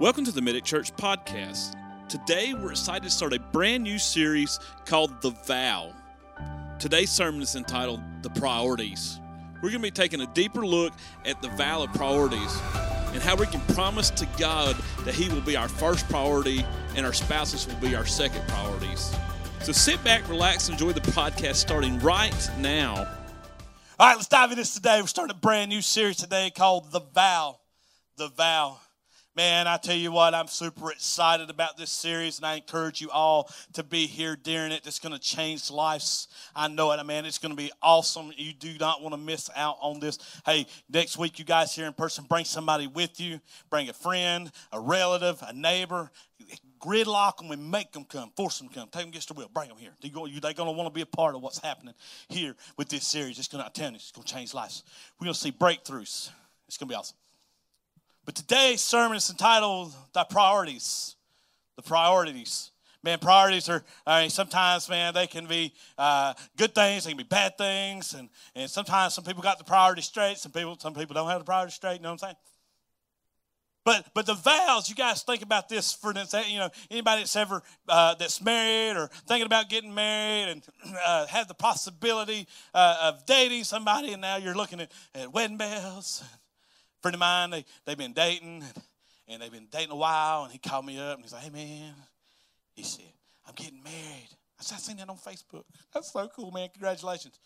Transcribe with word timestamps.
Welcome 0.00 0.24
to 0.24 0.32
the 0.32 0.40
Medic 0.40 0.64
Church 0.64 0.96
podcast. 0.96 1.76
Today 2.08 2.54
we're 2.54 2.70
excited 2.70 3.02
to 3.02 3.10
start 3.10 3.34
a 3.34 3.38
brand 3.38 3.82
new 3.82 3.98
series 3.98 4.58
called 4.86 5.20
The 5.20 5.28
Vow. 5.46 5.92
Today's 6.78 7.10
sermon 7.10 7.42
is 7.42 7.54
entitled 7.54 8.00
The 8.22 8.30
Priorities. 8.30 9.20
We're 9.56 9.68
going 9.68 9.72
to 9.72 9.78
be 9.80 9.90
taking 9.90 10.22
a 10.22 10.26
deeper 10.28 10.64
look 10.64 10.94
at 11.26 11.42
the 11.42 11.50
vow 11.50 11.82
of 11.82 11.92
priorities 11.92 12.58
and 13.12 13.20
how 13.20 13.36
we 13.36 13.44
can 13.44 13.60
promise 13.74 14.08
to 14.08 14.26
God 14.38 14.74
that 15.04 15.12
He 15.14 15.28
will 15.28 15.42
be 15.42 15.54
our 15.54 15.68
first 15.68 16.08
priority 16.08 16.64
and 16.96 17.04
our 17.04 17.12
spouses 17.12 17.66
will 17.66 17.86
be 17.86 17.94
our 17.94 18.06
second 18.06 18.48
priorities. 18.48 19.14
So 19.60 19.72
sit 19.72 20.02
back, 20.02 20.26
relax, 20.30 20.70
enjoy 20.70 20.92
the 20.92 21.02
podcast 21.12 21.56
starting 21.56 21.98
right 21.98 22.50
now. 22.58 22.94
All 23.98 24.06
right, 24.06 24.16
let's 24.16 24.28
dive 24.28 24.50
into 24.50 24.62
this 24.62 24.72
today. 24.72 24.98
We're 25.02 25.08
starting 25.08 25.36
a 25.36 25.38
brand 25.38 25.68
new 25.68 25.82
series 25.82 26.16
today 26.16 26.50
called 26.56 26.90
The 26.90 27.00
Vow. 27.00 27.58
The 28.16 28.28
Vow. 28.28 28.78
Man, 29.40 29.66
I 29.66 29.78
tell 29.78 29.96
you 29.96 30.12
what, 30.12 30.34
I'm 30.34 30.48
super 30.48 30.92
excited 30.92 31.48
about 31.48 31.78
this 31.78 31.88
series, 31.88 32.36
and 32.36 32.44
I 32.44 32.56
encourage 32.56 33.00
you 33.00 33.08
all 33.08 33.50
to 33.72 33.82
be 33.82 34.06
here 34.06 34.36
during 34.36 34.70
it. 34.70 34.86
It's 34.86 34.98
going 34.98 35.14
to 35.14 35.18
change 35.18 35.70
lives. 35.70 36.28
I 36.54 36.68
know 36.68 36.92
it, 36.92 37.02
man. 37.06 37.24
It's 37.24 37.38
going 37.38 37.52
to 37.52 37.56
be 37.56 37.72
awesome. 37.80 38.34
You 38.36 38.52
do 38.52 38.76
not 38.78 39.00
want 39.00 39.14
to 39.14 39.18
miss 39.18 39.48
out 39.56 39.78
on 39.80 39.98
this. 39.98 40.18
Hey, 40.44 40.66
next 40.90 41.16
week, 41.16 41.38
you 41.38 41.46
guys 41.46 41.74
here 41.74 41.86
in 41.86 41.94
person, 41.94 42.26
bring 42.28 42.44
somebody 42.44 42.86
with 42.86 43.18
you. 43.18 43.40
Bring 43.70 43.88
a 43.88 43.94
friend, 43.94 44.52
a 44.72 44.78
relative, 44.78 45.42
a 45.48 45.54
neighbor. 45.54 46.10
Gridlock 46.78 47.38
them 47.38 47.50
and 47.50 47.70
make 47.70 47.92
them 47.92 48.04
come. 48.04 48.32
Force 48.36 48.58
them 48.58 48.68
to 48.68 48.74
come. 48.74 48.88
Take 48.92 49.04
them 49.04 49.08
against 49.08 49.28
the 49.28 49.34
will. 49.34 49.48
Bring 49.48 49.68
them 49.68 49.78
here. 49.78 49.92
They're 50.02 50.10
going 50.10 50.34
to 50.34 50.72
want 50.72 50.86
to 50.86 50.92
be 50.92 51.00
a 51.00 51.06
part 51.06 51.34
of 51.34 51.40
what's 51.40 51.60
happening 51.60 51.94
here 52.28 52.54
with 52.76 52.90
this 52.90 53.06
series. 53.06 53.38
It's 53.38 53.48
going 53.48 53.64
to, 53.64 53.66
I 53.66 53.70
tell 53.70 53.88
you, 53.88 53.96
it's 53.96 54.12
going 54.12 54.26
to 54.26 54.34
change 54.34 54.52
lives. 54.52 54.82
We're 55.18 55.24
going 55.24 55.34
to 55.34 55.40
see 55.40 55.50
breakthroughs. 55.50 56.28
It's 56.68 56.76
going 56.76 56.88
to 56.88 56.92
be 56.92 56.94
awesome. 56.94 57.16
But 58.30 58.36
today's 58.36 58.80
sermon 58.80 59.16
is 59.16 59.28
entitled 59.28 59.92
The 60.12 60.22
Priorities. 60.22 61.16
The 61.74 61.82
Priorities. 61.82 62.70
Man, 63.02 63.18
priorities 63.18 63.68
are, 63.68 63.82
I 64.06 64.20
mean, 64.20 64.30
sometimes, 64.30 64.88
man, 64.88 65.14
they 65.14 65.26
can 65.26 65.46
be 65.46 65.74
uh, 65.98 66.34
good 66.56 66.72
things, 66.72 67.02
they 67.02 67.10
can 67.10 67.18
be 67.18 67.24
bad 67.24 67.58
things, 67.58 68.14
and, 68.14 68.28
and 68.54 68.70
sometimes 68.70 69.14
some 69.14 69.24
people 69.24 69.42
got 69.42 69.58
the 69.58 69.64
priorities 69.64 70.04
straight, 70.04 70.38
some 70.38 70.52
people, 70.52 70.78
some 70.78 70.94
people 70.94 71.12
don't 71.12 71.28
have 71.28 71.40
the 71.40 71.44
priorities 71.44 71.74
straight, 71.74 71.96
you 71.96 72.02
know 72.02 72.10
what 72.10 72.22
I'm 72.22 72.28
saying? 72.28 72.36
But 73.84 74.06
but 74.14 74.26
the 74.26 74.34
vows, 74.34 74.88
you 74.88 74.94
guys 74.94 75.24
think 75.24 75.42
about 75.42 75.68
this 75.68 75.92
for 75.92 76.12
you 76.12 76.58
know, 76.58 76.70
anybody 76.88 77.22
that's 77.22 77.34
ever 77.34 77.64
uh, 77.88 78.14
that's 78.14 78.40
married 78.40 78.96
or 78.96 79.08
thinking 79.26 79.46
about 79.46 79.68
getting 79.68 79.92
married 79.92 80.52
and 80.52 80.62
uh, 81.04 81.26
have 81.26 81.48
the 81.48 81.54
possibility 81.54 82.46
uh, 82.74 83.10
of 83.10 83.26
dating 83.26 83.64
somebody, 83.64 84.12
and 84.12 84.22
now 84.22 84.36
you're 84.36 84.54
looking 84.54 84.80
at, 84.80 84.92
at 85.16 85.32
wedding 85.32 85.56
bells 85.56 86.22
friend 87.02 87.14
of 87.14 87.20
mine, 87.20 87.50
they, 87.50 87.64
they've 87.84 87.98
been 87.98 88.12
dating 88.12 88.64
and, 89.28 89.42
they've 89.42 89.52
been 89.52 89.68
dating 89.70 89.92
a 89.92 89.96
while, 89.96 90.44
and 90.44 90.52
he 90.52 90.58
called 90.58 90.84
me 90.84 90.98
up 90.98 91.14
and 91.14 91.22
he's 91.22 91.32
like, 91.32 91.42
hey, 91.42 91.50
man, 91.50 91.94
he 92.74 92.82
said, 92.82 93.04
I'm 93.46 93.54
getting 93.54 93.82
married. 93.82 94.28
I 94.58 94.62
said, 94.62 94.76
I 94.76 94.78
seen 94.78 94.96
that 94.98 95.08
on 95.08 95.16
Facebook. 95.16 95.64
That's 95.92 96.12
so 96.12 96.28
cool, 96.28 96.50
man. 96.50 96.68
Congratulations. 96.72 97.38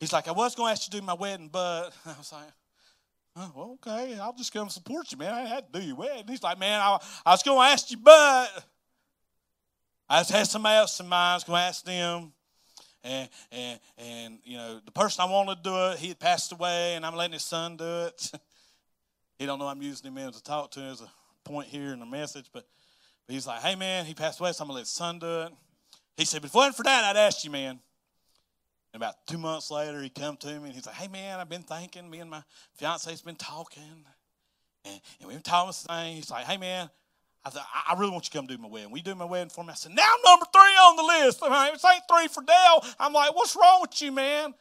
He's 0.00 0.12
like, 0.12 0.28
I 0.28 0.32
was 0.32 0.54
going 0.54 0.68
to 0.68 0.72
ask 0.72 0.86
you 0.86 0.92
to 0.92 1.00
do 1.00 1.06
my 1.06 1.14
wedding, 1.14 1.48
but 1.52 1.90
I 2.06 2.14
was 2.16 2.32
like, 2.32 2.50
oh, 3.36 3.52
well, 3.54 3.78
okay, 3.86 4.18
I'll 4.18 4.32
just 4.32 4.52
come 4.52 4.68
support 4.68 5.10
you, 5.12 5.18
man. 5.18 5.32
I 5.32 5.42
had 5.42 5.72
to 5.72 5.80
do 5.80 5.86
your 5.86 5.96
wedding. 5.96 6.24
He's 6.28 6.42
like, 6.42 6.58
man, 6.58 6.80
I, 6.80 6.98
I 7.24 7.30
was 7.32 7.42
going 7.42 7.58
to 7.58 7.72
ask 7.72 7.90
you, 7.90 7.98
but 7.98 8.64
I 10.08 10.20
just 10.20 10.30
had 10.30 10.46
somebody 10.46 10.76
else 10.76 10.98
in 11.00 11.08
mind. 11.08 11.32
I 11.32 11.34
was 11.34 11.44
going 11.44 11.60
to 11.60 11.66
ask 11.66 11.84
them. 11.84 12.32
And, 13.04 13.28
and, 13.52 13.80
and, 13.96 14.38
you 14.44 14.56
know, 14.56 14.80
the 14.84 14.90
person 14.90 15.22
I 15.22 15.30
wanted 15.30 15.56
to 15.56 15.62
do 15.62 15.90
it, 15.90 15.98
he 15.98 16.08
had 16.08 16.18
passed 16.18 16.52
away, 16.52 16.94
and 16.94 17.06
I'm 17.06 17.14
letting 17.14 17.34
his 17.34 17.44
son 17.44 17.76
do 17.76 17.84
it. 17.84 18.32
He 19.38 19.46
don't 19.46 19.58
know 19.58 19.66
I'm 19.66 19.82
using 19.82 20.10
him 20.10 20.18
as 20.18 20.36
a 20.36 20.42
talk 20.42 20.72
to 20.72 20.80
as 20.80 21.00
a 21.00 21.08
point 21.44 21.68
here 21.68 21.92
in 21.92 22.00
the 22.00 22.06
message, 22.06 22.46
but, 22.52 22.66
but 23.26 23.34
he's 23.34 23.46
like, 23.46 23.60
hey 23.60 23.76
man, 23.76 24.04
he 24.04 24.14
passed 24.14 24.40
away, 24.40 24.52
so 24.52 24.62
I'm 24.62 24.68
gonna 24.68 24.76
let 24.76 24.80
his 24.80 24.90
son 24.90 25.18
do 25.18 25.42
it. 25.42 25.52
He 26.16 26.24
said, 26.24 26.44
if 26.44 26.50
it 26.50 26.54
wasn't 26.54 26.76
for 26.76 26.82
that, 26.82 27.04
I'd 27.04 27.16
ask 27.16 27.44
you, 27.44 27.50
man. 27.50 27.78
And 28.92 29.02
about 29.02 29.26
two 29.26 29.38
months 29.38 29.70
later, 29.70 30.02
he 30.02 30.08
come 30.08 30.36
to 30.38 30.46
me 30.46 30.66
and 30.66 30.72
he's 30.72 30.86
like, 30.86 30.96
hey 30.96 31.08
man, 31.08 31.38
I've 31.38 31.48
been 31.48 31.62
thinking, 31.62 32.10
me 32.10 32.18
and 32.18 32.30
my 32.30 32.42
fiance's 32.74 33.22
been 33.22 33.36
talking. 33.36 34.04
And, 34.84 35.00
and 35.20 35.28
we've 35.28 35.36
been 35.36 35.42
talking 35.42 35.68
this 35.68 35.82
thing. 35.82 36.16
He's 36.16 36.30
like, 36.30 36.46
hey 36.46 36.56
man, 36.56 36.90
I 37.44 37.50
said, 37.50 37.62
I 37.88 37.94
really 37.94 38.10
want 38.10 38.24
you 38.24 38.30
to 38.30 38.36
come 38.36 38.46
do 38.46 38.58
my 38.58 38.68
wedding. 38.68 38.90
We 38.90 39.00
do 39.00 39.14
my 39.14 39.24
wedding 39.24 39.50
for 39.50 39.62
me. 39.62 39.70
I 39.70 39.74
said, 39.74 39.92
now 39.92 40.02
I'm 40.02 40.20
number 40.24 40.46
three 40.52 40.60
on 40.60 40.96
the 40.96 41.02
list. 41.02 41.38
I 41.42 41.48
mean, 41.48 41.74
it 41.74 41.80
ain't 41.84 42.02
three 42.10 42.28
for 42.28 42.42
Dale. 42.42 42.84
I'm 42.98 43.12
like, 43.12 43.34
what's 43.34 43.54
wrong 43.54 43.80
with 43.82 44.00
you, 44.02 44.12
man? 44.12 44.54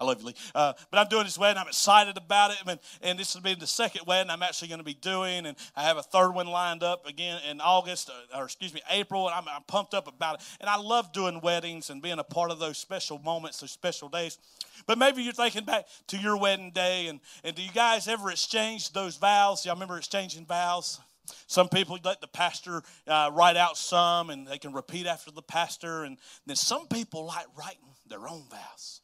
I 0.00 0.04
love 0.04 0.20
you, 0.20 0.28
Lee. 0.28 0.34
Uh, 0.54 0.74
but 0.90 1.00
I'm 1.00 1.08
doing 1.08 1.24
this 1.24 1.36
wedding. 1.36 1.60
I'm 1.60 1.66
excited 1.66 2.16
about 2.16 2.52
it. 2.52 2.58
And, 2.66 2.78
and 3.02 3.18
this 3.18 3.34
will 3.34 3.42
be 3.42 3.54
the 3.54 3.66
second 3.66 4.06
wedding 4.06 4.30
I'm 4.30 4.44
actually 4.44 4.68
going 4.68 4.78
to 4.78 4.84
be 4.84 4.94
doing. 4.94 5.44
And 5.44 5.56
I 5.74 5.82
have 5.82 5.96
a 5.96 6.02
third 6.02 6.30
one 6.30 6.46
lined 6.46 6.84
up 6.84 7.06
again 7.06 7.40
in 7.50 7.60
August, 7.60 8.08
uh, 8.08 8.38
or 8.38 8.44
excuse 8.44 8.72
me, 8.72 8.80
April. 8.90 9.26
And 9.26 9.34
I'm, 9.34 9.48
I'm 9.48 9.62
pumped 9.64 9.94
up 9.94 10.06
about 10.06 10.36
it. 10.36 10.46
And 10.60 10.70
I 10.70 10.76
love 10.76 11.12
doing 11.12 11.40
weddings 11.40 11.90
and 11.90 12.00
being 12.00 12.20
a 12.20 12.24
part 12.24 12.52
of 12.52 12.60
those 12.60 12.78
special 12.78 13.18
moments, 13.18 13.58
those 13.58 13.72
special 13.72 14.08
days. 14.08 14.38
But 14.86 14.98
maybe 14.98 15.22
you're 15.22 15.32
thinking 15.32 15.64
back 15.64 15.86
to 16.08 16.16
your 16.16 16.36
wedding 16.36 16.70
day. 16.70 17.08
And, 17.08 17.18
and 17.42 17.56
do 17.56 17.62
you 17.62 17.72
guys 17.72 18.06
ever 18.06 18.30
exchange 18.30 18.92
those 18.92 19.16
vows? 19.16 19.66
Y'all 19.66 19.74
remember 19.74 19.96
exchanging 19.96 20.46
vows? 20.46 21.00
Some 21.48 21.68
people 21.68 21.98
let 22.04 22.20
the 22.20 22.28
pastor 22.28 22.82
uh, 23.08 23.30
write 23.34 23.56
out 23.56 23.76
some 23.76 24.30
and 24.30 24.46
they 24.46 24.58
can 24.58 24.72
repeat 24.72 25.06
after 25.06 25.32
the 25.32 25.42
pastor. 25.42 26.04
And 26.04 26.18
then 26.46 26.54
some 26.54 26.86
people 26.86 27.26
like 27.26 27.46
writing 27.56 27.80
their 28.06 28.28
own 28.28 28.44
vows. 28.48 29.00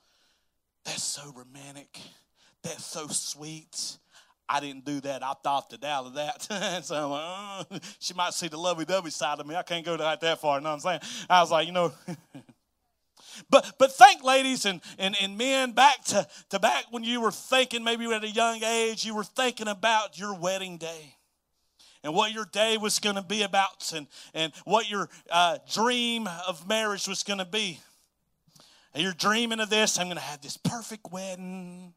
That's 0.85 1.03
so 1.03 1.33
romantic. 1.35 1.99
That's 2.63 2.85
so 2.85 3.07
sweet. 3.09 3.99
I 4.49 4.61
didn't 4.61 4.85
do 4.85 5.01
that. 5.01 5.23
I 5.23 5.35
opted 5.45 5.85
out 5.85 6.07
of 6.07 6.15
that. 6.15 6.43
so 6.85 7.09
like, 7.09 7.23
oh, 7.25 7.79
she 7.99 8.15
might 8.15 8.35
see 8.35 8.49
the 8.49 8.59
lovey 8.59 8.85
dovey 8.85 9.11
side 9.11 9.41
of 9.41 9.47
me. 9.47 9.55
I 9.55 9.63
can't 9.63 9.85
go 9.85 9.97
that, 9.97 10.21
that 10.21 10.41
far. 10.41 10.59
You 10.59 10.65
know 10.65 10.71
what 10.71 10.75
I'm 10.87 11.01
saying? 11.01 11.27
I 11.31 11.41
was 11.41 11.51
like, 11.51 11.67
you 11.67 11.73
know. 11.73 11.93
but 13.51 13.73
but 13.79 13.93
think, 13.93 14.23
ladies 14.23 14.67
and, 14.67 14.81
and, 14.99 15.17
and 15.21 15.39
men, 15.39 15.73
back 15.73 16.05
to, 16.07 16.27
to 16.51 16.59
back 16.59 16.85
when 16.91 17.05
you 17.05 17.21
were 17.21 17.33
thinking, 17.33 17.83
maybe 17.83 18.05
at 18.13 18.25
a 18.25 18.29
young 18.29 18.63
age, 18.63 19.05
you 19.05 19.15
were 19.15 19.25
thinking 19.25 19.69
about 19.69 20.19
your 20.19 20.35
wedding 20.39 20.77
day 20.77 21.17
and 22.03 22.15
what 22.15 22.33
your 22.33 22.45
day 22.45 22.77
was 22.77 22.99
going 22.99 23.17
to 23.17 23.23
be 23.23 23.43
about 23.43 23.93
and, 23.97 24.07
and 24.35 24.53
what 24.65 24.91
your 24.91 25.09
uh, 25.31 25.57
dream 25.73 26.29
of 26.47 26.69
marriage 26.69 27.09
was 27.09 27.23
going 27.23 27.39
to 27.39 27.47
be 27.47 27.81
and 28.95 29.03
you're 29.03 29.13
dreaming 29.13 29.61
of 29.61 29.71
this, 29.71 29.99
I'm 29.99 30.07
going 30.07 30.17
to 30.17 30.23
have 30.23 30.41
this 30.41 30.57
perfect 30.57 31.11
wedding. 31.11 31.93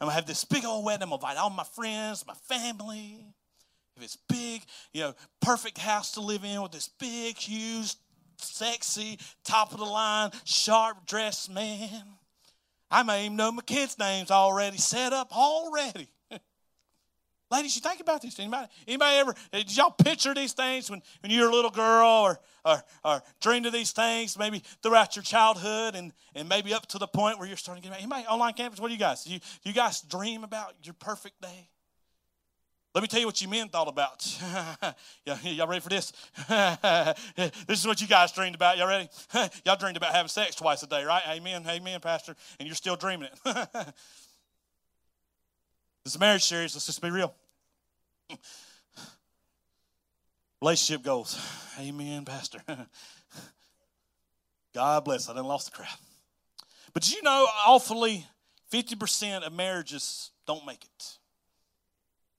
I'm 0.00 0.06
going 0.06 0.10
to 0.10 0.14
have 0.14 0.26
this 0.26 0.44
big 0.44 0.64
old 0.64 0.84
wedding. 0.84 1.04
I'm 1.04 1.08
going 1.08 1.20
to 1.20 1.26
invite 1.26 1.38
all 1.38 1.50
my 1.50 1.64
friends, 1.64 2.24
my 2.26 2.34
family. 2.34 3.24
If 3.96 4.02
it's 4.02 4.18
big, 4.28 4.62
you 4.92 5.00
know, 5.00 5.14
perfect 5.40 5.78
house 5.78 6.12
to 6.12 6.20
live 6.20 6.44
in 6.44 6.60
with 6.60 6.72
this 6.72 6.88
big, 6.88 7.38
huge, 7.38 7.94
sexy, 8.36 9.18
top 9.44 9.72
of 9.72 9.78
the 9.78 9.86
line, 9.86 10.30
sharp 10.44 11.06
dressed 11.06 11.50
man. 11.50 12.04
I 12.90 13.02
may 13.02 13.24
even 13.24 13.36
know 13.36 13.50
my 13.52 13.62
kids' 13.62 13.98
names 13.98 14.30
already 14.30 14.76
set 14.76 15.14
up 15.14 15.34
already. 15.34 16.08
Ladies, 17.50 17.74
you 17.74 17.82
think 17.82 18.00
about 18.00 18.20
this. 18.20 18.38
Anybody, 18.38 18.68
anybody 18.86 19.16
ever, 19.16 19.34
did 19.52 19.74
y'all 19.74 19.90
picture 19.90 20.34
these 20.34 20.52
things 20.52 20.90
when, 20.90 21.02
when 21.20 21.32
you 21.32 21.42
were 21.42 21.48
a 21.48 21.52
little 21.52 21.70
girl 21.70 22.06
or, 22.06 22.40
or, 22.66 22.82
or 23.04 23.22
dreamed 23.40 23.64
of 23.64 23.72
these 23.72 23.92
things 23.92 24.36
maybe 24.38 24.62
throughout 24.82 25.16
your 25.16 25.22
childhood 25.22 25.94
and, 25.94 26.12
and 26.34 26.48
maybe 26.48 26.74
up 26.74 26.86
to 26.88 26.98
the 26.98 27.06
point 27.06 27.38
where 27.38 27.48
you're 27.48 27.56
starting 27.56 27.82
to 27.82 27.88
get 27.88 27.92
married? 27.92 28.02
Anybody 28.02 28.26
online 28.26 28.52
campus, 28.52 28.80
what 28.80 28.88
do 28.88 28.94
you 28.94 29.00
guys? 29.00 29.24
Do 29.24 29.32
you, 29.32 29.38
do 29.38 29.70
you 29.70 29.72
guys 29.72 30.02
dream 30.02 30.44
about 30.44 30.74
your 30.82 30.94
perfect 30.94 31.40
day? 31.40 31.70
Let 32.94 33.02
me 33.02 33.08
tell 33.08 33.20
you 33.20 33.26
what 33.26 33.40
you 33.42 33.48
men 33.48 33.68
thought 33.68 33.88
about. 33.88 34.26
y'all 35.24 35.66
ready 35.66 35.80
for 35.80 35.90
this? 35.90 36.12
this 36.48 37.78
is 37.80 37.86
what 37.86 38.00
you 38.00 38.06
guys 38.06 38.32
dreamed 38.32 38.54
about. 38.54 38.78
Y'all 38.78 38.88
ready? 38.88 39.08
y'all 39.64 39.76
dreamed 39.76 39.98
about 39.98 40.12
having 40.12 40.28
sex 40.28 40.54
twice 40.54 40.82
a 40.82 40.86
day, 40.86 41.04
right? 41.04 41.22
Amen, 41.28 41.64
amen, 41.68 42.00
Pastor. 42.00 42.34
And 42.58 42.66
you're 42.66 42.74
still 42.74 42.96
dreaming 42.96 43.28
it. 43.44 43.94
This 46.04 46.14
is 46.14 46.20
marriage 46.20 46.44
series. 46.44 46.72
Let's 46.76 46.86
just 46.86 47.02
be 47.02 47.10
real. 47.10 47.34
Relationship 50.60 51.04
goals. 51.04 51.38
Amen, 51.78 52.24
Pastor. 52.24 52.60
God 54.74 55.04
bless. 55.04 55.28
I 55.28 55.34
done 55.34 55.44
lost 55.44 55.70
the 55.70 55.76
crowd. 55.76 55.98
But 56.94 57.10
you 57.12 57.22
know, 57.22 57.46
awfully, 57.66 58.26
50% 58.72 59.42
of 59.46 59.52
marriages 59.52 60.30
don't 60.46 60.64
make 60.66 60.84
it. 60.84 61.18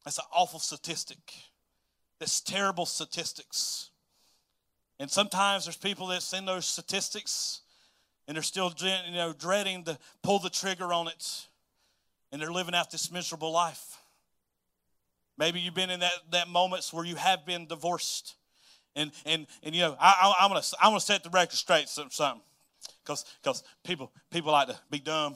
That's 0.03 0.17
an 0.17 0.25
awful 0.33 0.59
statistic. 0.59 1.17
That's 2.19 2.41
terrible 2.41 2.85
statistics. 2.85 3.91
And 4.99 5.11
sometimes 5.11 5.65
there's 5.65 5.77
people 5.77 6.07
that 6.07 6.23
send 6.23 6.47
those 6.47 6.65
statistics 6.65 7.61
and 8.27 8.35
they're 8.35 8.43
still 8.43 8.73
you 8.79 9.13
know, 9.13 9.33
dreading 9.37 9.83
to 9.83 9.97
pull 10.23 10.39
the 10.39 10.49
trigger 10.49 10.91
on 10.91 11.07
it 11.07 11.47
and 12.31 12.41
they're 12.41 12.51
living 12.51 12.75
out 12.75 12.91
this 12.91 13.11
miserable 13.11 13.51
life. 13.51 13.96
Maybe 15.37 15.59
you've 15.59 15.75
been 15.75 15.89
in 15.89 15.99
that, 15.99 16.13
that 16.31 16.47
moments 16.47 16.91
where 16.91 17.05
you 17.05 17.15
have 17.15 17.45
been 17.45 17.67
divorced. 17.67 18.35
And, 18.95 19.11
and, 19.25 19.45
and 19.63 19.75
you 19.75 19.81
know, 19.81 19.95
I, 19.99 20.33
I, 20.39 20.45
am 20.45 20.51
going 20.51 20.61
to 20.61 20.77
I'm 20.81 20.89
gonna 20.89 20.99
set 20.99 21.23
the 21.23 21.29
record 21.29 21.55
straight 21.55 21.87
something 21.87 22.41
because 23.03 23.25
because 23.41 23.63
people, 23.83 24.11
people 24.31 24.51
like 24.51 24.69
to 24.69 24.79
be 24.89 24.99
dumb. 24.99 25.35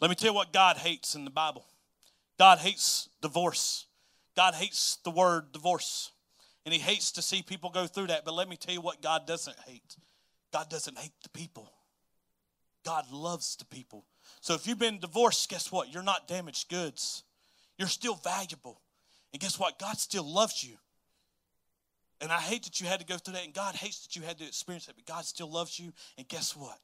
Let 0.00 0.10
me 0.10 0.16
tell 0.16 0.30
you 0.30 0.34
what 0.34 0.52
God 0.52 0.76
hates 0.76 1.14
in 1.14 1.24
the 1.24 1.30
Bible 1.30 1.64
God 2.38 2.58
hates 2.58 3.08
divorce. 3.20 3.86
God 4.36 4.54
hates 4.54 4.98
the 5.04 5.10
word 5.10 5.52
divorce. 5.52 6.12
And 6.64 6.72
he 6.72 6.80
hates 6.80 7.12
to 7.12 7.22
see 7.22 7.42
people 7.42 7.70
go 7.70 7.86
through 7.86 8.08
that. 8.08 8.24
But 8.24 8.34
let 8.34 8.48
me 8.48 8.56
tell 8.56 8.74
you 8.74 8.80
what 8.80 9.02
God 9.02 9.26
doesn't 9.26 9.56
hate 9.66 9.96
God 10.52 10.70
doesn't 10.70 10.98
hate 10.98 11.12
the 11.22 11.28
people, 11.28 11.70
God 12.84 13.10
loves 13.12 13.56
the 13.56 13.64
people. 13.64 14.04
So 14.40 14.54
if 14.54 14.66
you've 14.66 14.78
been 14.78 14.98
divorced, 14.98 15.48
guess 15.48 15.70
what? 15.72 15.92
You're 15.92 16.02
not 16.02 16.28
damaged 16.28 16.68
goods. 16.68 17.24
You're 17.76 17.88
still 17.88 18.14
valuable. 18.14 18.80
And 19.32 19.40
guess 19.40 19.58
what? 19.58 19.78
God 19.78 19.98
still 19.98 20.24
loves 20.24 20.64
you. 20.64 20.76
And 22.20 22.32
I 22.32 22.38
hate 22.38 22.64
that 22.64 22.80
you 22.80 22.86
had 22.86 23.00
to 23.00 23.06
go 23.06 23.16
through 23.16 23.34
that, 23.34 23.44
and 23.44 23.54
God 23.54 23.76
hates 23.76 24.04
that 24.06 24.16
you 24.16 24.22
had 24.22 24.38
to 24.38 24.46
experience 24.46 24.86
that, 24.86 24.96
but 24.96 25.06
God 25.06 25.24
still 25.24 25.50
loves 25.50 25.78
you. 25.78 25.92
And 26.16 26.26
guess 26.26 26.56
what? 26.56 26.78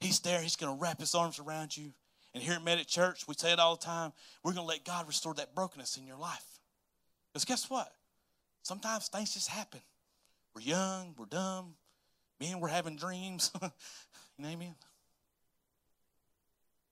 He's 0.00 0.20
there. 0.20 0.40
He's 0.40 0.56
going 0.56 0.74
to 0.74 0.80
wrap 0.80 0.98
his 0.98 1.14
arms 1.14 1.38
around 1.38 1.76
you. 1.76 1.92
And 2.34 2.42
here 2.42 2.54
at 2.54 2.64
Medic 2.64 2.86
Church, 2.86 3.28
we 3.28 3.34
say 3.34 3.52
it 3.52 3.58
all 3.58 3.76
the 3.76 3.84
time 3.84 4.12
we're 4.42 4.52
going 4.52 4.64
to 4.64 4.68
let 4.68 4.84
God 4.84 5.06
restore 5.06 5.34
that 5.34 5.54
brokenness 5.54 5.98
in 5.98 6.06
your 6.06 6.16
life. 6.16 6.44
Because 7.32 7.44
guess 7.44 7.68
what? 7.68 7.92
Sometimes 8.62 9.08
things 9.08 9.34
just 9.34 9.48
happen. 9.48 9.80
We're 10.54 10.62
young, 10.62 11.14
we're 11.18 11.26
dumb, 11.26 11.74
men, 12.40 12.60
we're 12.60 12.68
having 12.68 12.96
dreams. 12.96 13.50
you 13.62 13.68
know 14.38 14.48
what 14.48 14.52
I 14.52 14.56
mean? 14.56 14.74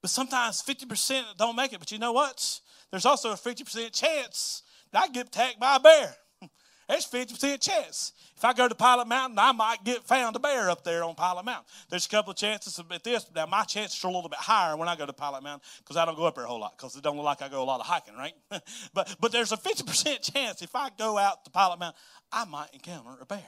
But 0.02 0.10
sometimes 0.10 0.62
50% 0.62 1.37
don't 1.38 1.56
make 1.56 1.72
it. 1.72 1.78
But 1.78 1.92
you 1.92 1.98
know 1.98 2.12
what? 2.12 2.60
There's 2.90 3.06
also 3.06 3.32
a 3.32 3.34
50% 3.34 3.92
chance 3.92 4.62
I 4.94 5.08
get 5.08 5.28
attacked 5.28 5.60
by 5.60 5.76
a 5.76 5.81
bear. 5.81 6.14
There's 6.88 7.06
50% 7.06 7.60
chance. 7.60 8.12
If 8.37 8.44
I 8.44 8.52
go 8.52 8.66
to 8.66 8.75
Pilot 8.75 9.06
Mountain, 9.06 9.38
I 9.38 9.52
might 9.52 9.84
get 9.84 10.02
found 10.02 10.34
a 10.34 10.38
bear 10.38 10.70
up 10.70 10.82
there 10.82 11.04
on 11.04 11.14
Pilot 11.14 11.44
Mountain. 11.44 11.66
There's 11.90 12.06
a 12.06 12.08
couple 12.08 12.31
of 12.31 12.37
chances 12.37 12.78
at 12.78 13.04
this. 13.04 13.26
Now, 13.34 13.46
my 13.46 13.64
chances 13.64 14.02
are 14.02 14.08
a 14.08 14.10
little 14.10 14.31
bit 14.31 14.38
higher 14.38 14.76
when 14.76 14.88
I 14.88 14.96
go 14.96 15.04
to 15.04 15.12
Pilot 15.12 15.42
Mountain 15.42 15.60
because 15.78 15.96
I 15.96 16.06
don't 16.06 16.16
go 16.16 16.25
up 16.25 16.37
there 16.37 16.44
a 16.44 16.48
whole 16.48 16.58
lot 16.58 16.76
because 16.76 16.96
it 16.96 17.02
don't 17.02 17.16
look 17.16 17.26
like 17.26 17.42
I 17.42 17.48
go 17.48 17.62
a 17.62 17.64
lot 17.64 17.81
of 17.81 17.87
hiking, 17.87 18.14
right? 18.16 18.32
but, 18.94 19.14
but 19.20 19.31
there's 19.31 19.52
a 19.52 19.58
50% 19.58 20.32
chance 20.32 20.62
if 20.62 20.75
I 20.75 20.88
go 20.96 21.19
out 21.19 21.44
to 21.44 21.50
Pilot 21.50 21.81
Mountain, 21.81 22.00
I 22.32 22.44
might 22.46 22.70
encounter 22.72 23.10
a 23.20 23.26
bear. 23.26 23.44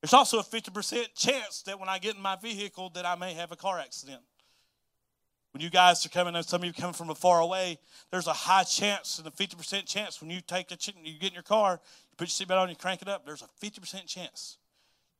There's 0.00 0.14
also 0.14 0.38
a 0.38 0.44
50% 0.44 1.06
chance 1.16 1.62
that 1.62 1.80
when 1.80 1.88
I 1.88 1.98
get 1.98 2.14
in 2.14 2.22
my 2.22 2.36
vehicle 2.36 2.90
that 2.90 3.04
I 3.04 3.16
may 3.16 3.34
have 3.34 3.50
a 3.50 3.56
car 3.56 3.80
accident. 3.80 4.22
When 5.56 5.62
you 5.62 5.70
guys 5.70 6.04
are 6.04 6.10
coming, 6.10 6.36
and 6.36 6.44
some 6.44 6.60
of 6.60 6.66
you 6.66 6.74
coming 6.74 6.92
from 6.92 7.14
far 7.14 7.40
away, 7.40 7.78
there's 8.10 8.26
a 8.26 8.34
high 8.34 8.64
chance 8.64 9.18
and 9.18 9.26
a 9.26 9.30
50% 9.30 9.86
chance 9.86 10.20
when 10.20 10.28
you 10.28 10.42
take 10.42 10.70
a, 10.70 10.76
you 11.02 11.18
get 11.18 11.28
in 11.28 11.32
your 11.32 11.42
car, 11.42 11.80
you 12.10 12.16
put 12.18 12.28
your 12.28 12.46
seatbelt 12.46 12.60
on, 12.60 12.68
you 12.68 12.76
crank 12.76 13.00
it 13.00 13.08
up, 13.08 13.24
there's 13.24 13.40
a 13.40 13.48
50% 13.64 14.06
chance 14.06 14.58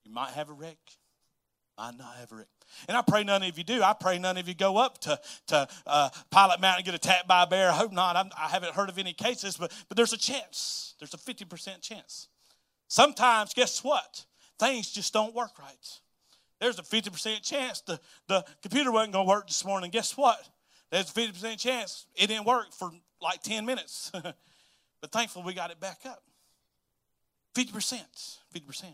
you 0.05 0.12
might 0.12 0.33
have 0.33 0.50
a 0.50 0.53
wreck, 0.53 0.77
might 1.79 1.97
not 1.97 2.17
have 2.17 2.33
a 2.33 2.35
wreck. 2.35 2.49
And 2.87 2.99
I 2.99 3.00
pray 3.00 3.25
none 3.25 3.44
of 3.44 3.56
you 3.56 3.65
do. 3.65 3.83
I 3.83 3.94
pray 3.99 4.19
none 4.19 4.37
of 4.37 4.47
you 4.47 4.53
go 4.53 4.77
up 4.77 4.99
to, 4.99 5.19
to 5.47 5.69
uh, 5.87 6.11
Pilot 6.31 6.61
Mountain 6.61 6.81
and 6.81 6.85
get 6.85 6.94
attacked 6.94 7.27
by 7.27 7.44
a 7.44 7.47
bear. 7.47 7.71
I 7.71 7.73
hope 7.73 7.93
not. 7.93 8.17
I'm, 8.17 8.29
I 8.39 8.49
have 8.49 8.61
not 8.61 8.75
heard 8.75 8.91
of 8.91 8.99
any 8.99 9.15
cases, 9.15 9.56
but, 9.56 9.73
but 9.89 9.97
there's 9.97 10.12
a 10.12 10.19
chance. 10.19 10.97
There's 10.99 11.15
a 11.15 11.17
50% 11.17 11.81
chance. 11.81 12.29
Sometimes, 12.89 13.55
guess 13.55 13.82
what? 13.82 14.27
Things 14.59 14.93
just 14.93 15.15
don't 15.15 15.35
work 15.35 15.59
right. 15.59 16.00
There's 16.61 16.79
a 16.79 16.82
50% 16.82 17.43
chance 17.43 17.81
the, 17.82 18.00
the 18.29 18.44
computer 18.62 18.91
wasn't 18.91 19.12
going 19.12 19.26
to 19.26 19.29
work 19.29 19.47
this 19.47 19.64
morning. 19.64 19.91
Guess 19.91 20.17
what? 20.17 20.38
There's 20.91 21.11
a 21.11 21.12
50% 21.12 21.58
chance 21.58 22.06
it 22.14 22.29
didn't 22.29 22.47
work 22.47 22.73
for 22.73 22.91
like 23.20 23.43
10 23.43 23.67
minutes. 23.67 24.11
but 25.00 25.12
thankfully, 25.12 25.44
we 25.44 25.55
got 25.55 25.70
it 25.70 25.81
back 25.81 26.00
up. 26.06 26.23
50%. 27.55 28.05
50%. 28.55 28.85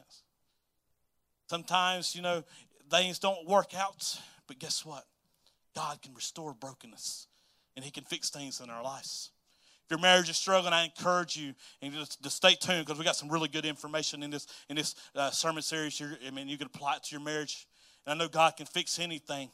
Sometimes, 1.49 2.15
you 2.15 2.23
know, 2.23 2.43
things 2.91 3.19
don't 3.19 3.47
work 3.47 3.75
out, 3.77 4.19
but 4.47 4.59
guess 4.59 4.85
what? 4.85 5.05
God 5.75 6.01
can 6.01 6.15
restore 6.15 6.55
brokenness 6.55 7.27
and 7.77 7.85
He 7.85 7.91
can 7.91 8.05
fix 8.05 8.31
things 8.31 8.61
in 8.61 8.71
our 8.71 8.83
lives 8.83 9.32
your 9.93 10.01
marriage 10.01 10.31
is 10.31 10.39
struggling, 10.39 10.73
I 10.73 10.85
encourage 10.85 11.37
you 11.37 11.55
and 11.83 11.93
just, 11.93 12.23
to 12.23 12.31
stay 12.31 12.55
tuned 12.55 12.87
because 12.87 12.99
we 12.99 13.05
got 13.05 13.15
some 13.15 13.29
really 13.29 13.47
good 13.47 13.67
information 13.67 14.23
in 14.23 14.31
this 14.31 14.47
in 14.71 14.77
this 14.77 14.95
uh, 15.15 15.31
sermon 15.31 15.63
series. 15.63 16.01
You're, 16.01 16.17
I 16.27 16.31
mean, 16.31 16.49
you 16.49 16.57
can 16.57 16.67
apply 16.67 16.97
it 16.97 17.05
to 17.05 17.15
your 17.15 17.21
marriage, 17.21 17.69
and 18.07 18.15
I 18.15 18.25
know 18.25 18.29
God 18.29 18.57
can 18.57 18.65
fix 18.65 18.99
anything, 18.99 19.51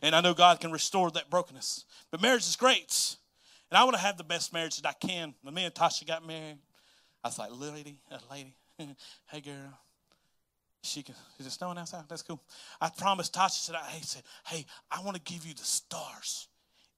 and 0.00 0.14
I 0.14 0.20
know 0.20 0.32
God 0.32 0.60
can 0.60 0.70
restore 0.70 1.10
that 1.10 1.28
brokenness. 1.28 1.86
But 2.12 2.22
marriage 2.22 2.46
is 2.46 2.54
great, 2.54 3.16
and 3.68 3.76
I 3.76 3.82
want 3.82 3.96
to 3.96 4.00
have 4.00 4.16
the 4.16 4.22
best 4.22 4.52
marriage 4.52 4.80
that 4.80 4.88
I 4.88 5.06
can. 5.06 5.34
When 5.42 5.54
me 5.54 5.64
and 5.64 5.74
Tasha 5.74 6.06
got 6.06 6.24
married, 6.24 6.58
I 7.24 7.28
was 7.28 7.38
like, 7.40 7.50
"Lady, 7.52 7.98
a 8.12 8.20
lady, 8.32 8.54
hey 9.26 9.40
girl." 9.40 9.78
She 10.80 11.02
can, 11.02 11.16
is 11.40 11.46
it 11.46 11.50
snowing 11.50 11.76
outside? 11.76 12.04
That's 12.08 12.22
cool. 12.22 12.40
I 12.80 12.88
promised 12.88 13.34
Tasha, 13.34 13.50
said, 13.50 13.74
I 13.74 13.98
said, 14.00 14.22
hey, 14.46 14.64
I 14.88 15.02
want 15.02 15.16
to 15.16 15.22
give 15.22 15.44
you 15.44 15.52
the 15.52 15.64
stars 15.64 16.46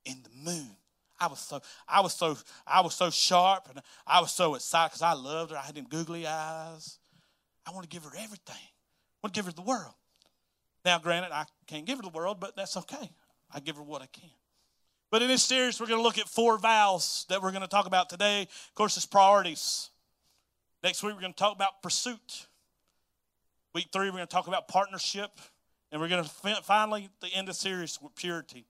in 0.05 0.23
the 0.23 0.51
moon 0.51 0.77
I 1.21 1.27
was 1.27 1.41
so 1.41 1.61
I 1.87 2.01
was 2.01 2.15
so 2.15 2.37
I 2.67 2.81
was 2.81 2.95
so 2.95 3.11
sharp 3.11 3.69
and 3.69 3.81
I 4.07 4.21
was 4.21 4.33
so 4.33 4.55
excited 4.55 4.91
because 4.91 5.03
I 5.03 5.13
loved 5.13 5.51
her. 5.51 5.59
I 5.59 5.63
had 5.63 5.75
them 5.75 5.87
googly 5.89 6.27
eyes. 6.27 6.99
I 7.67 7.73
want 7.73 7.83
to 7.83 7.89
give 7.89 8.05
her 8.05 8.17
everything. 8.17 8.57
I 8.57 9.19
want 9.23 9.35
to 9.35 9.39
give 9.39 9.45
her 9.47 9.53
the 9.53 9.63
world. 9.63 9.95
Now, 10.85 10.99
granted, 10.99 11.31
I 11.33 11.45
can't 11.67 11.85
give 11.85 11.99
her 11.99 12.03
the 12.03 12.09
world, 12.09 12.39
but 12.41 12.57
that's 12.57 12.77
okay. 12.79 13.11
I 13.53 13.61
give 13.61 13.77
her 13.77 13.83
what 13.83 14.01
I 14.01 14.07
can. 14.07 14.31
But 15.11 15.23
in 15.23 15.29
this 15.29 15.43
series, 15.43 15.79
we're 15.79 15.89
going 15.89 15.99
to 15.99 16.03
look 16.03 16.19
at 16.19 16.29
four 16.29 16.57
vows 16.57 17.27
that 17.29 17.43
we're 17.43 17.51
going 17.51 17.63
to 17.63 17.69
talk 17.69 17.87
about 17.87 18.09
today. 18.09 18.43
Of 18.43 18.75
course, 18.75 18.97
it's 18.97 19.07
priorities. 19.07 19.91
Next 20.83 21.03
week, 21.03 21.15
we're 21.15 21.21
going 21.21 21.35
to 21.35 21.39
talk 21.39 21.55
about 21.55 21.83
pursuit. 21.83 22.47
Week 23.75 23.89
three, 23.93 24.07
we're 24.07 24.17
going 24.17 24.27
to 24.27 24.33
talk 24.33 24.47
about 24.47 24.69
partnership. 24.69 25.31
And 25.93 26.01
we're 26.01 26.09
going 26.09 26.25
to 26.25 26.31
finally, 26.63 27.11
the 27.21 27.29
end 27.29 27.49
of 27.49 27.57
the 27.57 27.61
series, 27.61 28.01
with 28.01 28.15
purity. 28.15 28.67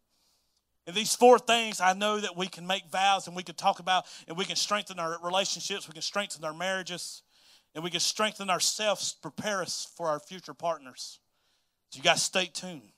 And 0.91 0.97
these 0.97 1.15
four 1.15 1.39
things 1.39 1.81
I 1.81 1.93
know 1.93 2.19
that 2.19 2.37
we 2.37 2.49
can 2.49 2.67
make 2.67 2.91
vows 2.91 3.29
and 3.29 3.37
we 3.37 3.45
can 3.45 3.55
talk 3.55 3.79
about 3.79 4.07
and 4.27 4.37
we 4.37 4.45
can 4.45 4.57
strengthen 4.57 4.99
our 4.99 5.19
relationships, 5.23 5.87
we 5.87 5.93
can 5.93 6.03
strengthen 6.03 6.45
our 6.45 6.53
marriages, 6.53 7.23
and 7.77 7.85
we 7.85 7.91
can 7.91 8.01
strengthen 8.01 8.51
ourselves, 8.51 9.15
prepare 9.23 9.63
us 9.63 9.87
for 9.97 10.09
our 10.09 10.19
future 10.19 10.53
partners. 10.53 11.21
So 11.91 11.99
you 11.99 12.03
guys 12.03 12.25
stay 12.25 12.47
tuned. 12.47 12.91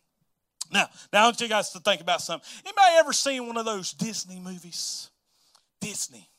Now, 0.73 0.89
now 1.13 1.21
I 1.21 1.25
want 1.25 1.43
you 1.43 1.49
guys 1.51 1.69
to 1.73 1.81
think 1.81 2.01
about 2.01 2.23
something. 2.23 2.49
Anybody 2.65 2.97
ever 2.97 3.13
seen 3.13 3.47
one 3.47 3.59
of 3.59 3.67
those 3.67 3.93
Disney 3.93 4.41
movies? 4.41 5.11
Disney. 5.83 6.31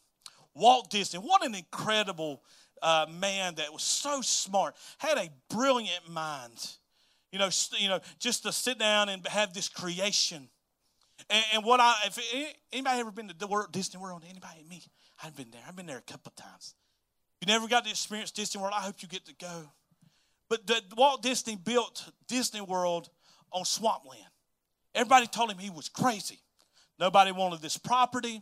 Walt 0.55 0.89
Disney. 0.89 1.19
What 1.19 1.45
an 1.45 1.53
incredible 1.53 2.41
uh, 2.81 3.05
man 3.11 3.53
that 3.55 3.71
was 3.71 3.83
so 3.83 4.21
smart, 4.21 4.73
had 4.97 5.19
a 5.19 5.29
brilliant 5.51 6.09
mind. 6.09 6.71
You 7.31 7.37
know, 7.37 7.49
you 7.77 7.89
know, 7.89 7.99
just 8.17 8.41
to 8.41 8.51
sit 8.51 8.79
down 8.79 9.09
and 9.09 9.27
have 9.27 9.53
this 9.53 9.69
creation 9.69 10.49
and, 11.29 11.43
and 11.53 11.63
what 11.63 11.79
I, 11.79 11.95
if 12.05 12.19
anybody 12.71 12.99
ever 12.99 13.11
been 13.11 13.27
to 13.27 13.35
the 13.37 13.47
World, 13.47 13.71
Disney 13.71 13.99
World? 13.99 14.23
Anybody? 14.29 14.63
Me? 14.69 14.81
I've 15.23 15.35
been 15.35 15.51
there. 15.51 15.61
I've 15.67 15.75
been 15.75 15.85
there 15.85 15.97
a 15.97 16.01
couple 16.01 16.31
of 16.35 16.35
times. 16.35 16.75
You 17.41 17.47
never 17.47 17.67
got 17.67 17.83
to 17.85 17.89
experience 17.89 18.31
Disney 18.31 18.61
World, 18.61 18.73
I 18.75 18.81
hope 18.81 18.95
you 19.01 19.07
get 19.07 19.25
to 19.25 19.35
go. 19.35 19.71
But 20.49 20.67
the, 20.67 20.81
Walt 20.95 21.21
Disney 21.21 21.55
built 21.55 22.09
Disney 22.27 22.61
World 22.61 23.09
on 23.51 23.65
swampland. 23.65 24.23
Everybody 24.95 25.27
told 25.27 25.51
him 25.51 25.57
he 25.57 25.69
was 25.69 25.89
crazy. 25.89 26.39
Nobody 26.99 27.31
wanted 27.31 27.61
this 27.61 27.77
property. 27.77 28.41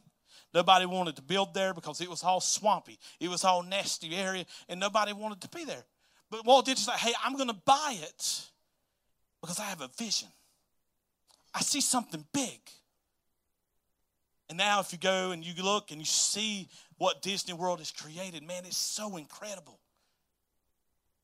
Nobody 0.53 0.85
wanted 0.85 1.15
to 1.15 1.21
build 1.21 1.53
there 1.53 1.73
because 1.73 2.01
it 2.01 2.09
was 2.09 2.23
all 2.23 2.41
swampy. 2.41 2.99
It 3.19 3.29
was 3.29 3.45
all 3.45 3.63
nasty 3.63 4.15
area, 4.15 4.45
and 4.67 4.79
nobody 4.79 5.13
wanted 5.13 5.39
to 5.41 5.49
be 5.49 5.63
there. 5.63 5.83
But 6.29 6.45
Walt 6.45 6.65
Disney 6.65 6.91
said, 6.91 6.99
"Hey, 6.99 7.13
I'm 7.23 7.35
going 7.35 7.47
to 7.47 7.61
buy 7.65 7.97
it 8.01 8.41
because 9.41 9.59
I 9.59 9.63
have 9.63 9.81
a 9.81 9.89
vision." 9.97 10.27
I 11.53 11.61
see 11.61 11.81
something 11.81 12.25
big. 12.33 12.59
And 14.49 14.57
now, 14.57 14.79
if 14.81 14.91
you 14.91 14.97
go 14.97 15.31
and 15.31 15.45
you 15.45 15.53
look 15.63 15.91
and 15.91 15.99
you 15.99 16.05
see 16.05 16.67
what 16.97 17.21
Disney 17.21 17.53
World 17.53 17.79
has 17.79 17.91
created, 17.91 18.43
man, 18.45 18.63
it's 18.65 18.75
so 18.75 19.15
incredible 19.15 19.79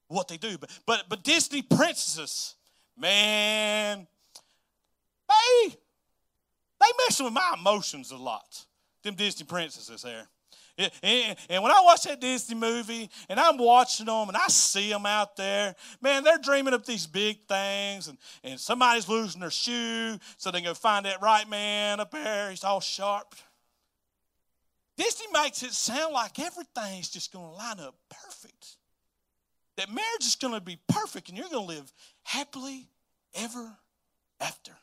what 0.08 0.28
they 0.28 0.38
do. 0.38 0.58
But 0.58 0.70
but 0.86 1.04
but 1.10 1.24
Disney 1.24 1.62
princesses, 1.62 2.56
man, 2.98 4.08
they 5.28 5.68
they 5.70 6.88
mess 7.06 7.22
with 7.22 7.34
my 7.34 7.56
emotions 7.58 8.12
a 8.12 8.18
lot. 8.18 8.66
Them 9.04 9.16
Disney 9.16 9.46
princesses 9.46 10.02
there. 10.02 10.28
And 10.78 11.64
when 11.64 11.72
I 11.72 11.82
watch 11.84 12.04
that 12.04 12.22
Disney 12.22 12.56
movie 12.56 13.10
and 13.30 13.40
I'm 13.40 13.58
watching 13.58 14.06
them 14.06 14.28
and 14.28 14.38
I 14.38 14.48
see 14.48 14.90
them 14.90 15.06
out 15.06 15.36
there, 15.36 15.76
man, 16.02 16.24
they're 16.24 16.38
dreaming 16.38 16.74
up 16.74 16.86
these 16.86 17.08
big 17.08 17.40
things 17.48 18.08
and, 18.08 18.18
and 18.44 18.60
somebody's 18.60 19.10
losing 19.10 19.42
their 19.42 19.50
shoe 19.50 20.20
so 20.38 20.52
they 20.52 20.62
go 20.62 20.74
find 20.74 21.06
that 21.06 21.22
right 21.22 21.50
man 21.50 22.00
up 22.00 22.12
there. 22.12 22.52
He's 22.52 22.64
all 22.64 22.80
sharp. 22.80 23.36
Disney 24.98 25.28
makes 25.34 25.64
it 25.64 25.74
sound 25.74 26.14
like 26.14 26.40
everything's 26.40 27.10
just 27.10 27.32
going 27.32 27.46
to 27.46 27.52
line 27.52 27.80
up 27.80 27.96
perfect. 28.10 28.78
That 29.78 29.90
marriage 29.90 30.26
is 30.26 30.36
going 30.36 30.54
to 30.54 30.62
be 30.62 30.80
perfect 30.88 31.30
and 31.30 31.38
you're 31.38 31.50
going 31.50 31.68
to 31.68 31.74
live 31.76 31.94
happily 32.24 32.88
ever 33.36 33.78
after. 34.40 34.74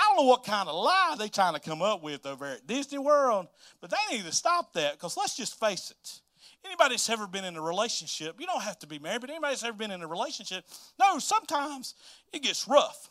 I 0.00 0.08
don't 0.08 0.24
know 0.24 0.30
what 0.30 0.44
kind 0.44 0.66
of 0.66 0.74
lie 0.74 1.14
they're 1.18 1.28
trying 1.28 1.52
to 1.52 1.60
come 1.60 1.82
up 1.82 2.02
with 2.02 2.24
over 2.24 2.46
at 2.46 2.66
Disney 2.66 2.96
World, 2.96 3.48
but 3.82 3.90
they 3.90 4.16
need 4.16 4.24
to 4.24 4.32
stop 4.32 4.72
that 4.72 4.92
because 4.94 5.14
let's 5.16 5.36
just 5.36 5.60
face 5.60 5.90
it. 5.90 6.20
Anybody 6.64 6.94
that's 6.94 7.10
ever 7.10 7.26
been 7.26 7.44
in 7.44 7.56
a 7.56 7.60
relationship, 7.60 8.36
you 8.40 8.46
don't 8.46 8.62
have 8.62 8.78
to 8.78 8.86
be 8.86 8.98
married, 8.98 9.20
but 9.20 9.28
anybody 9.28 9.52
that's 9.52 9.64
ever 9.64 9.76
been 9.76 9.90
in 9.90 10.00
a 10.00 10.06
relationship, 10.06 10.64
no, 10.98 11.18
sometimes 11.18 11.94
it 12.32 12.42
gets 12.42 12.66
rough. 12.66 13.10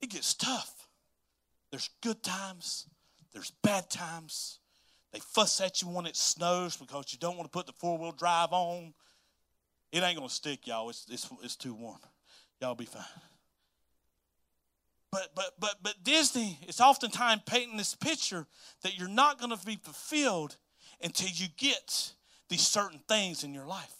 It 0.00 0.10
gets 0.10 0.34
tough. 0.34 0.86
There's 1.72 1.90
good 2.02 2.22
times, 2.22 2.86
there's 3.32 3.50
bad 3.62 3.90
times. 3.90 4.60
They 5.12 5.18
fuss 5.18 5.60
at 5.60 5.82
you 5.82 5.88
when 5.88 6.06
it 6.06 6.14
snows 6.14 6.76
because 6.76 7.12
you 7.12 7.18
don't 7.18 7.36
want 7.36 7.50
to 7.50 7.56
put 7.56 7.66
the 7.66 7.72
four 7.72 7.98
wheel 7.98 8.12
drive 8.12 8.52
on. 8.52 8.94
It 9.90 10.02
ain't 10.02 10.16
going 10.16 10.28
to 10.28 10.34
stick, 10.34 10.66
y'all. 10.66 10.88
It's, 10.90 11.06
it's, 11.10 11.28
it's 11.42 11.56
too 11.56 11.74
warm. 11.74 11.98
Y'all 12.60 12.74
be 12.74 12.84
fine. 12.84 13.02
But, 15.16 15.34
but, 15.34 15.52
but, 15.58 15.76
but 15.82 16.04
Disney 16.04 16.58
is 16.68 16.78
oftentimes 16.78 17.40
painting 17.46 17.78
this 17.78 17.94
picture 17.94 18.46
that 18.82 18.98
you're 18.98 19.08
not 19.08 19.38
going 19.38 19.56
to 19.56 19.66
be 19.66 19.76
fulfilled 19.76 20.56
until 21.02 21.30
you 21.32 21.46
get 21.56 22.12
these 22.50 22.60
certain 22.60 23.00
things 23.08 23.42
in 23.42 23.54
your 23.54 23.64
life. 23.64 23.94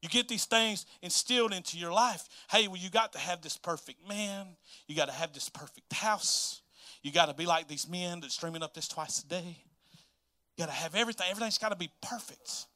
You 0.00 0.08
get 0.08 0.28
these 0.28 0.46
things 0.46 0.86
instilled 1.02 1.52
into 1.52 1.76
your 1.76 1.92
life. 1.92 2.30
Hey, 2.50 2.66
well, 2.66 2.78
you 2.78 2.88
got 2.88 3.12
to 3.12 3.18
have 3.18 3.42
this 3.42 3.58
perfect 3.58 4.08
man. 4.08 4.46
You 4.86 4.96
got 4.96 5.08
to 5.08 5.12
have 5.12 5.34
this 5.34 5.50
perfect 5.50 5.92
house. 5.92 6.62
You 7.02 7.12
got 7.12 7.26
to 7.26 7.34
be 7.34 7.44
like 7.44 7.68
these 7.68 7.86
men 7.86 8.20
that's 8.20 8.32
streaming 8.32 8.62
up 8.62 8.72
this 8.72 8.88
twice 8.88 9.22
a 9.22 9.28
day. 9.28 9.58
You 10.56 10.64
got 10.64 10.70
to 10.70 10.72
have 10.72 10.94
everything. 10.94 11.26
Everything's 11.28 11.58
got 11.58 11.72
to 11.72 11.76
be 11.76 11.90
perfect. 12.00 12.68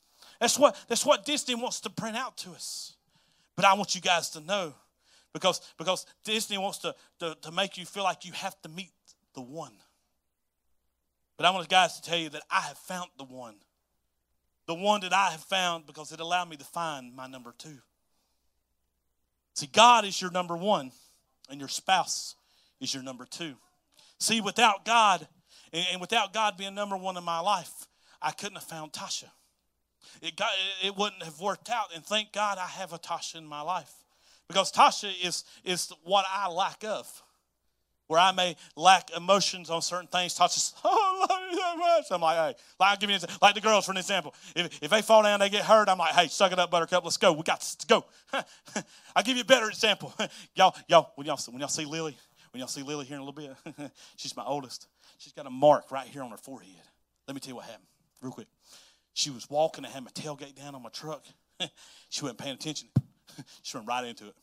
That's 0.42 0.58
what, 0.58 0.76
that's 0.88 1.06
what 1.06 1.24
Disney 1.24 1.54
wants 1.54 1.80
to 1.80 1.88
print 1.88 2.18
out 2.18 2.36
to 2.38 2.50
us. 2.50 2.96
But 3.56 3.64
I 3.64 3.72
want 3.72 3.94
you 3.94 4.02
guys 4.02 4.28
to 4.30 4.40
know 4.40 4.74
because, 5.38 5.60
because 5.76 6.06
Disney 6.24 6.56
wants 6.56 6.78
to, 6.78 6.94
to, 7.20 7.36
to 7.42 7.52
make 7.52 7.76
you 7.76 7.84
feel 7.84 8.04
like 8.04 8.24
you 8.24 8.32
have 8.32 8.60
to 8.62 8.68
meet 8.68 8.92
the 9.34 9.42
one. 9.42 9.72
But 11.36 11.44
I 11.44 11.50
want 11.50 11.68
guys 11.68 12.00
to 12.00 12.08
tell 12.08 12.18
you 12.18 12.30
that 12.30 12.42
I 12.50 12.60
have 12.60 12.78
found 12.78 13.10
the 13.18 13.24
one 13.24 13.56
the 14.66 14.74
one 14.74 15.00
that 15.00 15.12
I 15.12 15.30
have 15.30 15.42
found 15.42 15.86
because 15.86 16.12
it 16.12 16.20
allowed 16.20 16.50
me 16.50 16.56
to 16.56 16.64
find 16.64 17.14
my 17.14 17.26
number 17.26 17.54
two. 17.56 17.78
See, 19.54 19.68
God 19.72 20.04
is 20.04 20.20
your 20.20 20.30
number 20.30 20.56
one, 20.56 20.92
and 21.48 21.60
your 21.60 21.68
spouse 21.68 22.34
is 22.80 22.92
your 22.92 23.02
number 23.02 23.24
two. 23.24 23.54
See, 24.18 24.40
without 24.40 24.84
God, 24.84 25.26
and 25.72 26.00
without 26.00 26.32
God 26.32 26.56
being 26.56 26.74
number 26.74 26.96
one 26.96 27.16
in 27.16 27.24
my 27.24 27.40
life, 27.40 27.86
I 28.20 28.32
couldn't 28.32 28.56
have 28.56 28.64
found 28.64 28.92
Tasha. 28.92 29.30
It, 30.20 30.36
got, 30.36 30.50
it 30.84 30.96
wouldn't 30.96 31.22
have 31.22 31.40
worked 31.40 31.70
out, 31.70 31.94
and 31.94 32.04
thank 32.04 32.32
God 32.32 32.58
I 32.58 32.66
have 32.66 32.92
a 32.92 32.98
Tasha 32.98 33.36
in 33.36 33.46
my 33.46 33.62
life. 33.62 33.92
Because 34.48 34.72
Tasha 34.72 35.12
is, 35.24 35.44
is 35.64 35.92
what 36.04 36.24
I 36.32 36.48
lack 36.48 36.84
of 36.84 37.22
where 38.08 38.20
I 38.20 38.32
may 38.32 38.56
lack 38.76 39.10
emotions 39.16 39.70
on 39.70 39.82
certain 39.82 40.06
things. 40.06 40.36
Tasha 40.36 40.72
oh, 40.84 41.26
I 41.28 41.34
love 41.34 41.50
you 41.50 41.58
so 41.58 41.76
much. 41.76 42.04
I'm 42.10 42.20
like, 42.20 42.36
hey, 42.36 42.62
like, 42.78 42.90
I'll 42.90 42.96
give 42.96 43.10
you 43.10 43.18
like 43.42 43.54
the 43.54 43.60
girls 43.60 43.86
for 43.86 43.92
an 43.92 43.98
example. 43.98 44.34
If, 44.54 44.82
if 44.82 44.90
they 44.90 45.02
fall 45.02 45.22
down, 45.22 45.40
they 45.40 45.48
get 45.48 45.64
hurt. 45.64 45.88
I'm 45.88 45.98
like, 45.98 46.12
hey, 46.12 46.28
suck 46.28 46.52
it 46.52 46.58
up, 46.58 46.70
Buttercup. 46.70 47.04
Let's 47.04 47.16
go. 47.16 47.32
We 47.32 47.42
got 47.42 47.60
to 47.60 47.86
go. 47.86 48.04
I'll 49.16 49.22
give 49.22 49.36
you 49.36 49.42
a 49.42 49.46
better 49.46 49.68
example. 49.68 50.14
y'all, 50.54 50.74
y'all, 50.88 51.12
when 51.16 51.26
y'all 51.26 51.38
when 51.50 51.60
y'all 51.60 51.68
see 51.68 51.84
Lily, 51.84 52.16
when 52.52 52.60
y'all 52.60 52.68
see 52.68 52.82
Lily 52.82 53.04
here 53.04 53.16
in 53.16 53.22
a 53.22 53.24
little 53.24 53.56
bit, 53.76 53.90
she's 54.16 54.36
my 54.36 54.44
oldest. 54.44 54.86
She's 55.18 55.32
got 55.32 55.46
a 55.46 55.50
mark 55.50 55.90
right 55.90 56.06
here 56.06 56.22
on 56.22 56.30
her 56.30 56.36
forehead. 56.36 56.70
Let 57.26 57.34
me 57.34 57.40
tell 57.40 57.50
you 57.50 57.56
what 57.56 57.64
happened, 57.64 57.86
real 58.20 58.32
quick. 58.32 58.48
She 59.14 59.30
was 59.30 59.48
walking. 59.48 59.84
I 59.84 59.88
had 59.88 60.04
my 60.04 60.10
tailgate 60.10 60.54
down 60.54 60.74
on 60.74 60.82
my 60.82 60.90
truck. 60.90 61.24
she 62.10 62.22
wasn't 62.22 62.38
paying 62.38 62.54
attention. 62.54 62.88
she 63.62 63.76
went 63.76 63.88
right 63.88 64.04
into 64.04 64.26
it. 64.26 64.34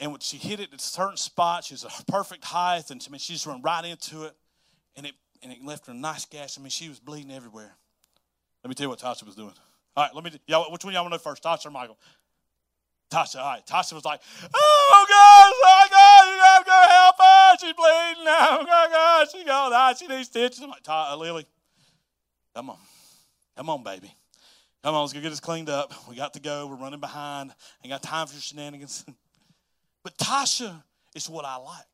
And 0.00 0.12
when 0.12 0.20
she 0.20 0.36
hit 0.36 0.60
it 0.60 0.72
at 0.72 0.78
a 0.78 0.82
certain 0.82 1.16
spot, 1.16 1.64
she 1.64 1.74
was 1.74 1.84
a 1.84 2.04
perfect 2.04 2.44
height, 2.44 2.90
and 2.90 3.04
I 3.04 3.10
mean, 3.10 3.18
she 3.18 3.32
just 3.32 3.46
went 3.46 3.64
right 3.64 3.84
into 3.84 4.24
it, 4.24 4.34
and 4.96 5.06
it 5.06 5.14
and 5.42 5.52
it 5.52 5.64
left 5.64 5.86
her 5.86 5.92
a 5.92 5.96
nice 5.96 6.24
gash. 6.24 6.58
I 6.58 6.62
mean, 6.62 6.70
she 6.70 6.88
was 6.88 7.00
bleeding 7.00 7.32
everywhere. 7.32 7.74
Let 8.62 8.68
me 8.68 8.74
tell 8.74 8.84
you 8.84 8.90
what 8.90 8.98
Tasha 9.00 9.24
was 9.24 9.34
doing. 9.34 9.52
All 9.96 10.04
right, 10.04 10.14
let 10.14 10.24
me. 10.24 10.32
Y'all, 10.46 10.70
which 10.70 10.84
one 10.84 10.94
y'all 10.94 11.02
want 11.02 11.12
to 11.12 11.18
know 11.18 11.22
first, 11.22 11.42
Tasha 11.42 11.66
or 11.66 11.70
Michael? 11.70 11.98
Tasha. 13.10 13.36
All 13.40 13.50
right, 13.50 13.66
Tasha 13.66 13.94
was 13.94 14.04
like, 14.04 14.20
"Oh 14.54 15.06
God, 15.08 15.52
oh 15.64 15.86
God, 15.90 16.28
you 16.28 16.38
gotta 16.38 16.64
go 16.64 16.88
help 16.88 17.16
her. 17.18 17.56
She's 17.58 17.72
bleeding 17.72 18.24
now. 18.24 18.58
Oh 18.60 18.88
God, 18.92 19.28
she's 19.32 19.44
gonna 19.44 19.70
die. 19.70 19.94
She 19.94 20.06
needs 20.06 20.28
stitches." 20.28 20.60
I'm 20.60 20.70
like, 20.70 20.82
uh, 20.86 21.16
Lily, 21.16 21.46
come 22.54 22.70
on, 22.70 22.78
come 23.56 23.70
on, 23.70 23.82
baby." 23.82 24.12
Come 24.82 24.94
on, 24.94 25.02
let's 25.02 25.12
go 25.12 25.20
get 25.20 25.30
this 25.30 25.40
cleaned 25.40 25.68
up. 25.68 25.92
We 26.08 26.14
got 26.16 26.34
to 26.34 26.40
go. 26.40 26.66
We're 26.66 26.76
running 26.76 27.00
behind. 27.00 27.52
Ain't 27.82 27.92
got 27.92 28.02
time 28.02 28.26
for 28.26 28.34
your 28.34 28.42
shenanigans. 28.42 29.04
But 30.04 30.16
Tasha 30.16 30.82
is 31.14 31.28
what 31.28 31.44
I 31.44 31.56
like. 31.56 31.84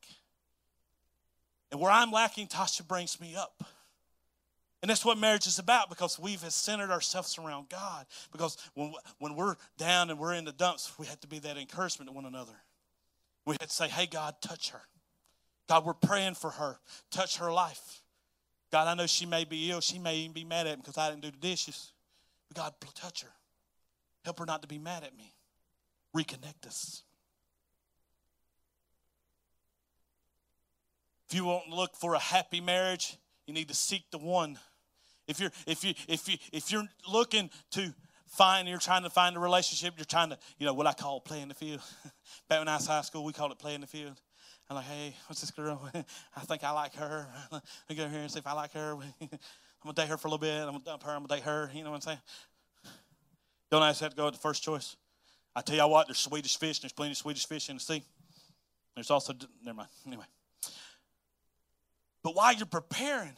And 1.71 1.81
where 1.81 1.91
I'm 1.91 2.11
lacking, 2.11 2.47
Tasha 2.47 2.87
brings 2.87 3.19
me 3.19 3.35
up. 3.35 3.63
And 4.81 4.89
that's 4.89 5.03
what 5.03 5.17
marriage 5.17 5.47
is 5.47 5.57
about 5.57 5.89
because 5.89 6.19
we've 6.19 6.39
centered 6.39 6.91
ourselves 6.91 7.37
around 7.39 7.69
God. 7.69 8.05
Because 8.31 8.57
when, 8.75 8.93
when 9.17 9.35
we're 9.35 9.55
down 9.77 10.11
and 10.11 10.19
we're 10.19 10.35
in 10.35 10.45
the 10.45 10.51
dumps, 10.51 10.93
we 10.99 11.07
have 11.07 11.19
to 11.21 11.27
be 11.27 11.39
that 11.39 11.57
encouragement 11.57 12.07
to 12.09 12.15
one 12.15 12.25
another. 12.25 12.53
We 13.45 13.53
have 13.59 13.67
to 13.67 13.73
say, 13.73 13.87
hey, 13.87 14.05
God, 14.05 14.35
touch 14.41 14.69
her. 14.69 14.81
God, 15.67 15.85
we're 15.85 15.93
praying 15.93 16.35
for 16.35 16.51
her. 16.51 16.77
Touch 17.09 17.37
her 17.37 17.51
life. 17.51 18.01
God, 18.71 18.87
I 18.87 18.93
know 18.93 19.07
she 19.07 19.25
may 19.25 19.43
be 19.43 19.71
ill. 19.71 19.81
She 19.81 19.97
may 19.97 20.17
even 20.17 20.33
be 20.33 20.43
mad 20.43 20.67
at 20.67 20.77
me 20.77 20.83
because 20.83 20.97
I 20.97 21.09
didn't 21.09 21.23
do 21.23 21.31
the 21.31 21.37
dishes. 21.37 21.91
God, 22.53 22.73
touch 22.93 23.23
her. 23.23 23.29
Help 24.23 24.39
her 24.39 24.45
not 24.45 24.61
to 24.61 24.67
be 24.67 24.79
mad 24.79 25.03
at 25.03 25.15
me. 25.15 25.33
Reconnect 26.15 26.65
us. 26.65 27.03
If 31.29 31.35
you 31.35 31.45
won't 31.45 31.69
look 31.69 31.95
for 31.95 32.13
a 32.13 32.19
happy 32.19 32.61
marriage, 32.61 33.17
you 33.47 33.53
need 33.53 33.67
to 33.67 33.73
seek 33.73 34.09
the 34.11 34.17
one. 34.17 34.59
If 35.27 35.39
you're 35.39 35.51
if 35.65 35.83
you 35.83 35.93
if 36.07 36.27
you 36.27 36.37
if 36.53 36.71
you're 36.71 36.87
looking 37.11 37.49
to 37.71 37.93
find 38.27 38.67
you're 38.67 38.77
trying 38.77 39.03
to 39.03 39.09
find 39.09 39.35
a 39.35 39.39
relationship, 39.39 39.93
you're 39.97 40.05
trying 40.05 40.29
to, 40.29 40.37
you 40.59 40.65
know, 40.65 40.73
what 40.73 40.87
I 40.87 40.93
call 40.93 41.21
playing 41.21 41.47
the 41.47 41.53
field. 41.53 41.81
Back 42.49 42.59
when 42.59 42.67
I 42.67 42.75
was 42.75 42.87
high 42.87 43.01
school, 43.01 43.23
we 43.23 43.33
called 43.33 43.51
it 43.51 43.59
playing 43.59 43.81
the 43.81 43.87
field. 43.87 44.19
I'm 44.69 44.75
like, 44.77 44.85
hey, 44.85 45.15
what's 45.27 45.41
this 45.41 45.51
girl? 45.51 45.81
I 46.35 46.39
think 46.41 46.63
I 46.63 46.71
like 46.71 46.95
her. 46.95 47.27
Me 47.89 47.95
go 47.95 48.07
here 48.07 48.21
and 48.21 48.31
see 48.31 48.39
if 48.39 48.47
I 48.47 48.53
like 48.53 48.73
her. 48.73 48.97
I'm 49.85 49.89
gonna 49.89 50.07
date 50.07 50.09
her 50.09 50.17
for 50.17 50.27
a 50.27 50.31
little 50.31 50.39
bit. 50.39 50.61
I'm 50.61 50.71
gonna 50.71 50.79
dump 50.83 51.03
her. 51.03 51.11
I'm 51.11 51.23
gonna 51.27 51.35
date 51.39 51.43
her. 51.43 51.69
You 51.71 51.83
know 51.83 51.91
what 51.91 51.97
I'm 51.97 52.01
saying? 52.01 52.17
Don't 53.69 53.83
I 53.83 53.89
have 53.89 53.99
to 53.99 54.15
go 54.15 54.25
with 54.25 54.33
the 54.33 54.39
first 54.39 54.63
choice? 54.63 54.95
I 55.55 55.61
tell 55.61 55.75
you 55.75 55.87
what, 55.87 56.07
there's 56.07 56.17
Swedish 56.17 56.57
fish. 56.57 56.79
There's 56.79 56.91
plenty 56.91 57.11
of 57.11 57.17
Swedish 57.17 57.45
fish 57.45 57.69
in 57.69 57.75
the 57.75 57.79
sea. 57.79 58.03
There's 58.95 59.11
also 59.11 59.33
never 59.63 59.77
mind. 59.77 59.89
Anyway, 60.07 60.25
but 62.23 62.33
while 62.33 62.51
you're 62.51 62.65
preparing, 62.65 63.33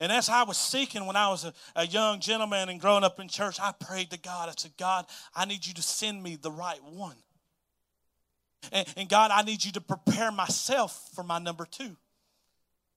and 0.00 0.10
as 0.10 0.30
I 0.30 0.44
was 0.44 0.56
seeking 0.56 1.04
when 1.04 1.16
I 1.16 1.28
was 1.28 1.44
a, 1.44 1.52
a, 1.76 1.86
young 1.86 2.18
gentleman 2.18 2.70
and 2.70 2.80
growing 2.80 3.04
up 3.04 3.20
in 3.20 3.28
church, 3.28 3.60
I 3.60 3.72
prayed 3.78 4.10
to 4.12 4.18
God. 4.18 4.48
I 4.48 4.54
said, 4.56 4.72
God, 4.78 5.04
I 5.34 5.44
need 5.44 5.66
you 5.66 5.74
to 5.74 5.82
send 5.82 6.22
me 6.22 6.36
the 6.36 6.50
right 6.50 6.82
one. 6.82 7.16
And, 8.72 8.88
and 8.96 9.08
God, 9.10 9.30
I 9.30 9.42
need 9.42 9.62
you 9.62 9.72
to 9.72 9.80
prepare 9.82 10.32
myself 10.32 11.10
for 11.14 11.22
my 11.22 11.38
number 11.38 11.66
two. 11.66 11.98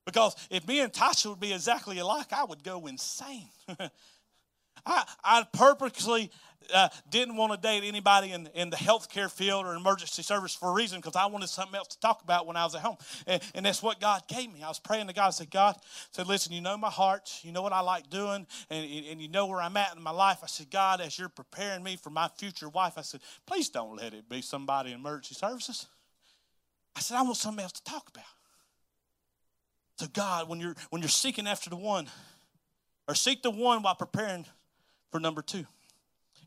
Because 0.05 0.35
if 0.50 0.67
me 0.67 0.81
and 0.81 0.93
Tasha 0.93 1.29
would 1.29 1.39
be 1.39 1.53
exactly 1.53 1.97
alike, 2.00 2.31
I 2.31 2.43
would 2.43 2.63
go 2.63 2.85
insane. 2.85 3.50
I, 4.85 5.03
I 5.24 5.47
purposely 5.51 6.29
uh, 6.74 6.89
didn't 7.09 7.35
want 7.35 7.53
to 7.53 7.59
date 7.59 7.83
anybody 7.83 8.31
in, 8.31 8.47
in 8.53 8.69
the 8.69 8.77
healthcare 8.77 9.31
field 9.31 9.65
or 9.65 9.75
emergency 9.75 10.21
service 10.24 10.55
for 10.55 10.69
a 10.69 10.74
reason 10.74 11.00
because 11.00 11.15
I 11.15 11.25
wanted 11.27 11.47
something 11.47 11.75
else 11.75 11.89
to 11.89 12.00
talk 12.00 12.21
about 12.24 12.47
when 12.47 12.55
I 12.55 12.63
was 12.63 12.75
at 12.75 12.81
home. 12.81 12.97
And, 13.27 13.41
and 13.53 13.65
that's 13.65 13.81
what 13.81 14.00
God 14.00 14.24
gave 14.27 14.51
me. 14.53 14.63
I 14.63 14.67
was 14.67 14.79
praying 14.79 15.07
to 15.07 15.13
God. 15.13 15.27
I 15.27 15.31
said, 15.31 15.51
God, 15.51 15.75
I 15.77 15.81
said, 16.12 16.27
listen, 16.27 16.53
you 16.53 16.62
know 16.62 16.77
my 16.77 16.89
heart. 16.89 17.39
You 17.43 17.51
know 17.51 17.62
what 17.62 17.74
I 17.74 17.81
like 17.81 18.09
doing. 18.09 18.45
And, 18.69 19.05
and 19.09 19.21
you 19.21 19.27
know 19.27 19.47
where 19.47 19.62
I'm 19.62 19.77
at 19.77 19.95
in 19.95 20.01
my 20.01 20.12
life. 20.12 20.39
I 20.43 20.47
said, 20.47 20.69
God, 20.69 21.01
as 21.01 21.17
you're 21.17 21.29
preparing 21.29 21.83
me 21.83 21.95
for 21.95 22.09
my 22.09 22.29
future 22.38 22.69
wife, 22.69 22.93
I 22.97 23.01
said, 23.01 23.21
please 23.45 23.69
don't 23.69 23.97
let 23.97 24.13
it 24.13 24.29
be 24.29 24.41
somebody 24.41 24.91
in 24.91 25.00
emergency 25.00 25.35
services. 25.35 25.88
I 26.95 27.01
said, 27.01 27.17
I 27.17 27.24
want 27.24 27.38
something 27.38 27.63
else 27.63 27.74
to 27.74 27.83
talk 27.83 28.09
about. 28.09 28.25
So 29.97 30.07
God, 30.07 30.49
when 30.49 30.59
you're 30.59 30.75
when 30.89 31.01
you're 31.01 31.09
seeking 31.09 31.47
after 31.47 31.69
the 31.69 31.75
one, 31.75 32.07
or 33.07 33.15
seek 33.15 33.41
the 33.41 33.51
one 33.51 33.81
while 33.81 33.95
preparing 33.95 34.45
for 35.11 35.19
number 35.19 35.41
two. 35.41 35.65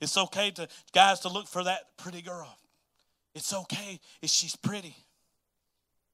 It's 0.01 0.17
okay 0.17 0.51
to 0.53 0.69
guys 0.93 1.21
to 1.21 1.29
look 1.29 1.49
for 1.49 1.65
that 1.65 1.97
pretty 1.97 2.23
girl. 2.23 2.57
It's 3.35 3.53
okay 3.53 4.01
if 4.23 4.31
she's 4.31 4.57
pretty. 4.57 4.97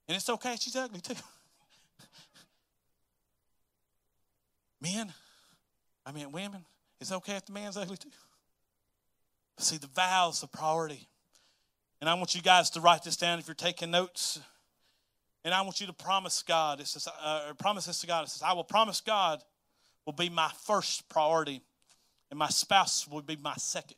And 0.08 0.16
it's 0.16 0.28
okay 0.28 0.54
if 0.54 0.60
she's 0.60 0.76
ugly 0.76 1.00
too. 1.00 1.14
Men, 4.80 5.12
I 6.04 6.12
mean 6.12 6.32
women, 6.32 6.64
it's 7.00 7.12
okay 7.12 7.36
if 7.36 7.46
the 7.46 7.52
man's 7.52 7.76
ugly 7.76 7.96
too. 7.96 8.10
See, 9.58 9.76
the 9.76 9.88
vows 9.88 10.42
of 10.42 10.50
priority. 10.52 11.08
And 12.00 12.10
I 12.10 12.14
want 12.14 12.34
you 12.34 12.42
guys 12.42 12.70
to 12.70 12.80
write 12.80 13.02
this 13.04 13.16
down 13.16 13.38
if 13.38 13.46
you're 13.46 13.54
taking 13.54 13.90
notes. 13.90 14.40
And 15.44 15.52
I 15.52 15.60
want 15.60 15.80
you 15.80 15.86
to 15.86 15.92
promise 15.92 16.42
God. 16.42 16.80
It 16.80 16.86
says, 16.86 17.06
uh, 17.22 17.52
promise 17.58 17.86
this 17.86 18.00
to 18.00 18.06
God. 18.06 18.24
It 18.24 18.30
says, 18.30 18.42
I 18.42 18.54
will 18.54 18.64
promise 18.64 19.00
God 19.00 19.42
will 20.06 20.14
be 20.14 20.28
my 20.28 20.50
first 20.64 21.08
priority 21.08 21.62
and 22.30 22.38
my 22.38 22.48
spouse 22.48 23.06
will 23.06 23.22
be 23.22 23.36
my 23.36 23.54
second. 23.56 23.96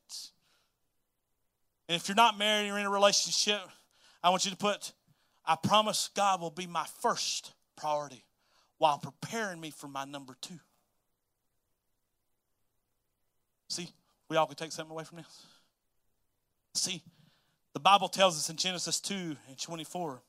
And 1.89 1.97
if 1.97 2.09
you're 2.09 2.17
not 2.17 2.37
married, 2.37 2.67
you're 2.67 2.79
in 2.79 2.87
a 2.87 2.91
relationship, 2.91 3.61
I 4.23 4.31
want 4.31 4.45
you 4.45 4.51
to 4.51 4.57
put, 4.57 4.93
I 5.45 5.57
promise 5.57 6.11
God 6.15 6.41
will 6.41 6.51
be 6.51 6.67
my 6.67 6.87
first 7.01 7.53
priority 7.77 8.25
while 8.79 8.99
preparing 8.99 9.61
me 9.61 9.71
for 9.71 9.87
my 9.87 10.05
number 10.05 10.37
two. 10.41 10.59
See, 13.69 13.89
we 14.29 14.37
all 14.37 14.47
can 14.47 14.57
take 14.57 14.73
something 14.73 14.93
away 14.93 15.05
from 15.05 15.19
this. 15.19 15.47
See, 16.75 17.03
the 17.73 17.81
Bible 17.81 18.09
tells 18.09 18.37
us 18.37 18.51
in 18.51 18.57
Genesis 18.57 19.01
2 19.01 19.15
and 19.49 19.59
24, 19.59 20.23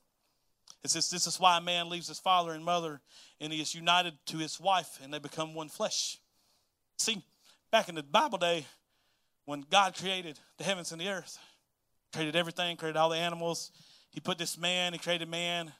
It 0.84 0.90
says, 0.90 1.10
This 1.10 1.26
is 1.26 1.40
why 1.40 1.58
a 1.58 1.60
man 1.60 1.88
leaves 1.88 2.08
his 2.08 2.18
father 2.18 2.52
and 2.52 2.64
mother 2.64 3.00
and 3.40 3.52
he 3.52 3.60
is 3.60 3.74
united 3.74 4.14
to 4.26 4.38
his 4.38 4.60
wife 4.60 4.98
and 5.02 5.12
they 5.12 5.18
become 5.18 5.54
one 5.54 5.68
flesh. 5.68 6.18
See, 6.98 7.22
back 7.70 7.88
in 7.88 7.94
the 7.94 8.02
Bible 8.02 8.38
day, 8.38 8.66
when 9.44 9.64
God 9.70 9.96
created 9.96 10.38
the 10.58 10.64
heavens 10.64 10.92
and 10.92 11.00
the 11.00 11.08
earth, 11.08 11.38
created 12.12 12.36
everything, 12.36 12.76
created 12.76 12.98
all 12.98 13.08
the 13.08 13.16
animals, 13.16 13.70
he 14.10 14.20
put 14.20 14.38
this 14.38 14.58
man, 14.58 14.92
he 14.92 14.98
created 14.98 15.28
man, 15.28 15.72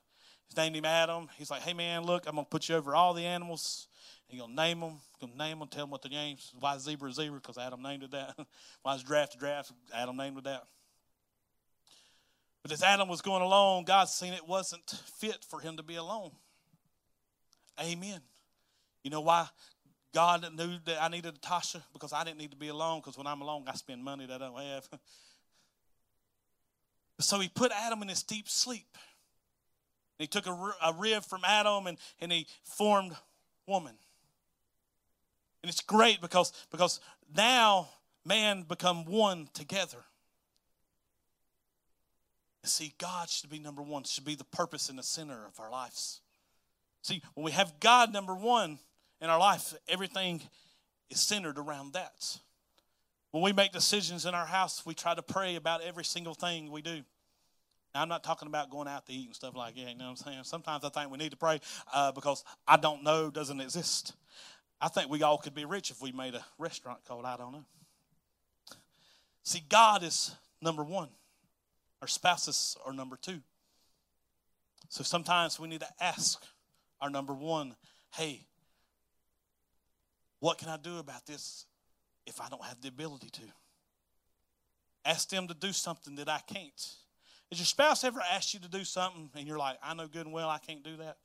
he 0.48 0.60
named 0.60 0.76
him 0.76 0.84
Adam. 0.84 1.28
He's 1.36 1.50
like, 1.50 1.62
hey 1.62 1.74
man, 1.74 2.04
look, 2.04 2.26
I'm 2.26 2.34
gonna 2.34 2.46
put 2.48 2.68
you 2.68 2.76
over 2.76 2.94
all 2.94 3.14
the 3.14 3.24
animals. 3.24 3.88
And 4.28 4.36
you're 4.36 4.46
gonna 4.46 4.56
name 4.56 4.80
them, 4.80 5.00
gonna 5.20 5.36
name 5.36 5.58
them, 5.58 5.68
tell 5.68 5.84
them 5.84 5.90
what 5.90 6.02
the 6.02 6.08
names. 6.08 6.52
Why 6.58 6.76
zebra 6.78 7.12
zebra? 7.12 7.40
Because 7.40 7.58
Adam 7.58 7.82
named 7.82 8.02
it 8.02 8.10
that. 8.12 8.36
Why 8.82 8.94
is 8.94 9.02
a 9.02 9.38
giraffe? 9.38 9.72
Adam 9.94 10.16
named 10.16 10.38
it 10.38 10.44
that. 10.44 10.64
But 12.68 12.74
as 12.74 12.82
Adam 12.82 13.08
was 13.08 13.22
going 13.22 13.40
along, 13.40 13.84
God 13.84 14.10
seen 14.10 14.34
it 14.34 14.46
wasn't 14.46 14.90
fit 14.90 15.42
for 15.48 15.58
him 15.58 15.78
to 15.78 15.82
be 15.82 15.96
alone. 15.96 16.32
Amen. 17.80 18.20
You 19.02 19.10
know 19.10 19.22
why 19.22 19.48
God 20.12 20.46
knew 20.54 20.76
that 20.84 21.02
I 21.02 21.08
needed 21.08 21.40
Tasha? 21.40 21.80
Because 21.94 22.12
I 22.12 22.24
didn't 22.24 22.36
need 22.36 22.50
to 22.50 22.58
be 22.58 22.68
alone, 22.68 23.00
because 23.00 23.16
when 23.16 23.26
I'm 23.26 23.40
alone, 23.40 23.64
I 23.68 23.74
spend 23.74 24.04
money 24.04 24.26
that 24.26 24.42
I 24.42 24.48
don't 24.48 24.60
have. 24.60 24.86
so 27.20 27.40
he 27.40 27.48
put 27.48 27.72
Adam 27.72 28.02
in 28.02 28.08
his 28.08 28.22
deep 28.22 28.50
sleep. 28.50 28.98
He 30.18 30.26
took 30.26 30.46
a, 30.46 30.52
a 30.84 30.92
rib 30.92 31.24
from 31.24 31.40
Adam 31.46 31.86
and, 31.86 31.96
and 32.20 32.30
he 32.30 32.48
formed 32.64 33.16
woman. 33.66 33.94
And 35.62 35.70
it's 35.70 35.80
great 35.80 36.20
because, 36.20 36.52
because 36.70 37.00
now 37.34 37.88
man 38.26 38.66
become 38.68 39.06
one 39.06 39.48
together. 39.54 40.04
See, 42.64 42.92
God 42.98 43.30
should 43.30 43.50
be 43.50 43.58
number 43.58 43.82
one, 43.82 44.04
should 44.04 44.24
be 44.24 44.34
the 44.34 44.44
purpose 44.44 44.88
and 44.88 44.98
the 44.98 45.02
center 45.02 45.46
of 45.46 45.58
our 45.60 45.70
lives. 45.70 46.20
See, 47.02 47.22
when 47.34 47.44
we 47.44 47.52
have 47.52 47.80
God 47.80 48.12
number 48.12 48.34
one 48.34 48.78
in 49.20 49.30
our 49.30 49.38
life, 49.38 49.74
everything 49.88 50.42
is 51.10 51.20
centered 51.20 51.58
around 51.58 51.94
that. 51.94 52.38
When 53.30 53.42
we 53.42 53.52
make 53.52 53.72
decisions 53.72 54.26
in 54.26 54.34
our 54.34 54.46
house, 54.46 54.84
we 54.84 54.94
try 54.94 55.14
to 55.14 55.22
pray 55.22 55.56
about 55.56 55.82
every 55.82 56.04
single 56.04 56.34
thing 56.34 56.70
we 56.70 56.82
do. 56.82 57.02
Now, 57.94 58.02
I'm 58.02 58.08
not 58.08 58.24
talking 58.24 58.48
about 58.48 58.70
going 58.70 58.88
out 58.88 59.06
to 59.06 59.12
eat 59.12 59.26
and 59.26 59.34
stuff 59.34 59.54
like 59.56 59.74
that. 59.74 59.80
You 59.80 59.96
know 59.96 60.04
what 60.04 60.10
I'm 60.10 60.16
saying? 60.16 60.44
Sometimes 60.44 60.84
I 60.84 60.88
think 60.88 61.10
we 61.10 61.18
need 61.18 61.30
to 61.30 61.36
pray 61.36 61.60
uh, 61.92 62.12
because 62.12 62.44
I 62.66 62.76
don't 62.76 63.02
know 63.02 63.30
doesn't 63.30 63.60
exist. 63.60 64.14
I 64.80 64.88
think 64.88 65.10
we 65.10 65.22
all 65.22 65.38
could 65.38 65.54
be 65.54 65.64
rich 65.64 65.90
if 65.90 66.00
we 66.00 66.12
made 66.12 66.34
a 66.34 66.44
restaurant 66.58 67.00
called 67.06 67.24
I 67.24 67.36
don't 67.36 67.52
know. 67.52 67.64
See, 69.42 69.62
God 69.68 70.02
is 70.02 70.34
number 70.60 70.84
one. 70.84 71.08
Our 72.00 72.08
spouses 72.08 72.76
are 72.84 72.92
number 72.92 73.16
two. 73.16 73.40
So 74.88 75.02
sometimes 75.02 75.58
we 75.60 75.68
need 75.68 75.80
to 75.80 75.88
ask 76.00 76.42
our 77.00 77.10
number 77.10 77.34
one, 77.34 77.74
hey, 78.14 78.46
what 80.40 80.58
can 80.58 80.68
I 80.68 80.76
do 80.76 80.98
about 80.98 81.26
this 81.26 81.66
if 82.26 82.40
I 82.40 82.48
don't 82.48 82.64
have 82.64 82.80
the 82.80 82.88
ability 82.88 83.30
to? 83.30 83.42
Ask 85.04 85.28
them 85.28 85.48
to 85.48 85.54
do 85.54 85.72
something 85.72 86.16
that 86.16 86.28
I 86.28 86.40
can't. 86.46 86.94
Has 87.50 87.58
your 87.58 87.66
spouse 87.66 88.04
ever 88.04 88.20
asked 88.32 88.54
you 88.54 88.60
to 88.60 88.68
do 88.68 88.84
something 88.84 89.30
and 89.34 89.46
you're 89.46 89.58
like, 89.58 89.78
I 89.82 89.94
know 89.94 90.06
good 90.06 90.26
and 90.26 90.32
well 90.32 90.48
I 90.48 90.58
can't 90.58 90.82
do 90.82 90.96
that? 90.98 91.16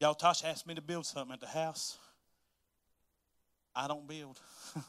Y'all, 0.00 0.14
Tasha 0.14 0.44
asked 0.46 0.66
me 0.66 0.74
to 0.74 0.82
build 0.82 1.06
something 1.06 1.32
at 1.32 1.40
the 1.40 1.46
house. 1.46 1.98
I 3.74 3.88
don't 3.88 4.06
build. 4.06 4.38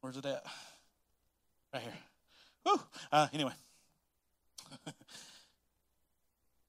Where's 0.00 0.16
it 0.16 0.26
at? 0.26 0.44
Right 1.72 1.82
here. 1.82 1.92
Uh, 3.10 3.26
anyway. 3.32 3.52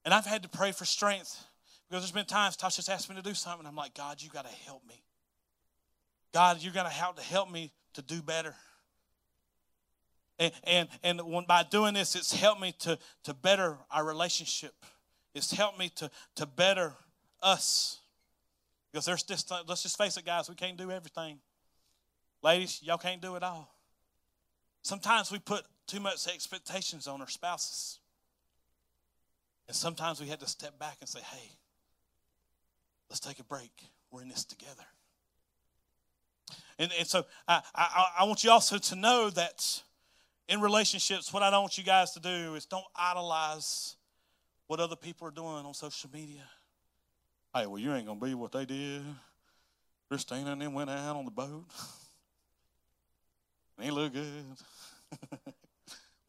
and 0.04 0.14
I've 0.14 0.26
had 0.26 0.42
to 0.42 0.48
pray 0.48 0.72
for 0.72 0.84
strength 0.84 1.44
because 1.88 2.02
there's 2.02 2.12
been 2.12 2.24
times 2.24 2.56
Tosh 2.56 2.76
Tasha's 2.76 2.88
asked 2.88 3.10
me 3.10 3.16
to 3.16 3.22
do 3.22 3.34
something. 3.34 3.66
I'm 3.66 3.76
like, 3.76 3.94
God, 3.94 4.22
you 4.22 4.30
got 4.30 4.46
to 4.46 4.54
help 4.64 4.86
me. 4.88 5.02
God, 6.32 6.62
you're 6.62 6.72
going 6.72 6.86
to 6.86 6.92
have 6.92 7.16
to 7.16 7.22
help 7.22 7.50
me 7.50 7.72
to 7.94 8.02
do 8.02 8.22
better. 8.22 8.54
And, 10.38 10.52
and, 10.64 10.88
and 11.02 11.20
when, 11.22 11.44
by 11.44 11.64
doing 11.68 11.94
this, 11.94 12.14
it's 12.14 12.32
helped 12.32 12.60
me 12.60 12.72
to, 12.80 12.98
to 13.24 13.34
better 13.34 13.76
our 13.90 14.04
relationship. 14.04 14.74
It's 15.34 15.52
helped 15.52 15.78
me 15.78 15.90
to, 15.96 16.10
to 16.36 16.46
better 16.46 16.94
us. 17.42 17.98
Because 18.90 19.04
there's 19.04 19.22
this, 19.24 19.44
let's 19.68 19.82
just 19.82 19.98
face 19.98 20.16
it, 20.16 20.24
guys, 20.24 20.48
we 20.48 20.54
can't 20.54 20.76
do 20.76 20.90
everything. 20.90 21.38
Ladies, 22.42 22.80
y'all 22.82 22.98
can't 22.98 23.20
do 23.20 23.36
it 23.36 23.42
all. 23.42 23.74
Sometimes 24.82 25.30
we 25.30 25.38
put 25.38 25.64
too 25.90 26.00
much 26.00 26.28
expectations 26.28 27.08
on 27.08 27.20
our 27.20 27.28
spouses. 27.28 27.98
And 29.66 29.76
sometimes 29.76 30.20
we 30.20 30.28
had 30.28 30.40
to 30.40 30.46
step 30.46 30.78
back 30.78 30.98
and 31.00 31.08
say, 31.08 31.20
hey, 31.20 31.50
let's 33.08 33.20
take 33.20 33.40
a 33.40 33.44
break. 33.44 33.72
We're 34.10 34.22
in 34.22 34.28
this 34.28 34.44
together. 34.44 34.84
And, 36.78 36.90
and 36.98 37.06
so 37.06 37.24
I, 37.46 37.60
I, 37.74 38.06
I 38.20 38.24
want 38.24 38.44
you 38.44 38.50
also 38.50 38.78
to 38.78 38.96
know 38.96 39.30
that 39.30 39.82
in 40.48 40.60
relationships, 40.60 41.32
what 41.32 41.42
I 41.42 41.50
don't 41.50 41.62
want 41.62 41.76
you 41.76 41.84
guys 41.84 42.12
to 42.12 42.20
do 42.20 42.54
is 42.54 42.66
don't 42.66 42.84
idolize 42.96 43.96
what 44.66 44.80
other 44.80 44.96
people 44.96 45.26
are 45.26 45.32
doing 45.32 45.66
on 45.66 45.74
social 45.74 46.10
media. 46.12 46.42
Hey, 47.54 47.66
well, 47.66 47.78
you 47.78 47.92
ain't 47.92 48.06
going 48.06 48.18
to 48.20 48.26
be 48.26 48.34
what 48.34 48.52
they 48.52 48.64
did. 48.64 49.02
Christina 50.08 50.52
and 50.52 50.62
them 50.62 50.72
went 50.72 50.90
out 50.90 51.16
on 51.16 51.24
the 51.24 51.30
boat. 51.30 51.64
they 53.78 53.90
look 53.90 54.12
good. 54.12 54.44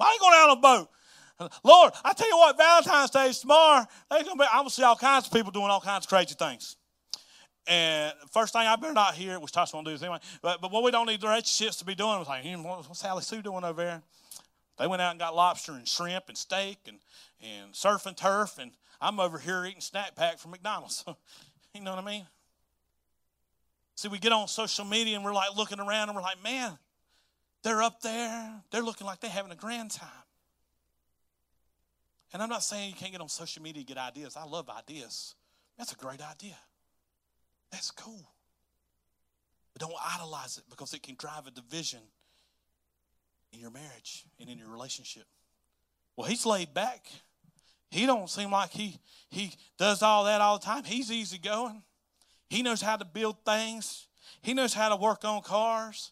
Why 0.01 0.09
ain't 0.13 0.19
going 0.19 0.33
out 0.33 0.49
on 0.49 0.57
a 0.57 0.59
boat? 0.59 1.51
Lord, 1.63 1.93
I 2.03 2.13
tell 2.13 2.27
you 2.27 2.35
what, 2.35 2.57
Valentine's 2.57 3.11
Day 3.11 3.27
is 3.27 3.39
tomorrow. 3.39 3.85
Gonna 4.09 4.47
I'm 4.51 4.65
to 4.65 4.71
see 4.71 4.81
all 4.81 4.95
kinds 4.95 5.27
of 5.27 5.33
people 5.33 5.51
doing 5.51 5.67
all 5.67 5.79
kinds 5.79 6.05
of 6.05 6.09
crazy 6.09 6.33
things. 6.33 6.75
And 7.67 8.11
first 8.31 8.51
thing 8.51 8.65
I 8.65 8.75
better 8.77 8.95
not 8.95 9.13
hear, 9.13 9.39
which 9.39 9.51
Tasha 9.51 9.75
won't 9.75 9.85
do 9.85 9.91
this 9.91 10.01
anyway, 10.01 10.17
but, 10.41 10.59
but 10.59 10.71
what 10.71 10.81
we 10.83 10.89
don't 10.89 11.05
need 11.05 11.21
the 11.21 11.27
relationships 11.27 11.75
to 11.77 11.85
be 11.85 11.93
doing 11.93 12.17
was 12.17 12.27
like, 12.27 12.43
hmm, 12.43 12.63
what's 12.63 12.97
Sally 12.97 13.21
Sue 13.21 13.43
doing 13.43 13.63
over 13.63 13.83
there? 13.83 14.01
They 14.79 14.87
went 14.87 15.03
out 15.03 15.11
and 15.11 15.19
got 15.19 15.35
lobster 15.35 15.73
and 15.73 15.87
shrimp 15.87 16.29
and 16.29 16.37
steak 16.37 16.79
and, 16.87 16.97
and 17.39 17.75
surf 17.75 18.07
and 18.07 18.17
turf, 18.17 18.57
and 18.59 18.71
I'm 18.99 19.19
over 19.19 19.37
here 19.37 19.63
eating 19.65 19.81
snack 19.81 20.15
pack 20.15 20.39
from 20.39 20.49
McDonald's. 20.49 21.05
you 21.75 21.81
know 21.81 21.91
what 21.91 22.03
I 22.03 22.07
mean? 22.07 22.25
See, 23.93 24.07
we 24.07 24.17
get 24.17 24.31
on 24.31 24.47
social 24.47 24.83
media 24.83 25.15
and 25.15 25.23
we're 25.23 25.31
like 25.31 25.55
looking 25.55 25.79
around 25.79 26.09
and 26.09 26.15
we're 26.15 26.23
like, 26.23 26.41
man, 26.43 26.79
they're 27.63 27.81
up 27.81 28.01
there. 28.01 28.61
They're 28.71 28.81
looking 28.81 29.07
like 29.07 29.19
they're 29.19 29.29
having 29.29 29.51
a 29.51 29.55
grand 29.55 29.91
time. 29.91 30.09
And 32.33 32.41
I'm 32.41 32.49
not 32.49 32.63
saying 32.63 32.89
you 32.89 32.95
can't 32.95 33.11
get 33.11 33.21
on 33.21 33.29
social 33.29 33.61
media 33.61 33.83
get 33.83 33.97
ideas. 33.97 34.37
I 34.37 34.45
love 34.45 34.69
ideas. 34.69 35.35
That's 35.77 35.91
a 35.91 35.95
great 35.95 36.21
idea. 36.21 36.55
That's 37.71 37.91
cool. 37.91 38.29
But 39.73 39.81
don't 39.81 39.93
idolize 40.15 40.57
it 40.57 40.63
because 40.69 40.93
it 40.93 41.03
can 41.03 41.15
drive 41.15 41.47
a 41.47 41.51
division 41.51 41.99
in 43.53 43.59
your 43.59 43.71
marriage 43.71 44.25
and 44.39 44.49
in 44.49 44.57
your 44.57 44.69
relationship. 44.69 45.23
Well, 46.15 46.27
he's 46.27 46.45
laid 46.45 46.73
back. 46.73 47.05
He 47.89 48.05
don't 48.05 48.29
seem 48.29 48.51
like 48.51 48.71
he 48.71 48.97
he 49.29 49.53
does 49.77 50.01
all 50.01 50.25
that 50.25 50.39
all 50.39 50.57
the 50.57 50.65
time. 50.65 50.83
He's 50.85 51.11
easy 51.11 51.37
going. 51.37 51.83
He 52.49 52.63
knows 52.63 52.81
how 52.81 52.95
to 52.95 53.05
build 53.05 53.43
things. 53.45 54.07
He 54.41 54.53
knows 54.53 54.73
how 54.73 54.89
to 54.89 54.95
work 54.95 55.25
on 55.25 55.41
cars. 55.41 56.11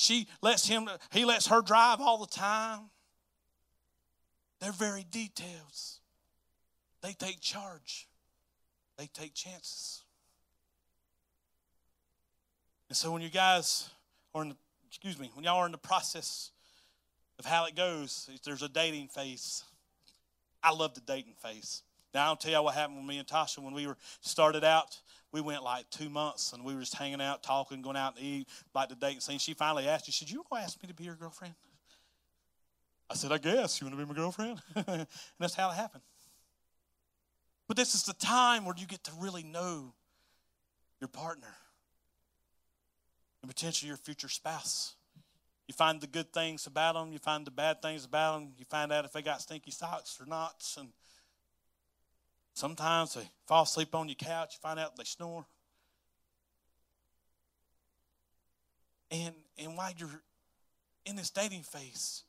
She 0.00 0.28
lets 0.40 0.66
him 0.66 0.88
he 1.12 1.26
lets 1.26 1.48
her 1.48 1.60
drive 1.60 2.00
all 2.00 2.16
the 2.16 2.26
time. 2.26 2.88
They're 4.58 4.72
very 4.72 5.04
details. 5.10 5.98
They 7.02 7.12
take 7.12 7.42
charge. 7.42 8.08
They 8.96 9.08
take 9.12 9.34
chances. 9.34 10.00
And 12.88 12.96
so 12.96 13.12
when 13.12 13.20
you 13.20 13.28
guys 13.28 13.90
are 14.34 14.40
in 14.40 14.48
the, 14.48 14.56
excuse 14.88 15.18
me, 15.18 15.30
when 15.34 15.44
y'all 15.44 15.58
are 15.58 15.66
in 15.66 15.72
the 15.72 15.76
process 15.76 16.50
of 17.38 17.44
how 17.44 17.66
it 17.66 17.76
goes, 17.76 18.30
there's 18.42 18.62
a 18.62 18.70
dating 18.70 19.08
phase. 19.08 19.64
I 20.62 20.72
love 20.72 20.94
the 20.94 21.02
dating 21.02 21.34
phase. 21.42 21.82
Now 22.14 22.28
I'll 22.28 22.36
tell 22.36 22.52
you 22.52 22.62
what 22.62 22.74
happened 22.74 22.96
with 22.96 23.06
me 23.06 23.18
and 23.18 23.28
Tasha 23.28 23.58
when 23.58 23.74
we 23.74 23.86
were 23.86 23.98
started 24.22 24.64
out. 24.64 24.98
We 25.32 25.40
went 25.40 25.62
like 25.62 25.88
two 25.90 26.08
months 26.08 26.52
and 26.52 26.64
we 26.64 26.74
were 26.74 26.80
just 26.80 26.94
hanging 26.94 27.20
out, 27.20 27.42
talking, 27.42 27.82
going 27.82 27.96
out 27.96 28.16
to 28.16 28.22
eat, 28.22 28.48
like 28.74 28.88
the 28.88 28.96
dating 28.96 29.20
scene. 29.20 29.38
She 29.38 29.54
finally 29.54 29.88
asked 29.88 30.08
me, 30.08 30.12
"Should 30.12 30.30
you 30.30 30.44
go 30.50 30.56
ask 30.56 30.82
me 30.82 30.88
to 30.88 30.94
be 30.94 31.04
your 31.04 31.14
girlfriend?" 31.14 31.54
I 33.08 33.14
said, 33.14 33.32
"I 33.32 33.38
guess 33.38 33.80
you 33.80 33.86
want 33.86 33.98
to 33.98 34.04
be 34.04 34.08
my 34.08 34.14
girlfriend," 34.14 34.60
and 34.86 35.06
that's 35.38 35.54
how 35.54 35.70
it 35.70 35.74
happened. 35.74 36.02
But 37.68 37.76
this 37.76 37.94
is 37.94 38.02
the 38.02 38.14
time 38.14 38.64
where 38.64 38.74
you 38.76 38.86
get 38.86 39.04
to 39.04 39.12
really 39.20 39.44
know 39.44 39.94
your 41.00 41.08
partner 41.08 41.54
and 43.42 43.48
potentially 43.48 43.88
your 43.88 43.96
future 43.96 44.28
spouse. 44.28 44.96
You 45.68 45.74
find 45.74 46.00
the 46.00 46.08
good 46.08 46.32
things 46.32 46.66
about 46.66 46.94
them, 46.94 47.12
you 47.12 47.20
find 47.20 47.46
the 47.46 47.52
bad 47.52 47.80
things 47.80 48.04
about 48.04 48.34
them, 48.34 48.52
you 48.58 48.64
find 48.64 48.92
out 48.92 49.04
if 49.04 49.12
they 49.12 49.22
got 49.22 49.40
stinky 49.40 49.70
socks 49.70 50.18
or 50.20 50.26
not. 50.26 50.66
And 50.76 50.88
sometimes 52.60 53.14
they 53.14 53.28
fall 53.46 53.62
asleep 53.62 53.94
on 53.94 54.08
your 54.08 54.16
couch, 54.16 54.54
you 54.56 54.58
find 54.60 54.78
out 54.78 54.94
they 54.96 55.04
snore. 55.04 55.46
And, 59.10 59.34
and 59.58 59.76
while 59.76 59.90
you're 59.96 60.22
in 61.06 61.16
this 61.16 61.30
dating 61.30 61.62
phase, 61.62 62.22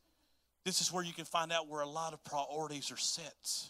this 0.63 0.79
is 0.81 0.91
where 0.91 1.03
you 1.03 1.13
can 1.13 1.25
find 1.25 1.51
out 1.51 1.67
where 1.67 1.81
a 1.81 1.87
lot 1.87 2.13
of 2.13 2.23
priorities 2.23 2.91
are 2.91 2.97
set. 2.97 3.69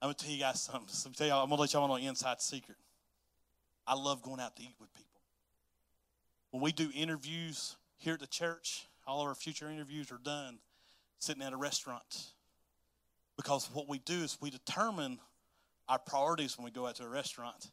I'm 0.00 0.06
gonna 0.06 0.14
tell 0.14 0.30
you 0.30 0.40
guys 0.40 0.60
something. 0.60 0.88
So 0.88 1.08
I'm, 1.08 1.14
tell 1.14 1.26
you, 1.26 1.32
I'm 1.32 1.48
gonna 1.48 1.60
let 1.60 1.72
y'all 1.72 1.88
know 1.88 1.94
an 1.94 2.02
inside 2.02 2.40
secret. 2.42 2.76
I 3.86 3.94
love 3.94 4.22
going 4.22 4.40
out 4.40 4.54
to 4.56 4.62
eat 4.62 4.74
with 4.78 4.92
people. 4.92 5.08
When 6.50 6.62
we 6.62 6.72
do 6.72 6.90
interviews 6.94 7.76
here 7.98 8.14
at 8.14 8.20
the 8.20 8.26
church, 8.26 8.86
all 9.06 9.22
of 9.22 9.28
our 9.28 9.34
future 9.34 9.70
interviews 9.70 10.12
are 10.12 10.20
done 10.22 10.58
sitting 11.20 11.42
at 11.42 11.52
a 11.52 11.56
restaurant. 11.56 12.32
Because 13.36 13.68
what 13.72 13.88
we 13.88 13.98
do 13.98 14.14
is 14.14 14.38
we 14.40 14.50
determine 14.50 15.18
our 15.88 15.98
priorities 15.98 16.56
when 16.56 16.64
we 16.64 16.70
go 16.70 16.86
out 16.86 16.96
to 16.96 17.04
a 17.04 17.08
restaurant. 17.08 17.70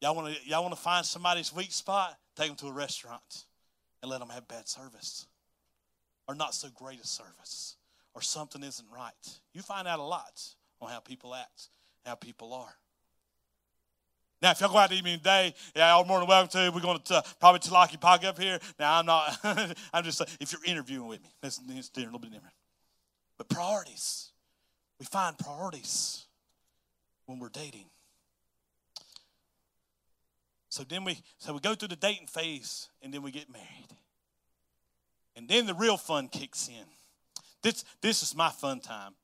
Y'all 0.00 0.14
want 0.14 0.34
to 0.34 0.48
y'all 0.48 0.62
want 0.62 0.74
to 0.74 0.80
find 0.80 1.06
somebody's 1.06 1.54
weak 1.54 1.72
spot? 1.72 2.18
Take 2.36 2.48
them 2.48 2.56
to 2.56 2.66
a 2.66 2.72
restaurant 2.72 3.44
and 4.02 4.10
let 4.10 4.20
them 4.20 4.28
have 4.30 4.48
bad 4.48 4.68
service 4.68 5.26
or 6.26 6.34
not 6.34 6.54
so 6.54 6.68
great 6.74 7.00
a 7.00 7.06
service 7.06 7.76
or 8.14 8.22
something 8.22 8.62
isn't 8.62 8.88
right. 8.94 9.12
You 9.52 9.62
find 9.62 9.86
out 9.86 9.98
a 9.98 10.02
lot 10.02 10.40
on 10.80 10.90
how 10.90 11.00
people 11.00 11.34
act, 11.34 11.68
how 12.04 12.14
people 12.14 12.52
are. 12.52 12.74
Now, 14.42 14.50
if 14.50 14.60
y'all 14.60 14.70
go 14.70 14.78
out 14.78 14.90
to 14.90 14.96
evening 14.96 15.20
day, 15.22 15.54
yeah, 15.76 15.92
all 15.92 16.04
morning 16.04 16.28
welcome 16.28 16.50
to. 16.50 16.72
We're 16.74 16.80
going 16.80 16.98
to 16.98 17.14
uh, 17.18 17.22
probably 17.38 17.60
Tulaki 17.60 18.00
Park 18.00 18.24
up 18.24 18.36
here. 18.40 18.58
Now, 18.76 18.98
I'm 18.98 19.06
not. 19.06 19.38
I'm 19.92 20.02
just 20.02 20.18
saying, 20.18 20.30
if 20.40 20.50
you're 20.50 20.64
interviewing 20.64 21.06
with 21.06 21.22
me, 21.22 21.28
that's, 21.40 21.58
that's 21.58 21.90
a 21.96 22.00
little 22.00 22.18
bit 22.18 22.32
different. 22.32 22.54
But 23.38 23.48
priorities, 23.48 24.31
we 25.02 25.06
find 25.06 25.36
priorities 25.36 26.26
when 27.26 27.40
we're 27.40 27.48
dating. 27.48 27.86
So 30.68 30.84
then 30.84 31.02
we, 31.02 31.18
so 31.38 31.52
we 31.52 31.58
go 31.58 31.74
through 31.74 31.88
the 31.88 31.96
dating 31.96 32.28
phase, 32.28 32.88
and 33.02 33.12
then 33.12 33.20
we 33.20 33.32
get 33.32 33.50
married, 33.50 33.88
and 35.34 35.48
then 35.48 35.66
the 35.66 35.74
real 35.74 35.96
fun 35.96 36.28
kicks 36.28 36.68
in. 36.68 36.84
This, 37.62 37.84
this 38.00 38.22
is 38.22 38.36
my 38.36 38.50
fun 38.50 38.78
time 38.78 39.14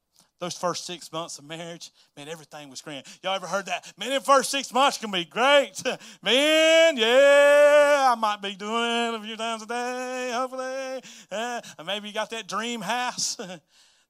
those 0.40 0.56
first 0.56 0.86
six 0.86 1.12
months 1.12 1.38
of 1.38 1.44
marriage, 1.44 1.90
man, 2.16 2.28
everything 2.28 2.70
was 2.70 2.80
grand. 2.80 3.04
Y'all 3.22 3.34
ever 3.34 3.46
heard 3.46 3.66
that? 3.66 3.92
Man, 3.98 4.10
the 4.10 4.20
first 4.20 4.50
six 4.50 4.72
months 4.72 4.96
can 4.98 5.10
be 5.10 5.24
great. 5.24 5.82
Man, 6.22 6.96
yeah, 6.96 8.12
I 8.12 8.14
might 8.16 8.40
be 8.40 8.54
doing 8.54 8.72
it 8.72 9.14
a 9.14 9.20
few 9.20 9.36
times 9.36 9.62
a 9.62 9.66
day, 9.66 10.30
hopefully. 10.32 11.02
Uh, 11.28 11.60
maybe 11.84 12.06
you 12.06 12.14
got 12.14 12.30
that 12.30 12.46
dream 12.46 12.80
house. 12.80 13.36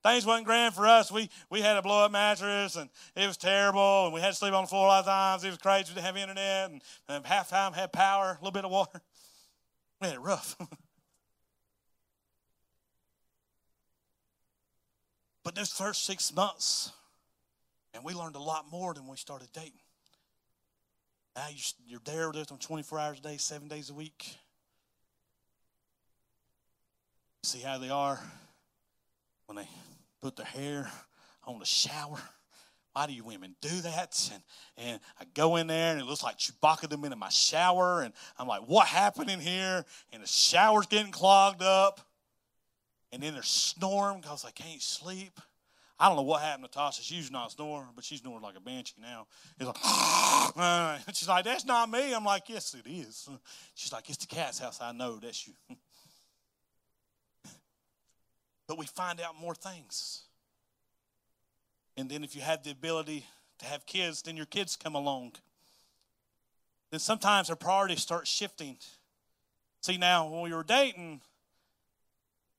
Things 0.03 0.25
wasn't 0.25 0.47
grand 0.47 0.75
for 0.75 0.87
us. 0.87 1.11
We 1.11 1.29
we 1.51 1.61
had 1.61 1.77
a 1.77 1.83
blow 1.83 2.05
up 2.05 2.13
mattress 2.13 2.77
and 2.77 2.89
it 3.17 3.27
was 3.27 3.37
terrible, 3.37 4.07
and 4.07 4.15
we 4.15 4.21
had 4.21 4.29
to 4.29 4.37
sleep 4.37 4.55
on 4.55 4.65
the 4.65 4.69
floor 4.69 4.87
a 4.87 4.89
lot 4.89 5.01
of 5.01 5.07
times. 5.07 5.45
It 5.45 5.49
was 5.49 5.59
crazy. 5.59 5.91
We 5.91 5.95
didn't 5.97 6.07
have 6.07 6.17
internet, 6.17 6.71
and, 6.71 6.83
and 7.09 7.27
half 7.27 7.51
time 7.51 7.73
had 7.73 7.93
power, 7.93 8.31
a 8.31 8.45
little 8.45 8.53
bit 8.53 8.65
of 8.65 8.71
water. 8.71 9.01
We 10.01 10.07
had 10.09 10.17
it 10.17 10.21
rough. 10.21 10.57
But 15.49 15.55
those 15.55 15.73
first 15.73 16.05
six 16.05 16.31
months, 16.37 16.93
and 17.95 18.05
we 18.05 18.13
learned 18.13 18.37
a 18.37 18.39
lot 18.39 18.71
more 18.71 18.93
than 18.93 19.07
we 19.07 19.17
started 19.17 19.49
dating. 19.55 19.81
Now 21.35 21.47
you're 21.87 22.03
there 22.05 22.29
with 22.31 22.49
them 22.49 22.59
24 22.59 22.99
hours 22.99 23.19
a 23.21 23.23
day, 23.23 23.39
seven 23.39 23.67
days 23.67 23.89
a 23.89 23.95
week. 23.95 24.37
See 27.45 27.61
how 27.61 27.79
they 27.79 27.89
are 27.89 28.21
when 29.47 29.57
they 29.57 29.69
put 30.21 30.37
their 30.37 30.47
hair 30.47 30.91
on 31.45 31.59
the 31.59 31.65
shower. 31.65 32.19
Why 32.93 33.07
do 33.07 33.13
you 33.13 33.23
women 33.23 33.55
do 33.61 33.81
that? 33.83 34.31
And, 34.33 34.43
and 34.77 35.01
I 35.21 35.25
go 35.35 35.57
in 35.57 35.69
there 35.69 35.93
and 35.93 36.01
it 36.01 36.05
looks 36.05 36.23
like 36.23 36.39
Chewbacca 36.39 36.89
them 36.89 37.05
in 37.05 37.17
my 37.19 37.29
shower. 37.29 38.03
And 38.03 38.13
I'm 38.39 38.49
like, 38.49 38.63
what 38.63 38.89
happened 38.89 39.31
in 39.31 39.41
here? 39.41 39.85
And 40.13 40.23
the 40.23 40.27
shower's 40.27 40.87
getting 40.87 41.13
clogged 41.13 41.63
up 41.63 42.01
and 43.13 43.23
then 43.23 43.35
they're 43.35 43.43
snoring 43.43 44.21
because 44.21 44.43
they 44.43 44.51
can't 44.51 44.83
sleep. 44.83 45.41
I 46.01 46.09
don't 46.09 46.17
know 46.17 46.23
what 46.23 46.43
happened 46.43 46.71
to 46.71 46.79
Tasha. 46.79 47.03
She's 47.03 47.31
not 47.31 47.51
snoring, 47.51 47.89
but 47.95 48.05
she's 48.05 48.21
snoring 48.21 48.43
like 48.43 48.57
a 48.57 48.61
banshee 48.61 48.95
now. 49.01 49.27
It's 49.59 49.67
like, 49.67 51.01
she's 51.15 51.29
like, 51.29 51.45
that's 51.45 51.65
not 51.65 51.91
me. 51.91 52.15
I'm 52.15 52.25
like, 52.25 52.49
yes, 52.49 52.75
it 52.75 52.89
is. 52.89 53.29
She's 53.75 53.93
like, 53.93 54.09
it's 54.09 54.19
the 54.19 54.29
cat's 54.29 54.61
house. 54.61 54.79
I 54.81 54.93
know 54.93 55.17
that's 55.17 55.47
you. 55.47 55.55
but 58.69 58.79
we 58.79 58.87
find 58.87 59.21
out 59.21 59.35
more 59.41 59.55
things. 59.55 60.23
And 61.97 62.09
then 62.09 62.23
if 62.23 62.37
you 62.37 62.43
have 62.43 62.63
the 62.63 62.71
ability 62.71 63.27
to 63.59 63.67
have 63.67 63.87
kids, 63.87 64.23
then 64.23 64.37
your 64.37 64.47
kids 64.47 64.77
come 64.77 64.95
along. 64.95 65.33
Then 66.91 67.01
sometimes 67.01 67.51
our 67.51 67.57
priorities 67.57 68.03
start 68.03 68.27
shifting. 68.27 68.77
See, 69.81 69.97
now 69.97 70.29
when 70.29 70.43
we 70.43 70.55
were 70.55 70.63
dating, 70.63 71.23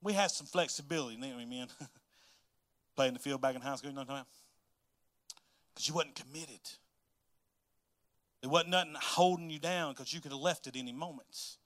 we 0.02 0.14
had 0.14 0.32
some 0.32 0.48
flexibility, 0.48 1.16
didn't 1.16 1.38
we, 1.38 1.46
man? 1.46 1.68
Playing 2.96 3.14
the 3.14 3.20
field 3.20 3.40
back 3.40 3.56
in 3.56 3.62
high 3.62 3.76
school, 3.76 3.92
you 3.92 3.96
know 3.96 4.02
what 4.02 4.10
I'm 4.10 4.18
talking? 4.18 4.32
Because 5.74 5.88
you 5.88 5.94
wasn't 5.94 6.16
committed. 6.16 6.60
There 8.42 8.50
wasn't 8.50 8.72
nothing 8.72 8.96
holding 9.00 9.50
you 9.50 9.60
down 9.60 9.94
because 9.94 10.14
you 10.14 10.22
could 10.22 10.32
have 10.32 10.42
left 10.42 10.68
at 10.68 10.76
any 10.76 10.92
moment. 10.92 11.58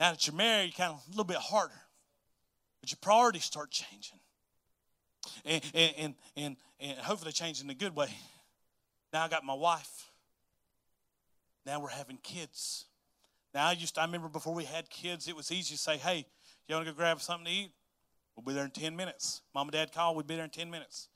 Now 0.00 0.12
that 0.12 0.26
you're 0.26 0.36
married, 0.36 0.66
you 0.66 0.72
kind 0.72 0.92
of 0.92 1.02
a 1.06 1.10
little 1.10 1.24
bit 1.24 1.36
harder. 1.36 1.80
But 2.88 2.92
your 2.92 2.98
priorities 3.02 3.44
start 3.44 3.70
changing. 3.70 4.18
And, 5.44 5.62
and, 5.74 6.14
and, 6.36 6.56
and, 6.80 6.98
hopefully 7.00 7.32
change 7.32 7.60
in 7.60 7.68
a 7.68 7.74
good 7.74 7.94
way. 7.94 8.08
Now 9.12 9.24
I 9.24 9.28
got 9.28 9.44
my 9.44 9.52
wife. 9.52 10.10
Now 11.66 11.80
we're 11.80 11.90
having 11.90 12.16
kids. 12.22 12.86
Now 13.52 13.66
I 13.66 13.72
used 13.72 13.96
to, 13.96 14.00
I 14.00 14.06
remember 14.06 14.28
before 14.28 14.54
we 14.54 14.64
had 14.64 14.88
kids, 14.88 15.28
it 15.28 15.36
was 15.36 15.52
easy 15.52 15.74
to 15.74 15.78
say, 15.78 15.98
hey, 15.98 16.24
you 16.66 16.74
want 16.74 16.86
to 16.86 16.92
go 16.92 16.96
grab 16.96 17.20
something 17.20 17.44
to 17.44 17.52
eat? 17.52 17.72
We'll 18.34 18.44
be 18.44 18.54
there 18.54 18.64
in 18.64 18.70
10 18.70 18.96
minutes. 18.96 19.42
Mom 19.54 19.66
and 19.66 19.72
dad 19.72 19.92
call, 19.92 20.14
we'll 20.14 20.24
be 20.24 20.36
there 20.36 20.44
in 20.44 20.50
10 20.50 20.70
minutes. 20.70 21.08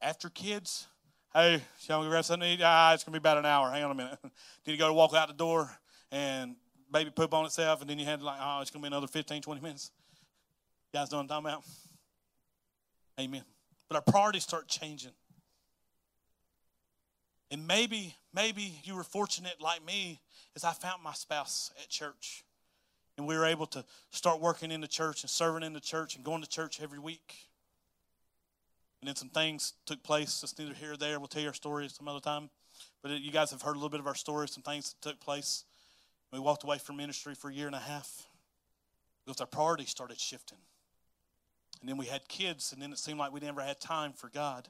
After 0.00 0.28
kids, 0.28 0.86
hey, 1.34 1.54
you 1.54 1.58
want 1.88 2.04
to 2.04 2.06
go 2.06 2.10
grab 2.10 2.24
something 2.24 2.48
to 2.48 2.54
eat? 2.54 2.60
Ah, 2.62 2.94
it's 2.94 3.02
going 3.02 3.14
to 3.14 3.18
be 3.18 3.22
about 3.22 3.38
an 3.38 3.46
hour. 3.46 3.68
Hang 3.72 3.82
on 3.82 3.90
a 3.90 3.94
minute. 3.94 4.18
then 4.22 4.30
you 4.66 4.76
go 4.76 4.86
to 4.86 4.94
walk 4.94 5.12
out 5.12 5.26
the 5.26 5.34
door 5.34 5.68
and 6.12 6.54
baby 6.92 7.10
poop 7.10 7.34
on 7.34 7.46
itself, 7.46 7.80
and 7.80 7.90
then 7.90 7.98
you 7.98 8.04
had 8.04 8.20
to 8.20 8.24
like, 8.24 8.38
oh, 8.40 8.60
it's 8.60 8.70
going 8.70 8.80
to 8.80 8.88
be 8.88 8.94
another 8.94 9.08
15, 9.08 9.42
20 9.42 9.60
minutes. 9.60 9.90
You 10.92 11.00
guys 11.00 11.10
know 11.10 11.18
what 11.18 11.22
I'm 11.22 11.28
talking 11.28 11.46
about? 11.46 11.64
Amen. 13.18 13.44
But 13.88 13.96
our 13.96 14.02
priorities 14.02 14.42
start 14.42 14.68
changing. 14.68 15.12
And 17.50 17.66
maybe, 17.66 18.14
maybe 18.34 18.74
you 18.84 18.94
were 18.94 19.04
fortunate 19.04 19.60
like 19.60 19.84
me 19.84 20.20
as 20.56 20.64
I 20.64 20.72
found 20.72 21.02
my 21.02 21.12
spouse 21.12 21.70
at 21.82 21.88
church 21.88 22.44
and 23.18 23.26
we 23.26 23.36
were 23.36 23.44
able 23.44 23.66
to 23.66 23.84
start 24.10 24.40
working 24.40 24.70
in 24.70 24.80
the 24.80 24.88
church 24.88 25.22
and 25.22 25.30
serving 25.30 25.62
in 25.62 25.72
the 25.72 25.80
church 25.80 26.16
and 26.16 26.24
going 26.24 26.42
to 26.42 26.48
church 26.48 26.80
every 26.82 26.98
week. 26.98 27.34
And 29.00 29.08
then 29.08 29.16
some 29.16 29.28
things 29.28 29.74
took 29.84 30.02
place. 30.02 30.42
It's 30.42 30.58
neither 30.58 30.74
here 30.74 30.92
or 30.92 30.96
there. 30.96 31.18
We'll 31.18 31.28
tell 31.28 31.46
our 31.46 31.54
story 31.54 31.88
some 31.88 32.08
other 32.08 32.20
time. 32.20 32.48
But 33.02 33.20
you 33.20 33.32
guys 33.32 33.50
have 33.50 33.62
heard 33.62 33.72
a 33.72 33.74
little 33.74 33.90
bit 33.90 34.00
of 34.00 34.06
our 34.06 34.14
story, 34.14 34.48
some 34.48 34.62
things 34.62 34.94
that 34.94 35.08
took 35.08 35.20
place. 35.20 35.64
We 36.32 36.38
walked 36.38 36.64
away 36.64 36.78
from 36.78 36.96
ministry 36.96 37.34
for 37.34 37.50
a 37.50 37.54
year 37.54 37.66
and 37.66 37.76
a 37.76 37.80
half 37.80 38.26
because 39.26 39.40
our 39.40 39.46
priorities 39.46 39.90
started 39.90 40.18
shifting. 40.18 40.58
And 41.82 41.88
then 41.88 41.96
we 41.96 42.06
had 42.06 42.28
kids, 42.28 42.72
and 42.72 42.80
then 42.80 42.92
it 42.92 42.98
seemed 42.98 43.18
like 43.18 43.32
we 43.32 43.40
never 43.40 43.60
had 43.60 43.80
time 43.80 44.12
for 44.12 44.28
God. 44.28 44.68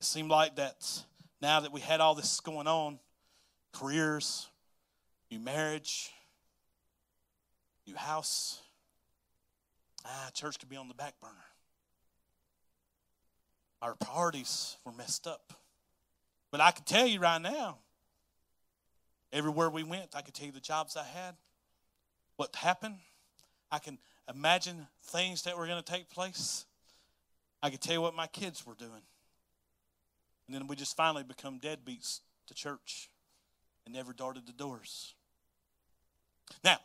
It 0.00 0.06
seemed 0.06 0.30
like 0.30 0.56
that 0.56 1.04
now 1.42 1.60
that 1.60 1.72
we 1.72 1.82
had 1.82 2.00
all 2.00 2.14
this 2.14 2.40
going 2.40 2.66
on 2.66 2.98
careers, 3.74 4.48
new 5.30 5.38
marriage, 5.38 6.10
new 7.86 7.94
house. 7.94 8.62
Ah, 10.06 10.30
church 10.32 10.58
could 10.58 10.70
be 10.70 10.76
on 10.76 10.88
the 10.88 10.94
back 10.94 11.20
burner. 11.20 11.34
Our 13.82 13.94
priorities 13.96 14.78
were 14.86 14.92
messed 14.92 15.26
up. 15.26 15.52
But 16.50 16.62
I 16.62 16.70
can 16.70 16.84
tell 16.84 17.06
you 17.06 17.20
right 17.20 17.42
now, 17.42 17.76
everywhere 19.34 19.68
we 19.68 19.82
went, 19.82 20.14
I 20.14 20.22
could 20.22 20.32
tell 20.32 20.46
you 20.46 20.52
the 20.52 20.60
jobs 20.60 20.96
I 20.96 21.04
had, 21.04 21.34
what 22.36 22.56
happened. 22.56 22.96
I 23.70 23.80
can 23.80 23.98
imagine 24.28 24.86
things 25.02 25.42
that 25.42 25.56
were 25.56 25.66
going 25.66 25.82
to 25.82 25.92
take 25.92 26.10
place. 26.10 26.64
I 27.62 27.70
could 27.70 27.80
tell 27.80 27.94
you 27.94 28.00
what 28.00 28.14
my 28.14 28.26
kids 28.26 28.66
were 28.66 28.74
doing. 28.74 29.02
And 30.46 30.54
then 30.54 30.66
we 30.66 30.76
just 30.76 30.96
finally 30.96 31.22
become 31.22 31.58
deadbeats 31.58 32.20
to 32.48 32.54
church 32.54 33.08
and 33.84 33.94
never 33.94 34.12
darted 34.12 34.46
the 34.46 34.52
doors. 34.52 35.14
Now, 36.62 36.78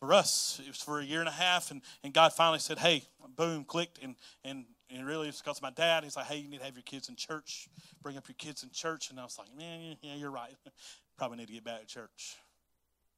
for 0.00 0.12
us, 0.12 0.60
it 0.64 0.68
was 0.68 0.82
for 0.82 0.98
a 0.98 1.04
year 1.04 1.20
and 1.20 1.28
a 1.28 1.32
half, 1.32 1.70
and, 1.70 1.82
and 2.02 2.12
God 2.12 2.32
finally 2.32 2.58
said, 2.58 2.78
hey, 2.78 3.04
boom, 3.36 3.64
clicked, 3.64 3.98
and, 4.02 4.16
and, 4.44 4.64
and 4.90 5.06
really 5.06 5.28
it's 5.28 5.40
because 5.40 5.60
my 5.62 5.70
dad. 5.70 6.04
He's 6.04 6.16
like, 6.16 6.26
hey, 6.26 6.38
you 6.38 6.48
need 6.48 6.58
to 6.58 6.64
have 6.64 6.74
your 6.74 6.82
kids 6.82 7.08
in 7.08 7.16
church. 7.16 7.68
Bring 8.02 8.16
up 8.16 8.26
your 8.26 8.36
kids 8.38 8.62
in 8.62 8.70
church. 8.70 9.10
And 9.10 9.20
I 9.20 9.24
was 9.24 9.38
like, 9.38 9.48
man, 9.56 9.96
yeah, 10.02 10.14
you're 10.14 10.30
right. 10.30 10.56
Probably 11.18 11.36
need 11.36 11.48
to 11.48 11.52
get 11.52 11.64
back 11.64 11.80
to 11.80 11.86
church. 11.86 12.36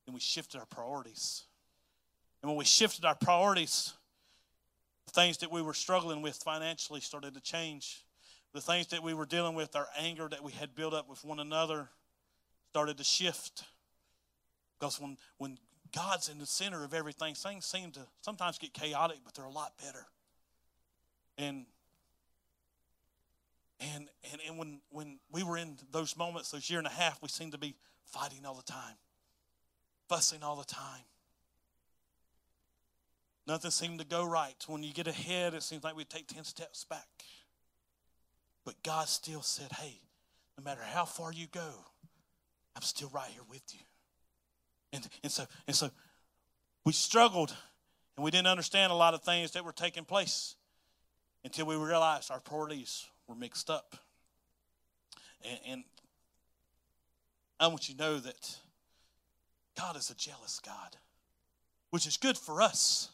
And 0.07 0.15
we 0.15 0.21
shifted 0.21 0.59
our 0.59 0.67
priorities. 0.67 1.45
And 2.43 2.51
when 2.51 2.59
we 2.59 2.65
shifted 2.65 3.05
our 3.05 3.15
priorities, 3.15 3.93
things 5.11 5.39
that 5.39 5.53
we 5.53 5.63
were 5.63 5.75
struggling 5.75 6.23
with 6.23 6.37
financially 6.37 7.01
started 7.01 7.35
to 7.35 7.41
change. 7.41 8.05
The 8.53 8.61
things 8.61 8.89
that 8.89 9.03
we 9.03 9.15
were 9.15 9.27
dealing 9.27 9.55
with, 9.55 9.77
our 9.77 9.89
anger 9.99 10.29
that 10.29 10.43
we 10.43 10.53
had 10.53 10.75
built 10.75 10.93
up 10.93 11.09
with 11.09 11.25
one 11.25 11.39
another, 11.41 11.89
started 12.71 12.99
to 12.99 13.05
shift. 13.05 13.65
Because 14.79 15.01
when, 15.01 15.17
when 15.39 15.59
God's 15.95 16.29
in 16.29 16.39
the 16.39 16.47
center 16.47 16.85
of 16.85 16.95
everything, 16.95 17.35
things 17.35 17.65
seem 17.65 17.93
to 17.93 18.01
sometimes 18.23 18.59
get 18.59 18.73
chaotic, 18.73 19.19
but 19.25 19.35
they're 19.35 19.45
a 19.45 19.51
lot 19.51 19.73
better. 19.83 20.07
And 21.39 21.67
and 23.81 24.09
and, 24.31 24.41
and 24.47 24.59
when 24.59 24.81
when 24.91 25.19
we 25.33 25.43
were 25.43 25.57
in 25.57 25.77
those 25.91 26.17
moments, 26.17 26.51
those 26.51 26.69
year 26.69 26.79
and 26.79 26.87
a 26.87 26.91
half, 26.91 27.21
we 27.23 27.29
seemed 27.29 27.53
to 27.53 27.59
be 27.59 27.75
fighting 28.05 28.45
all 28.47 28.55
the 28.55 28.63
time, 28.63 28.97
fussing 30.09 30.43
all 30.43 30.57
the 30.57 30.65
time. 30.65 31.03
Nothing 33.47 33.71
seemed 33.71 33.99
to 33.99 34.07
go 34.07 34.25
right. 34.25 34.55
When 34.67 34.83
you 34.83 34.93
get 34.93 35.09
ahead, 35.09 35.55
it 35.55 35.63
seems 35.63 35.83
like 35.83 35.97
we 35.97 36.05
take 36.05 36.29
10 36.29 36.45
steps 36.45 36.85
back. 36.85 37.09
But 38.65 38.83
God 38.83 39.09
still 39.09 39.43
said, 39.43 39.73
hey, 39.73 40.01
no 40.57 40.65
matter 40.65 40.83
how 40.85 41.05
far 41.05 41.33
you 41.33 41.47
go, 41.51 41.71
I'm 42.77 42.83
still 42.83 43.11
right 43.13 43.29
here 43.31 43.43
with 43.49 43.63
you. 43.73 43.81
And, 44.93 45.09
and, 45.23 45.33
so, 45.33 45.45
and 45.67 45.75
so 45.75 45.91
we 46.85 46.93
struggled 46.93 47.55
and 48.17 48.25
we 48.25 48.31
didn't 48.31 48.49
understand 48.49 48.93
a 48.93 48.95
lot 48.95 49.15
of 49.15 49.23
things 49.23 49.53
that 49.53 49.65
were 49.65 49.73
taking 49.73 50.05
place 50.05 50.55
until 51.45 51.67
we 51.67 51.77
realized 51.77 52.31
our 52.31 52.41
priorities 52.41 53.07
were 53.27 53.35
mixed 53.35 53.71
up. 53.71 53.97
And, 55.45 55.59
and 55.67 55.85
I 57.59 57.67
want 57.67 57.89
you 57.89 57.95
to 57.97 58.01
know 58.01 58.19
that 58.19 58.57
God 59.77 59.97
is 59.97 60.11
a 60.11 60.15
jealous 60.15 60.61
God, 60.65 60.97
which 61.91 62.07
is 62.07 62.17
good 62.17 62.37
for 62.37 62.61
us, 62.63 63.11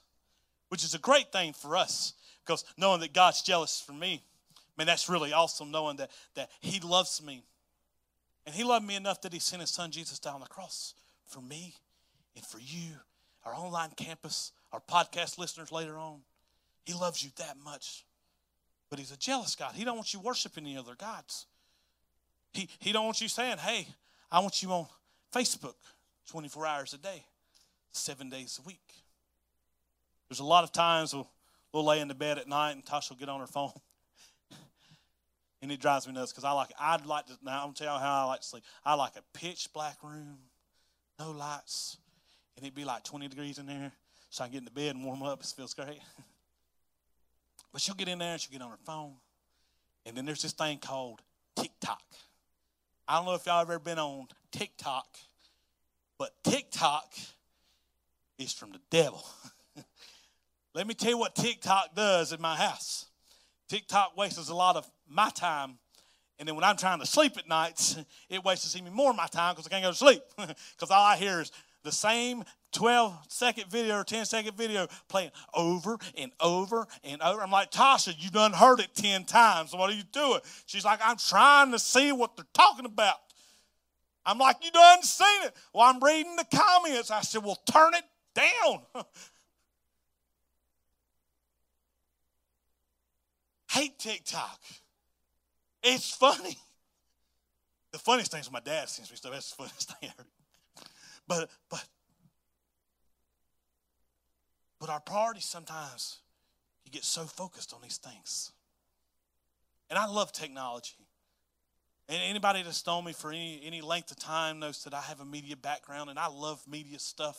which 0.68 0.84
is 0.84 0.94
a 0.94 0.98
great 0.98 1.32
thing 1.32 1.52
for 1.52 1.76
us 1.76 2.14
because 2.44 2.64
knowing 2.76 3.00
that 3.00 3.12
God's 3.12 3.42
jealous 3.42 3.80
for 3.80 3.92
me, 3.92 4.22
man, 4.76 4.86
that's 4.86 5.08
really 5.08 5.32
awesome 5.32 5.70
knowing 5.70 5.96
that, 5.96 6.10
that 6.34 6.50
He 6.60 6.80
loves 6.80 7.22
me. 7.22 7.42
And 8.46 8.54
He 8.54 8.64
loved 8.64 8.86
me 8.86 8.96
enough 8.96 9.20
that 9.22 9.32
He 9.32 9.38
sent 9.38 9.60
His 9.60 9.70
Son 9.70 9.90
Jesus 9.90 10.18
down 10.18 10.40
the 10.40 10.46
cross 10.46 10.94
for 11.26 11.40
me 11.40 11.74
and 12.36 12.44
for 12.44 12.58
you, 12.58 12.94
our 13.44 13.54
online 13.54 13.90
campus, 13.96 14.52
our 14.72 14.80
podcast 14.80 15.38
listeners 15.38 15.70
later 15.70 15.98
on. 15.98 16.20
He 16.84 16.94
loves 16.94 17.22
you 17.22 17.30
that 17.36 17.56
much. 17.62 18.04
But 18.88 18.98
He's 18.98 19.12
a 19.12 19.18
jealous 19.18 19.54
God. 19.54 19.72
He 19.74 19.84
don't 19.84 19.96
want 19.96 20.14
you 20.14 20.20
worshiping 20.20 20.64
any 20.64 20.78
other 20.78 20.94
gods. 20.94 21.46
He, 22.52 22.68
he 22.78 22.92
don't 22.92 23.04
want 23.04 23.20
you 23.20 23.28
saying, 23.28 23.58
hey, 23.58 23.86
I 24.32 24.40
want 24.40 24.62
you 24.62 24.70
on 24.70 24.86
Facebook 25.34 25.74
24 26.30 26.66
hours 26.66 26.94
a 26.94 26.98
day, 26.98 27.24
seven 27.92 28.30
days 28.30 28.58
a 28.62 28.66
week. 28.66 28.80
There's 30.28 30.40
a 30.40 30.44
lot 30.44 30.64
of 30.64 30.72
times 30.72 31.14
we'll, 31.14 31.28
we'll 31.72 31.84
lay 31.84 32.00
in 32.00 32.08
the 32.08 32.14
bed 32.14 32.38
at 32.38 32.48
night 32.48 32.72
and 32.72 32.84
Tasha 32.84 33.10
will 33.10 33.16
get 33.16 33.28
on 33.28 33.40
her 33.40 33.46
phone. 33.46 33.72
and 35.62 35.72
it 35.72 35.80
drives 35.80 36.06
me 36.06 36.12
nuts 36.12 36.32
because 36.32 36.44
I 36.44 36.52
like 36.52 36.70
I'd 36.78 37.06
like 37.06 37.26
to 37.26 37.38
now 37.42 37.64
I'm 37.64 37.72
tell 37.72 37.94
you 37.94 38.00
how 38.00 38.24
I 38.24 38.24
like 38.24 38.40
to 38.40 38.46
sleep. 38.46 38.64
I 38.84 38.94
like 38.94 39.16
a 39.16 39.38
pitch 39.38 39.68
black 39.72 39.96
room, 40.02 40.38
no 41.18 41.30
lights, 41.30 41.96
and 42.56 42.64
it'd 42.64 42.74
be 42.74 42.84
like 42.84 43.04
20 43.04 43.28
degrees 43.28 43.58
in 43.58 43.66
there, 43.66 43.92
so 44.30 44.44
I 44.44 44.46
can 44.46 44.52
get 44.52 44.58
in 44.58 44.64
the 44.64 44.70
bed 44.70 44.96
and 44.96 45.04
warm 45.04 45.22
up. 45.22 45.40
It 45.40 45.52
feels 45.56 45.74
great. 45.74 46.00
but 47.72 47.80
she'll 47.80 47.94
get 47.94 48.08
in 48.08 48.18
there 48.18 48.32
and 48.32 48.40
she'll 48.40 48.52
get 48.52 48.62
on 48.62 48.70
her 48.70 48.78
phone. 48.84 49.14
And 50.04 50.16
then 50.16 50.24
there's 50.24 50.42
this 50.42 50.52
thing 50.52 50.78
called 50.78 51.20
TikTok. 51.56 52.02
I 53.06 53.16
don't 53.16 53.26
know 53.26 53.34
if 53.34 53.46
y'all 53.46 53.62
ever 53.62 53.78
been 53.78 53.98
on 53.98 54.26
TikTok, 54.52 55.06
but 56.18 56.32
TikTok 56.44 57.14
is 58.38 58.52
from 58.52 58.72
the 58.72 58.80
devil. 58.90 59.24
Let 60.78 60.86
me 60.86 60.94
tell 60.94 61.10
you 61.10 61.18
what 61.18 61.34
TikTok 61.34 61.96
does 61.96 62.32
in 62.32 62.40
my 62.40 62.54
house. 62.54 63.06
TikTok 63.68 64.16
wastes 64.16 64.48
a 64.48 64.54
lot 64.54 64.76
of 64.76 64.88
my 65.08 65.28
time. 65.30 65.76
And 66.38 66.46
then 66.46 66.54
when 66.54 66.62
I'm 66.62 66.76
trying 66.76 67.00
to 67.00 67.06
sleep 67.06 67.36
at 67.36 67.48
nights, 67.48 67.98
it 68.30 68.44
wastes 68.44 68.76
even 68.76 68.92
more 68.92 69.10
of 69.10 69.16
my 69.16 69.26
time 69.26 69.56
because 69.56 69.66
I 69.66 69.70
can't 69.70 69.82
go 69.82 69.90
to 69.90 69.96
sleep. 69.96 70.22
Because 70.36 70.92
all 70.92 71.02
I 71.02 71.16
hear 71.16 71.40
is 71.40 71.50
the 71.82 71.90
same 71.90 72.44
12 72.70 73.12
second 73.26 73.68
video 73.72 73.96
or 73.96 74.04
10 74.04 74.24
second 74.24 74.56
video 74.56 74.86
playing 75.08 75.32
over 75.52 75.98
and 76.16 76.30
over 76.38 76.86
and 77.02 77.20
over. 77.22 77.42
I'm 77.42 77.50
like, 77.50 77.72
Tasha, 77.72 78.14
you 78.16 78.30
done 78.30 78.52
heard 78.52 78.78
it 78.78 78.94
10 78.94 79.24
times. 79.24 79.74
What 79.74 79.90
are 79.90 79.96
you 79.96 80.04
doing? 80.12 80.38
She's 80.66 80.84
like, 80.84 81.00
I'm 81.02 81.16
trying 81.16 81.72
to 81.72 81.80
see 81.80 82.12
what 82.12 82.36
they're 82.36 82.46
talking 82.54 82.86
about. 82.86 83.16
I'm 84.24 84.38
like, 84.38 84.58
you 84.62 84.70
done 84.70 85.02
seen 85.02 85.42
it. 85.42 85.56
Well, 85.74 85.92
I'm 85.92 85.98
reading 85.98 86.36
the 86.36 86.46
comments. 86.56 87.10
I 87.10 87.22
said, 87.22 87.42
well, 87.42 87.58
turn 87.68 87.94
it 87.94 88.04
down. 88.36 88.82
Hate 93.70 93.98
TikTok. 93.98 94.60
It's 95.82 96.10
funny. 96.14 96.58
The 97.92 97.98
funniest 97.98 98.32
thing 98.32 98.40
is 98.40 98.52
my 98.52 98.60
dad 98.60 98.88
sends 98.88 99.10
me 99.10 99.16
stuff. 99.16 99.32
That's 99.32 99.50
the 99.50 99.56
funniest 99.56 99.92
thing 100.00 100.10
ever. 100.18 100.28
But 101.26 101.50
but 101.70 101.84
but 104.80 104.90
our 104.90 105.00
priorities 105.00 105.44
sometimes 105.44 106.18
you 106.84 106.90
get 106.90 107.04
so 107.04 107.24
focused 107.24 107.74
on 107.74 107.80
these 107.82 107.98
things. 107.98 108.52
And 109.90 109.98
I 109.98 110.06
love 110.06 110.32
technology. 110.32 111.06
And 112.08 112.18
anybody 112.22 112.62
that's 112.62 112.86
known 112.86 113.04
me 113.04 113.12
for 113.12 113.30
any, 113.30 113.60
any 113.64 113.82
length 113.82 114.10
of 114.10 114.18
time 114.18 114.58
knows 114.58 114.82
that 114.84 114.94
I 114.94 115.00
have 115.02 115.20
a 115.20 115.24
media 115.24 115.56
background 115.56 116.08
and 116.08 116.18
I 116.18 116.28
love 116.28 116.62
media 116.66 116.98
stuff. 116.98 117.38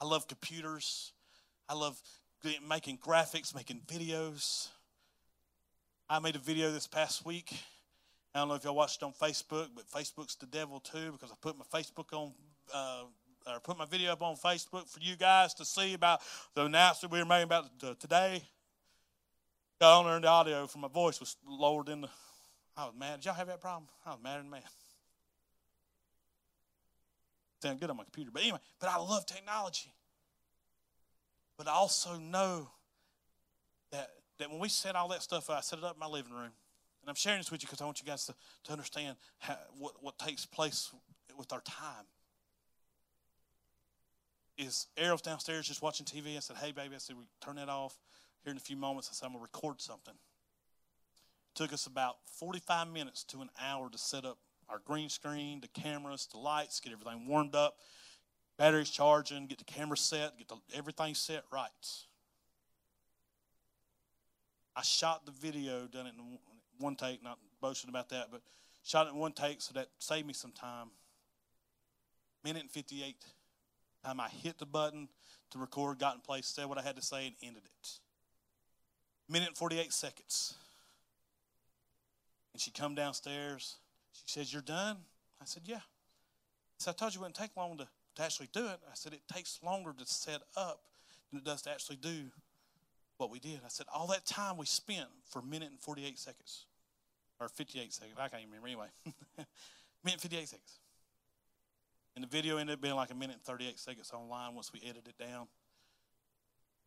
I 0.00 0.06
love 0.06 0.26
computers. 0.26 1.12
I 1.68 1.74
love 1.74 2.00
making 2.66 2.98
graphics, 2.98 3.54
making 3.54 3.82
videos. 3.86 4.68
I 6.12 6.18
made 6.18 6.34
a 6.34 6.40
video 6.40 6.72
this 6.72 6.88
past 6.88 7.24
week. 7.24 7.52
I 8.34 8.40
don't 8.40 8.48
know 8.48 8.54
if 8.54 8.64
y'all 8.64 8.74
watched 8.74 9.00
on 9.04 9.12
Facebook, 9.12 9.68
but 9.76 9.88
Facebook's 9.88 10.34
the 10.34 10.46
devil 10.46 10.80
too 10.80 11.12
because 11.12 11.30
I 11.30 11.36
put 11.40 11.56
my 11.56 11.64
Facebook 11.72 12.12
on 12.12 12.32
uh, 12.74 13.04
or 13.46 13.60
put 13.60 13.78
my 13.78 13.84
video 13.84 14.10
up 14.10 14.20
on 14.20 14.34
Facebook 14.34 14.88
for 14.88 14.98
you 15.00 15.14
guys 15.14 15.54
to 15.54 15.64
see 15.64 15.94
about 15.94 16.20
the 16.56 16.64
announcement 16.64 17.12
we 17.12 17.20
were 17.20 17.24
making 17.24 17.44
about 17.44 17.66
today. 18.00 18.42
There 19.78 19.88
and 19.88 20.24
the 20.24 20.28
audio 20.28 20.66
from 20.66 20.80
my 20.80 20.88
voice 20.88 21.20
was 21.20 21.36
lowered 21.46 21.88
in 21.88 22.00
the. 22.00 22.08
I 22.76 22.86
was 22.86 22.94
mad. 22.98 23.20
Did 23.20 23.26
y'all 23.26 23.34
have 23.34 23.46
that 23.46 23.60
problem? 23.60 23.86
I 24.04 24.10
was 24.10 24.18
mad 24.20 24.40
and 24.40 24.50
mad. 24.50 24.62
Sound 27.62 27.78
good 27.78 27.88
on 27.88 27.96
my 27.96 28.02
computer. 28.02 28.32
But 28.32 28.42
anyway, 28.42 28.58
but 28.80 28.90
I 28.90 28.98
love 28.98 29.26
technology. 29.26 29.92
But 31.56 31.68
I 31.68 31.72
also 31.72 32.16
know 32.16 32.68
that, 33.92 34.10
that 34.40 34.50
when 34.50 34.58
we 34.58 34.68
set 34.68 34.96
all 34.96 35.08
that 35.08 35.22
stuff 35.22 35.48
up, 35.48 35.58
I 35.58 35.60
set 35.60 35.78
it 35.78 35.84
up 35.84 35.94
in 35.94 36.00
my 36.00 36.06
living 36.06 36.32
room. 36.32 36.52
And 37.02 37.08
I'm 37.08 37.14
sharing 37.14 37.38
this 37.38 37.50
with 37.50 37.62
you 37.62 37.66
because 37.66 37.80
I 37.80 37.84
want 37.84 38.00
you 38.00 38.06
guys 38.06 38.26
to, 38.26 38.34
to 38.64 38.72
understand 38.72 39.16
how, 39.38 39.56
what, 39.78 39.94
what 40.00 40.18
takes 40.18 40.44
place 40.44 40.90
with 41.38 41.52
our 41.52 41.62
time 41.62 42.04
is 44.58 44.88
Errol's 44.96 45.22
downstairs 45.22 45.66
just 45.66 45.80
watching 45.80 46.04
TV. 46.04 46.36
I 46.36 46.40
said, 46.40 46.56
Hey, 46.56 46.72
baby, 46.72 46.94
I 46.94 46.98
said, 46.98 47.16
we 47.16 47.24
turn 47.40 47.56
that 47.56 47.68
off. 47.68 47.98
Here 48.44 48.50
in 48.50 48.56
a 48.56 48.60
few 48.60 48.76
moments, 48.76 49.08
I 49.10 49.14
said, 49.14 49.26
I'm 49.26 49.32
going 49.32 49.44
to 49.44 49.50
record 49.52 49.80
something. 49.80 50.14
It 50.14 51.54
took 51.54 51.72
us 51.72 51.86
about 51.86 52.16
45 52.38 52.88
minutes 52.88 53.24
to 53.24 53.40
an 53.40 53.50
hour 53.60 53.88
to 53.90 53.98
set 53.98 54.24
up 54.24 54.38
our 54.68 54.80
green 54.84 55.08
screen, 55.08 55.60
the 55.60 55.68
cameras, 55.68 56.28
the 56.30 56.38
lights, 56.38 56.80
get 56.80 56.92
everything 56.92 57.26
warmed 57.26 57.54
up, 57.54 57.76
batteries 58.56 58.90
charging, 58.90 59.46
get 59.46 59.58
the 59.58 59.64
camera 59.64 59.96
set, 59.96 60.38
get 60.38 60.48
the, 60.48 60.56
everything 60.74 61.14
set 61.14 61.44
right. 61.52 61.70
I 64.80 64.82
shot 64.82 65.26
the 65.26 65.32
video, 65.32 65.86
done 65.92 66.06
it 66.06 66.14
in 66.18 66.38
one 66.78 66.96
take, 66.96 67.22
not 67.22 67.36
boasting 67.60 67.90
about 67.90 68.08
that, 68.08 68.28
but 68.32 68.40
shot 68.82 69.06
it 69.06 69.10
in 69.10 69.16
one 69.16 69.32
take, 69.32 69.60
so 69.60 69.74
that 69.74 69.88
saved 69.98 70.26
me 70.26 70.32
some 70.32 70.52
time. 70.52 70.86
Minute 72.42 72.62
and 72.62 72.70
58 72.70 73.14
time 74.02 74.20
I 74.20 74.30
hit 74.30 74.56
the 74.56 74.64
button 74.64 75.10
to 75.50 75.58
record, 75.58 75.98
got 75.98 76.14
in 76.14 76.22
place, 76.22 76.46
said 76.46 76.64
what 76.64 76.78
I 76.78 76.82
had 76.82 76.96
to 76.96 77.02
say, 77.02 77.26
and 77.26 77.36
ended 77.42 77.64
it. 77.66 77.90
Minute 79.28 79.48
and 79.48 79.56
48 79.58 79.92
seconds. 79.92 80.54
And 82.54 82.62
she 82.62 82.70
come 82.70 82.94
downstairs. 82.94 83.76
She 84.14 84.22
says, 84.28 84.50
You're 84.50 84.62
done? 84.62 84.96
I 85.42 85.44
said, 85.44 85.64
Yeah. 85.66 85.80
So 86.78 86.90
I 86.90 86.94
told 86.94 87.12
you 87.12 87.18
it 87.18 87.24
wouldn't 87.24 87.36
take 87.36 87.54
long 87.54 87.76
to, 87.76 87.86
to 88.14 88.22
actually 88.22 88.48
do 88.54 88.64
it. 88.64 88.80
I 88.90 88.94
said, 88.94 89.12
It 89.12 89.28
takes 89.30 89.60
longer 89.62 89.92
to 89.92 90.06
set 90.06 90.40
up 90.56 90.80
than 91.30 91.40
it 91.40 91.44
does 91.44 91.60
to 91.62 91.70
actually 91.70 91.96
do 91.96 92.30
what 93.20 93.30
we 93.30 93.38
did. 93.38 93.60
I 93.64 93.68
said, 93.68 93.86
All 93.94 94.06
that 94.08 94.26
time 94.26 94.56
we 94.56 94.66
spent 94.66 95.06
for 95.28 95.40
a 95.40 95.44
minute 95.44 95.70
and 95.70 95.78
48 95.78 96.18
seconds, 96.18 96.64
or 97.38 97.48
58 97.48 97.92
seconds, 97.92 98.16
I 98.18 98.28
can't 98.28 98.42
even 98.42 98.50
remember 98.50 98.68
anyway. 98.68 98.86
minute 100.04 100.20
58 100.20 100.48
seconds. 100.48 100.78
And 102.16 102.24
the 102.24 102.28
video 102.28 102.56
ended 102.56 102.74
up 102.74 102.80
being 102.80 102.94
like 102.94 103.10
a 103.10 103.14
minute 103.14 103.36
and 103.36 103.44
38 103.44 103.78
seconds 103.78 104.10
online 104.12 104.54
once 104.54 104.72
we 104.72 104.80
edited 104.82 105.08
it 105.08 105.18
down. 105.18 105.46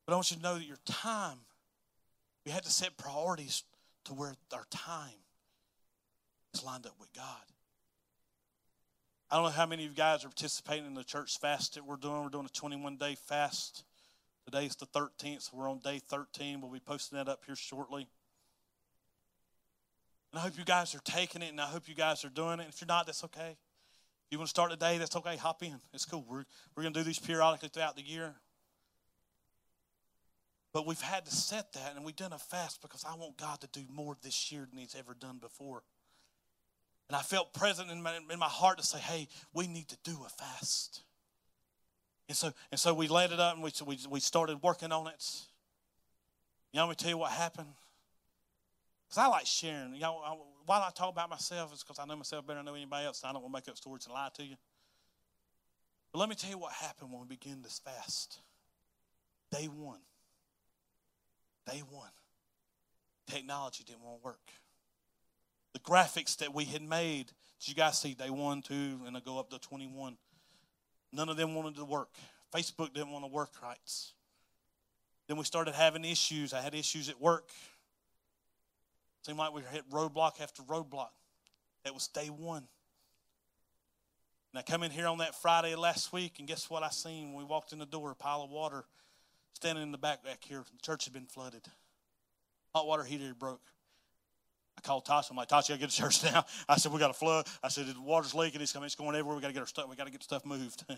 But 0.05 0.13
I 0.13 0.15
want 0.15 0.31
you 0.31 0.37
to 0.37 0.43
know 0.43 0.55
that 0.55 0.65
your 0.65 0.77
time, 0.85 1.37
we 2.45 2.51
had 2.51 2.63
to 2.63 2.69
set 2.69 2.97
priorities 2.97 3.63
to 4.05 4.13
where 4.13 4.35
our 4.53 4.65
time 4.69 5.15
is 6.53 6.63
lined 6.63 6.85
up 6.85 6.95
with 6.99 7.13
God. 7.13 7.25
I 9.31 9.37
don't 9.37 9.45
know 9.45 9.51
how 9.51 9.65
many 9.65 9.85
of 9.85 9.89
you 9.89 9.95
guys 9.95 10.23
are 10.23 10.27
participating 10.27 10.85
in 10.85 10.93
the 10.93 11.03
church 11.03 11.39
fast 11.39 11.75
that 11.75 11.85
we're 11.85 11.95
doing. 11.95 12.21
We're 12.21 12.29
doing 12.29 12.45
a 12.45 12.49
21 12.49 12.97
day 12.97 13.15
fast. 13.15 13.83
Today's 14.45 14.75
the 14.75 14.85
13th, 14.87 15.43
so 15.43 15.57
we're 15.57 15.69
on 15.69 15.79
day 15.79 16.01
13. 16.09 16.59
We'll 16.61 16.71
be 16.71 16.79
posting 16.79 17.17
that 17.17 17.29
up 17.29 17.43
here 17.45 17.55
shortly. 17.55 18.07
And 20.31 20.39
I 20.39 20.43
hope 20.43 20.57
you 20.57 20.65
guys 20.65 20.93
are 20.95 21.01
taking 21.05 21.41
it, 21.41 21.49
and 21.49 21.61
I 21.61 21.65
hope 21.65 21.87
you 21.87 21.95
guys 21.95 22.25
are 22.25 22.29
doing 22.29 22.59
it. 22.59 22.67
If 22.67 22.81
you're 22.81 22.87
not, 22.87 23.05
that's 23.05 23.23
okay 23.23 23.51
If 23.51 24.31
You 24.31 24.39
want 24.39 24.47
to 24.47 24.49
start 24.49 24.71
today? 24.71 24.97
That's 24.97 25.15
okay. 25.15 25.37
Hop 25.37 25.63
in. 25.63 25.79
It's 25.93 26.05
cool. 26.05 26.25
We're, 26.27 26.43
we're 26.75 26.83
going 26.83 26.93
to 26.93 26.99
do 26.99 27.03
these 27.03 27.19
periodically 27.19 27.69
throughout 27.69 27.95
the 27.95 28.03
year. 28.03 28.35
But 30.73 30.87
we've 30.87 30.99
had 30.99 31.25
to 31.25 31.31
set 31.31 31.71
that, 31.73 31.93
and 31.95 32.03
we've 32.03 32.15
done 32.15 32.33
a 32.33 32.39
fast 32.39 32.81
because 32.81 33.05
I 33.07 33.15
want 33.15 33.37
God 33.37 33.61
to 33.61 33.67
do 33.67 33.85
more 33.93 34.17
this 34.23 34.51
year 34.51 34.67
than 34.69 34.79
He's 34.79 34.95
ever 34.97 35.13
done 35.13 35.37
before. 35.37 35.83
And 37.09 37.15
I 37.15 37.21
felt 37.21 37.53
present 37.53 37.91
in 37.91 38.01
my, 38.01 38.17
in 38.31 38.39
my 38.39 38.47
heart 38.47 38.79
to 38.79 38.83
say, 38.83 38.97
hey, 38.97 39.27
we 39.53 39.67
need 39.67 39.87
to 39.89 39.97
do 40.03 40.17
a 40.25 40.29
fast. 40.29 41.03
And 42.27 42.37
so, 42.37 42.51
and 42.71 42.79
so 42.79 42.93
we 42.93 43.07
laid 43.07 43.31
it 43.31 43.39
up 43.39 43.55
and 43.55 43.63
we, 43.63 43.71
we, 43.85 43.99
we 44.09 44.19
started 44.19 44.61
working 44.63 44.91
on 44.91 45.07
it. 45.07 45.41
You 46.71 46.79
know, 46.79 46.85
let 46.85 46.89
me 46.91 46.95
tell 46.95 47.09
you 47.09 47.17
what 47.17 47.31
happened. 47.31 47.67
Because 49.07 49.17
I 49.17 49.27
like 49.27 49.45
sharing. 49.45 49.93
You 49.93 50.01
know, 50.01 50.45
why 50.65 50.77
I 50.77 50.89
talk 50.91 51.09
about 51.09 51.29
myself 51.29 51.73
is 51.73 51.83
because 51.83 51.99
I 51.99 52.05
know 52.05 52.15
myself 52.15 52.47
better 52.47 52.59
than 52.59 52.65
know 52.65 52.73
anybody 52.73 53.05
else. 53.05 53.21
And 53.21 53.29
I 53.29 53.33
don't 53.33 53.43
want 53.43 53.53
to 53.53 53.57
make 53.57 53.69
up 53.69 53.77
stories 53.77 54.05
and 54.05 54.13
lie 54.13 54.29
to 54.35 54.43
you. 54.43 54.55
But 56.11 56.19
let 56.19 56.29
me 56.29 56.35
tell 56.35 56.49
you 56.49 56.57
what 56.57 56.71
happened 56.73 57.11
when 57.11 57.21
we 57.21 57.27
began 57.27 57.61
this 57.61 57.79
fast. 57.79 58.39
Day 59.51 59.65
one. 59.65 59.99
Day 61.69 61.81
one. 61.89 62.09
Technology 63.27 63.83
didn't 63.83 64.03
want 64.03 64.21
to 64.21 64.25
work. 64.25 64.51
The 65.73 65.79
graphics 65.79 66.37
that 66.37 66.53
we 66.53 66.65
had 66.65 66.81
made, 66.81 67.27
did 67.59 67.67
you 67.67 67.75
guys 67.75 67.99
see 67.99 68.13
day 68.13 68.29
one, 68.29 68.61
two, 68.61 68.99
and 69.05 69.17
I 69.17 69.19
go 69.19 69.39
up 69.39 69.49
to 69.49 69.59
21? 69.59 70.17
None 71.13 71.29
of 71.29 71.37
them 71.37 71.53
wanted 71.53 71.75
to 71.75 71.85
work. 71.85 72.09
Facebook 72.53 72.93
didn't 72.93 73.11
want 73.11 73.23
to 73.23 73.31
work 73.31 73.51
right. 73.61 73.77
Then 75.27 75.37
we 75.37 75.43
started 75.43 75.75
having 75.75 76.03
issues. 76.03 76.53
I 76.53 76.61
had 76.61 76.73
issues 76.73 77.07
at 77.07 77.21
work. 77.21 77.49
Seemed 79.21 79.37
like 79.37 79.53
we 79.53 79.61
hit 79.71 79.89
roadblock 79.89 80.41
after 80.41 80.63
roadblock. 80.63 81.11
That 81.85 81.93
was 81.93 82.07
day 82.07 82.27
one. 82.27 82.67
And 84.51 84.59
I 84.59 84.61
come 84.61 84.83
in 84.83 84.91
here 84.91 85.07
on 85.07 85.19
that 85.19 85.33
Friday 85.41 85.75
last 85.75 86.11
week, 86.11 86.39
and 86.39 86.47
guess 86.47 86.69
what 86.69 86.83
I 86.83 86.89
seen 86.89 87.33
when 87.33 87.37
we 87.37 87.43
walked 87.43 87.73
in 87.73 87.79
the 87.79 87.85
door? 87.85 88.11
A 88.11 88.15
pile 88.15 88.41
of 88.41 88.49
water 88.49 88.85
standing 89.53 89.83
in 89.83 89.91
the 89.91 89.97
back 89.97 90.23
back 90.23 90.43
here. 90.43 90.59
The 90.59 90.81
church 90.81 91.05
had 91.05 91.13
been 91.13 91.25
flooded. 91.25 91.63
Hot 92.75 92.85
water 92.85 93.03
heater 93.03 93.33
broke. 93.33 93.61
I 94.77 94.81
called 94.81 95.05
Tasha. 95.05 95.31
I'm 95.31 95.37
like, 95.37 95.49
Tasha, 95.49 95.73
I 95.73 95.77
get 95.77 95.89
to 95.89 95.95
church 95.95 96.23
now. 96.33 96.45
I 96.67 96.77
said, 96.77 96.91
we 96.91 96.99
got 96.99 97.11
a 97.11 97.13
flood. 97.13 97.47
I 97.63 97.67
said, 97.67 97.87
the 97.87 98.01
water's 98.01 98.33
leaking. 98.33 98.61
It's 98.61 98.73
coming. 98.73 98.85
It's 98.85 98.95
going 98.95 99.15
everywhere. 99.15 99.35
We 99.35 99.41
got 99.41 99.47
to 99.47 99.53
get 99.53 99.61
our 99.61 99.67
stuff. 99.67 99.89
We 99.89 99.95
got 99.95 100.05
to 100.05 100.11
get 100.11 100.23
stuff 100.23 100.45
moved. 100.45 100.83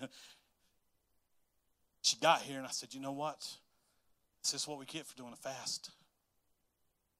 she 2.01 2.17
got 2.17 2.41
here, 2.41 2.57
and 2.57 2.67
I 2.67 2.71
said, 2.71 2.93
you 2.93 2.99
know 2.99 3.11
what? 3.11 3.47
This 4.43 4.53
is 4.53 4.67
what 4.67 4.79
we 4.79 4.85
get 4.85 5.05
for 5.05 5.17
doing 5.17 5.33
a 5.33 5.35
fast. 5.35 5.89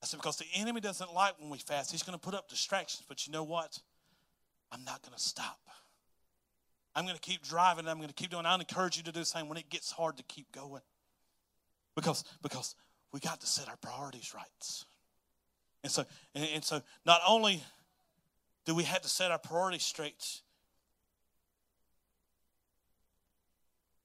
I 0.04 0.06
said, 0.06 0.18
because 0.18 0.38
the 0.38 0.46
enemy 0.56 0.82
doesn't 0.82 1.14
like 1.14 1.40
when 1.40 1.50
we 1.50 1.58
fast. 1.58 1.92
He's 1.92 2.04
going 2.04 2.18
to 2.18 2.24
put 2.24 2.36
up 2.36 2.48
distractions. 2.48 3.04
But 3.08 3.26
you 3.26 3.34
know 3.34 3.44
what? 3.44 3.80
I'm 4.72 4.84
not 4.84 5.02
going 5.02 5.16
to 5.16 5.22
stop. 5.22 5.60
I'm 6.96 7.06
going 7.06 7.16
to 7.16 7.22
keep 7.22 7.44
driving. 7.44 7.88
I'm 7.88 7.98
going 7.98 8.10
to 8.10 8.14
keep 8.14 8.30
doing. 8.30 8.46
I 8.46 8.56
encourage 8.56 8.98
you 8.98 9.04
to 9.04 9.12
do 9.12 9.20
the 9.20 9.26
same 9.26 9.50
when 9.50 9.58
it 9.58 9.70
gets 9.70 9.92
hard 9.92 10.18
to 10.18 10.24
keep 10.24 10.52
going. 10.52 10.82
Because, 11.96 12.24
because 12.42 12.76
we 13.12 13.20
got 13.20 13.42
to 13.42 13.48
set 13.48 13.68
our 13.68 13.78
priorities 13.78 14.34
right. 14.36 14.86
And 15.86 15.92
so, 15.92 16.04
and, 16.34 16.48
and 16.56 16.64
so 16.64 16.82
not 17.06 17.22
only 17.28 17.64
do 18.66 18.74
we 18.74 18.86
have 18.86 19.04
to 19.04 19.08
set 19.08 19.30
our 19.30 19.38
priorities 19.38 19.84
straight, 19.84 20.42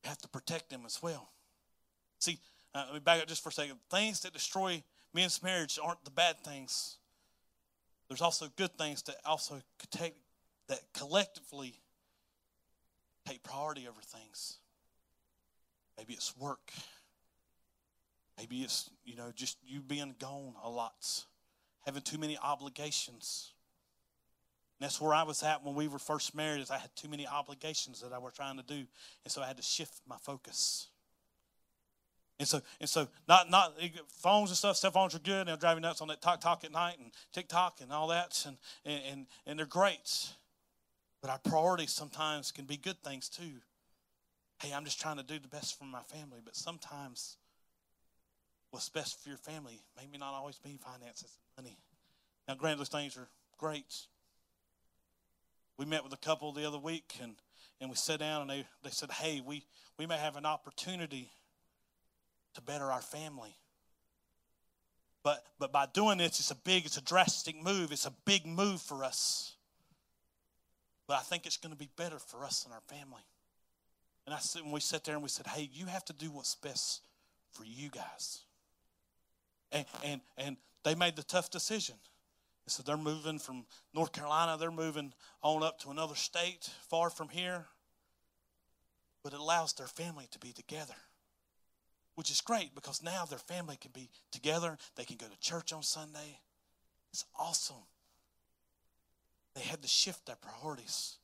we 0.05 0.09
have 0.11 0.19
to 0.19 0.29
protect 0.29 0.69
them 0.69 0.83
as 0.85 1.03
well. 1.03 1.31
See, 2.19 2.39
uh, 2.75 2.83
let 2.85 2.93
me 2.93 3.01
back 3.01 3.23
up 3.23 3.29
just 3.29 3.43
for 3.43 3.49
a 3.49 3.53
second. 3.53 3.79
Things 3.91 4.21
that 4.21 4.35
destroy 4.35 4.83
men's 5.15 5.43
marriage 5.43 5.79
aren't 5.83 6.05
the 6.05 6.11
bad 6.11 6.39
things. 6.41 6.99
There's 8.09 8.21
also 8.21 8.49
good 8.57 8.77
things 8.77 9.01
that 9.05 9.17
also 9.25 9.63
take 9.91 10.17
that 10.69 10.81
collectively 10.93 11.81
take 13.25 13.43
priority 13.43 13.89
over 13.89 14.03
things. 14.03 14.59
Maybe 15.97 16.13
it's 16.13 16.37
work. 16.37 16.73
Maybe 18.37 18.61
it's 18.61 18.91
you 19.03 19.17
know 19.17 19.33
just 19.35 19.57
you 19.67 19.81
being 19.81 20.15
gone 20.19 20.53
a 20.63 20.69
lot 20.69 21.25
having 21.91 22.03
too 22.03 22.19
many 22.19 22.39
obligations. 22.39 23.53
And 24.79 24.85
that's 24.85 25.01
where 25.01 25.13
I 25.13 25.25
was 25.25 25.43
at 25.43 25.65
when 25.65 25.75
we 25.75 25.89
were 25.89 25.99
first 25.99 26.37
married, 26.37 26.61
is 26.61 26.71
I 26.71 26.79
had 26.79 26.95
too 26.95 27.09
many 27.09 27.27
obligations 27.27 28.01
that 28.01 28.13
I 28.13 28.19
was 28.19 28.33
trying 28.33 28.57
to 28.59 28.63
do. 28.63 28.77
And 28.77 28.87
so 29.27 29.43
I 29.43 29.47
had 29.49 29.57
to 29.57 29.63
shift 29.63 30.01
my 30.09 30.17
focus. 30.23 30.87
And 32.39 32.47
so, 32.47 32.61
and 32.81 32.89
so, 32.89 33.09
not 33.29 33.51
not 33.51 33.75
phones 34.09 34.51
and 34.51 34.57
stuff. 34.57 34.77
Cell 34.77 34.93
phones 34.93 35.17
are 35.17 35.19
good. 35.19 35.49
They'll 35.49 35.57
drive 35.57 35.77
you 35.77 35.83
nuts 35.83 36.01
on 36.01 36.09
that 36.09 36.23
talk 36.23 36.41
talk 36.41 36.65
at 36.65 36.73
night 36.73 36.97
and 36.99 37.11
TikTok 37.33 37.81
and 37.83 37.93
all 37.93 38.07
that, 38.07 38.47
and 38.47 38.57
and 38.87 39.27
and 39.47 39.59
they're 39.59 39.67
great. 39.67 40.29
But 41.21 41.31
our 41.31 41.39
priorities 41.39 41.91
sometimes 41.91 42.51
can 42.51 42.65
be 42.65 42.79
good 42.79 43.03
things 43.03 43.29
too. 43.29 43.61
Hey, 44.63 44.73
I'm 44.73 44.87
just 44.87 44.99
trying 45.01 45.19
to 45.19 45.23
do 45.23 45.39
the 45.39 45.49
best 45.49 45.79
for 45.79 45.85
my 45.85 46.03
family, 46.05 46.39
but 46.43 46.57
sometimes 46.57 47.37
what's 48.71 48.89
best 48.89 49.23
for 49.23 49.29
your 49.29 49.39
family 49.39 49.81
maybe 49.97 50.19
not 50.19 50.35
always 50.35 50.59
be 50.59 50.79
finances 50.83 51.37
and 51.57 51.65
money. 51.65 51.77
Now, 52.49 52.55
granted, 52.55 52.81
those 52.81 52.89
things 52.89 53.17
are 53.17 53.29
great. 53.59 54.07
We 55.77 55.85
met 55.85 56.05
with 56.05 56.13
a 56.13 56.19
couple 56.19 56.53
the 56.53 56.67
other 56.67 56.79
week 56.79 57.19
and, 57.23 57.35
and 57.81 57.91
we 57.91 57.97
sat 57.97 58.21
down 58.21 58.43
and 58.43 58.51
they, 58.51 58.67
they 58.83 58.91
said, 58.91 59.11
hey, 59.11 59.41
we, 59.45 59.65
we 59.99 60.07
may 60.07 60.17
have 60.17 60.37
an 60.37 60.47
opportunity 60.47 61.31
to 62.55 62.61
better 62.61 62.91
our 62.91 63.01
family. 63.01 63.57
But, 65.23 65.45
but 65.59 65.73
by 65.73 65.87
doing 65.93 66.19
this, 66.19 66.41
it's 66.41 66.51
a 66.51 66.55
big, 66.55 66.87
it's 66.87 66.97
a 66.97 67.03
drastic 67.03 67.63
move. 67.63 67.93
It's 67.93 68.07
a 68.07 68.13
big 68.25 68.47
move 68.47 68.81
for 68.81 69.05
us. 69.05 69.55
But 71.07 71.19
I 71.19 71.21
think 71.21 71.47
it's 71.47 71.57
going 71.57 71.73
to 71.73 71.79
be 71.79 71.89
better 71.97 72.19
for 72.19 72.45
us 72.45 72.65
and 72.65 72.73
our 72.73 72.81
family. 72.81 73.23
And 74.27 74.35
I 74.35 74.39
said, 74.39 74.63
when 74.63 74.73
we 74.73 74.81
sat 74.81 75.05
there 75.05 75.15
and 75.15 75.23
we 75.23 75.29
said, 75.29 75.47
hey, 75.47 75.69
you 75.73 75.87
have 75.87 76.05
to 76.07 76.13
do 76.13 76.31
what's 76.31 76.55
best 76.55 77.03
for 77.53 77.65
you 77.65 77.91
guys. 77.91 78.43
And, 79.73 79.85
and, 80.05 80.21
and 80.37 80.57
they 80.85 80.95
made 80.95 81.17
the 81.17 81.23
tough 81.23 81.51
decision. 81.51 81.97
So 82.67 82.83
they're 82.85 82.97
moving 82.97 83.39
from 83.39 83.65
North 83.93 84.13
Carolina, 84.13 84.57
they're 84.57 84.71
moving 84.71 85.13
on 85.43 85.63
up 85.63 85.81
to 85.81 85.91
another 85.91 86.15
state 86.15 86.71
far 86.89 87.11
from 87.11 87.29
here. 87.29 87.67
But 89.23 89.33
it 89.33 89.41
allows 89.41 89.73
their 89.73 89.89
family 89.89 90.29
to 90.31 90.39
be 90.39 90.53
together, 90.53 90.95
which 92.15 92.31
is 92.31 92.41
great 92.41 92.75
because 92.75 93.03
now 93.03 93.25
their 93.25 93.39
family 93.39 93.77
can 93.77 93.91
be 93.93 94.09
together. 94.31 94.79
They 94.97 95.05
can 95.05 95.17
go 95.17 95.27
to 95.27 95.39
church 95.41 95.73
on 95.73 95.83
Sunday. 95.83 96.39
It's 97.13 97.25
awesome. 97.39 97.85
They 99.55 99.63
had 99.63 99.83
to 99.83 99.89
shift 99.89 100.27
their 100.27 100.37
priorities. 100.37 101.19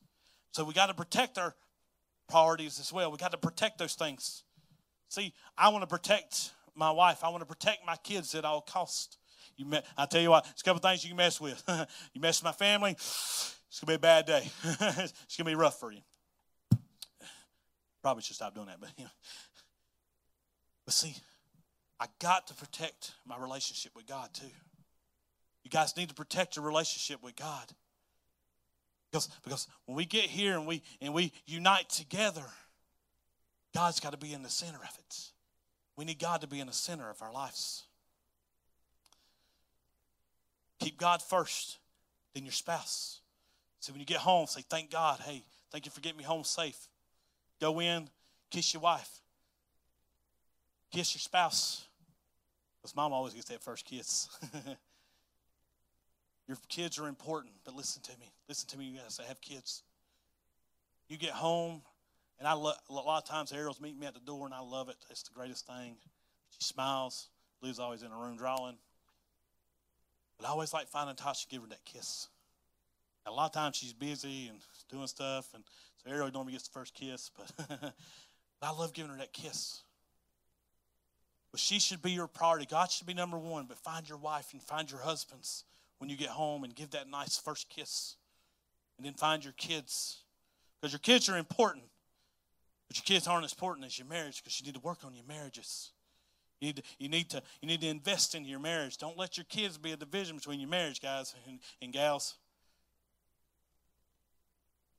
So 0.51 0.63
we 0.63 0.73
got 0.73 0.87
to 0.87 0.93
protect 0.93 1.37
our 1.37 1.55
priorities 2.27 2.79
as 2.79 2.91
well. 2.91 3.09
We 3.09 3.17
got 3.17 3.31
to 3.31 3.37
protect 3.37 3.77
those 3.77 3.95
things. 3.95 4.43
See, 5.09 5.33
I 5.57 5.69
want 5.69 5.83
to 5.83 5.87
protect 5.87 6.51
my 6.77 6.91
wife. 6.91 7.23
I 7.23 7.29
want 7.29 7.41
to 7.41 7.45
protect 7.45 7.85
my 7.85 7.95
kids 7.97 8.35
at 8.35 8.45
all 8.45 8.61
cost. 8.61 9.17
You, 9.55 9.65
me- 9.65 9.81
I 9.97 10.05
tell 10.05 10.21
you 10.21 10.29
what, 10.29 10.43
there's 10.43 10.61
a 10.61 10.63
couple 10.63 10.79
things 10.79 11.03
you 11.03 11.09
can 11.09 11.17
mess 11.17 11.41
with. 11.41 11.61
you 12.13 12.21
mess 12.21 12.41
with 12.41 12.45
my 12.45 12.51
family, 12.51 12.91
it's 12.91 13.79
gonna 13.81 13.91
be 13.91 13.95
a 13.95 13.99
bad 13.99 14.25
day. 14.25 14.49
it's 14.63 15.35
gonna 15.37 15.49
be 15.49 15.55
rough 15.55 15.79
for 15.79 15.91
you. 15.91 16.01
Probably 18.01 18.21
should 18.23 18.35
stop 18.35 18.53
doing 18.53 18.67
that, 18.67 18.79
but 18.79 18.89
you 18.97 19.05
know. 19.05 19.09
But 20.85 20.93
see, 20.93 21.15
I 21.99 22.05
got 22.19 22.47
to 22.47 22.53
protect 22.53 23.11
my 23.25 23.37
relationship 23.37 23.93
with 23.95 24.05
God 24.05 24.29
too. 24.33 24.45
You 25.63 25.71
guys 25.71 25.97
need 25.97 26.09
to 26.09 26.15
protect 26.15 26.55
your 26.55 26.63
relationship 26.63 27.21
with 27.21 27.35
God. 27.35 27.65
Because, 29.11 29.27
because 29.43 29.67
when 29.85 29.97
we 29.97 30.05
get 30.05 30.25
here 30.25 30.53
and 30.53 30.67
we 30.67 30.83
and 31.01 31.13
we 31.13 31.33
unite 31.45 31.89
together, 31.89 32.45
God's 33.73 33.99
got 33.99 34.11
to 34.11 34.17
be 34.17 34.33
in 34.33 34.43
the 34.43 34.49
center 34.49 34.77
of 34.77 34.97
it. 34.97 35.31
We 35.97 36.05
need 36.05 36.19
God 36.19 36.41
to 36.41 36.47
be 36.47 36.59
in 36.59 36.67
the 36.67 36.73
center 36.73 37.09
of 37.09 37.21
our 37.21 37.33
lives. 37.33 37.83
Keep 40.79 40.99
God 40.99 41.23
first, 41.23 41.79
then 42.33 42.45
your 42.45 42.53
spouse. 42.53 43.19
So 43.79 43.91
when 43.91 43.99
you 43.99 44.05
get 44.05 44.17
home, 44.17 44.45
say, 44.45 44.61
Thank 44.69 44.91
God. 44.91 45.19
Hey, 45.19 45.43
thank 45.71 45.85
you 45.85 45.91
for 45.91 46.01
getting 46.01 46.17
me 46.17 46.23
home 46.23 46.43
safe. 46.43 46.87
Go 47.59 47.81
in, 47.81 48.09
kiss 48.51 48.73
your 48.73 48.81
wife, 48.81 49.09
kiss 50.91 51.15
your 51.15 51.19
spouse. 51.19 51.87
Because 52.79 52.95
mom 52.95 53.11
always 53.11 53.33
gets 53.33 53.49
that 53.49 53.61
first 53.63 53.85
kiss. 53.85 54.29
your 56.47 56.57
kids 56.69 56.99
are 56.99 57.07
important, 57.07 57.53
but 57.65 57.75
listen 57.75 58.03
to 58.03 58.11
me. 58.19 58.31
Listen 58.47 58.69
to 58.69 58.77
me, 58.77 58.85
you 58.85 58.99
guys 58.99 59.17
that 59.17 59.25
have 59.25 59.41
kids. 59.41 59.81
You 61.09 61.17
get 61.17 61.31
home, 61.31 61.81
and 62.39 62.47
I 62.47 62.53
lo- 62.53 62.73
a 62.89 62.93
lot 62.93 63.23
of 63.23 63.29
times 63.29 63.51
Ariel's 63.51 63.81
meet 63.81 63.97
me 63.97 64.05
at 64.05 64.13
the 64.13 64.19
door, 64.19 64.45
and 64.45 64.53
I 64.53 64.61
love 64.61 64.89
it. 64.89 64.95
It's 65.09 65.23
the 65.23 65.33
greatest 65.33 65.65
thing. 65.65 65.95
She 66.51 66.63
smiles. 66.63 67.29
Lou's 67.61 67.79
always 67.79 68.03
in 68.03 68.11
a 68.11 68.17
room 68.17 68.37
drawing. 68.37 68.77
But 70.37 70.47
I 70.47 70.49
always 70.51 70.73
like 70.73 70.87
finding 70.87 71.15
Tasha 71.15 71.49
give 71.49 71.61
her 71.63 71.67
that 71.69 71.83
kiss. 71.85 72.27
a 73.25 73.31
lot 73.31 73.47
of 73.47 73.53
times 73.53 73.75
she's 73.75 73.93
busy 73.93 74.47
and 74.47 74.59
doing 74.89 75.07
stuff, 75.07 75.49
and 75.53 75.63
so 76.03 76.11
Ariel 76.11 76.29
normally 76.31 76.53
gets 76.53 76.67
the 76.67 76.73
first 76.73 76.93
kiss. 76.93 77.31
But, 77.35 77.69
but 77.81 77.93
I 78.61 78.71
love 78.71 78.93
giving 78.93 79.11
her 79.11 79.17
that 79.17 79.33
kiss. 79.33 79.81
But 81.51 81.59
she 81.59 81.79
should 81.79 82.01
be 82.01 82.11
your 82.11 82.27
priority. 82.27 82.67
God 82.69 82.91
should 82.91 83.07
be 83.07 83.13
number 83.13 83.37
one. 83.37 83.65
But 83.67 83.77
find 83.79 84.07
your 84.07 84.17
wife 84.17 84.49
and 84.53 84.61
find 84.61 84.89
your 84.91 84.99
husbands 84.99 85.63
when 85.97 86.09
you 86.09 86.17
get 86.17 86.29
home 86.29 86.63
and 86.63 86.75
give 86.75 86.91
that 86.91 87.09
nice 87.09 87.37
first 87.37 87.69
kiss. 87.69 88.15
And 88.97 89.05
then 89.05 89.13
find 89.13 89.43
your 89.43 89.53
kids 89.53 90.21
Because 90.81 90.91
your 90.91 90.99
kids 90.99 91.29
are 91.29 91.37
important. 91.37 91.85
But 92.87 92.97
your 92.97 93.03
kids 93.03 93.27
aren't 93.27 93.45
as 93.45 93.51
important 93.51 93.85
as 93.85 93.97
your 93.97 94.07
marriage 94.07 94.41
because 94.43 94.59
you 94.59 94.65
need 94.65 94.75
to 94.75 94.81
work 94.81 94.99
on 95.03 95.15
your 95.15 95.25
marriages. 95.27 95.91
You 96.59 96.67
need, 96.67 96.77
to, 96.77 96.83
you, 96.97 97.09
need 97.09 97.29
to, 97.29 97.41
you 97.61 97.67
need 97.67 97.81
to 97.81 97.87
invest 97.87 98.33
in 98.33 98.45
your 98.45 98.59
marriage. 98.59 98.97
Don't 98.97 99.17
let 99.17 99.37
your 99.37 99.45
kids 99.45 99.77
be 99.77 99.91
a 99.91 99.97
division 99.97 100.37
between 100.37 100.59
your 100.59 100.69
marriage, 100.69 101.01
guys 101.01 101.35
and, 101.47 101.59
and 101.81 101.93
gals. 101.93 102.35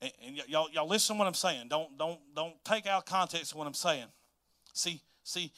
And, 0.01 0.12
and 0.24 0.36
y'all, 0.49 0.68
y'all 0.70 0.86
listen 0.86 1.16
to 1.16 1.18
what 1.18 1.26
I'm 1.26 1.34
saying. 1.34 1.68
Don't, 1.68 1.99
don't, 1.99 2.20
don't 2.36 2.55
take 2.64 2.86
out 2.86 3.07
context 3.07 3.53
of 3.53 3.59
what 3.59 3.66
I'm 3.66 3.74
saying. 3.74 4.07
See, 4.72 5.01
see, 5.24 5.51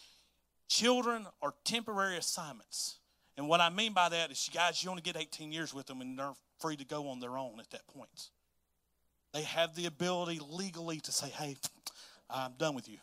children 0.69 1.27
are 1.43 1.53
temporary 1.65 2.17
assignments. 2.17 2.97
And 3.37 3.49
what 3.49 3.61
I 3.61 3.69
mean 3.69 3.93
by 3.93 4.09
that 4.09 4.31
is, 4.31 4.51
guys, 4.53 4.83
you 4.83 4.91
only 4.91 5.03
get 5.03 5.17
18 5.17 5.53
years 5.53 5.75
with 5.75 5.87
them 5.87 6.01
and 6.01 6.19
they're 6.19 6.33
free 6.61 6.77
to 6.77 6.85
go 6.85 7.09
on 7.09 7.21
their 7.21 7.37
own 7.37 7.61
at 7.61 7.71
that 7.71 7.87
point. 7.89 8.31
They 9.33 9.43
have 9.43 9.75
the 9.75 9.87
ability 9.87 10.41
legally 10.49 11.01
to 11.01 11.13
say, 11.13 11.29
hey, 11.29 11.57
I'm 12.33 12.53
done 12.59 12.75
with 12.75 12.89
you. 12.89 12.99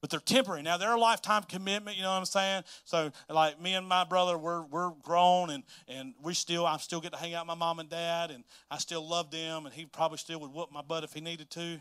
But 0.00 0.10
they're 0.10 0.20
temporary. 0.20 0.62
Now 0.62 0.78
they're 0.78 0.94
a 0.94 1.00
lifetime 1.00 1.44
commitment, 1.44 1.96
you 1.96 2.02
know 2.02 2.10
what 2.10 2.18
I'm 2.18 2.24
saying? 2.24 2.64
So 2.84 3.12
like 3.28 3.60
me 3.60 3.74
and 3.74 3.86
my 3.86 4.02
brother, 4.04 4.36
we're 4.36 4.62
we're 4.62 4.90
grown 5.02 5.50
and 5.50 5.62
and 5.86 6.14
we 6.20 6.34
still 6.34 6.66
I 6.66 6.76
still 6.78 7.00
get 7.00 7.12
to 7.12 7.18
hang 7.18 7.34
out 7.34 7.46
with 7.46 7.56
my 7.56 7.66
mom 7.66 7.78
and 7.78 7.88
dad 7.88 8.32
and 8.32 8.42
I 8.68 8.78
still 8.78 9.08
love 9.08 9.30
them 9.30 9.64
and 9.64 9.74
he 9.74 9.86
probably 9.86 10.18
still 10.18 10.40
would 10.40 10.52
whoop 10.52 10.72
my 10.72 10.82
butt 10.82 11.04
if 11.04 11.12
he 11.12 11.20
needed 11.20 11.50
to. 11.50 11.80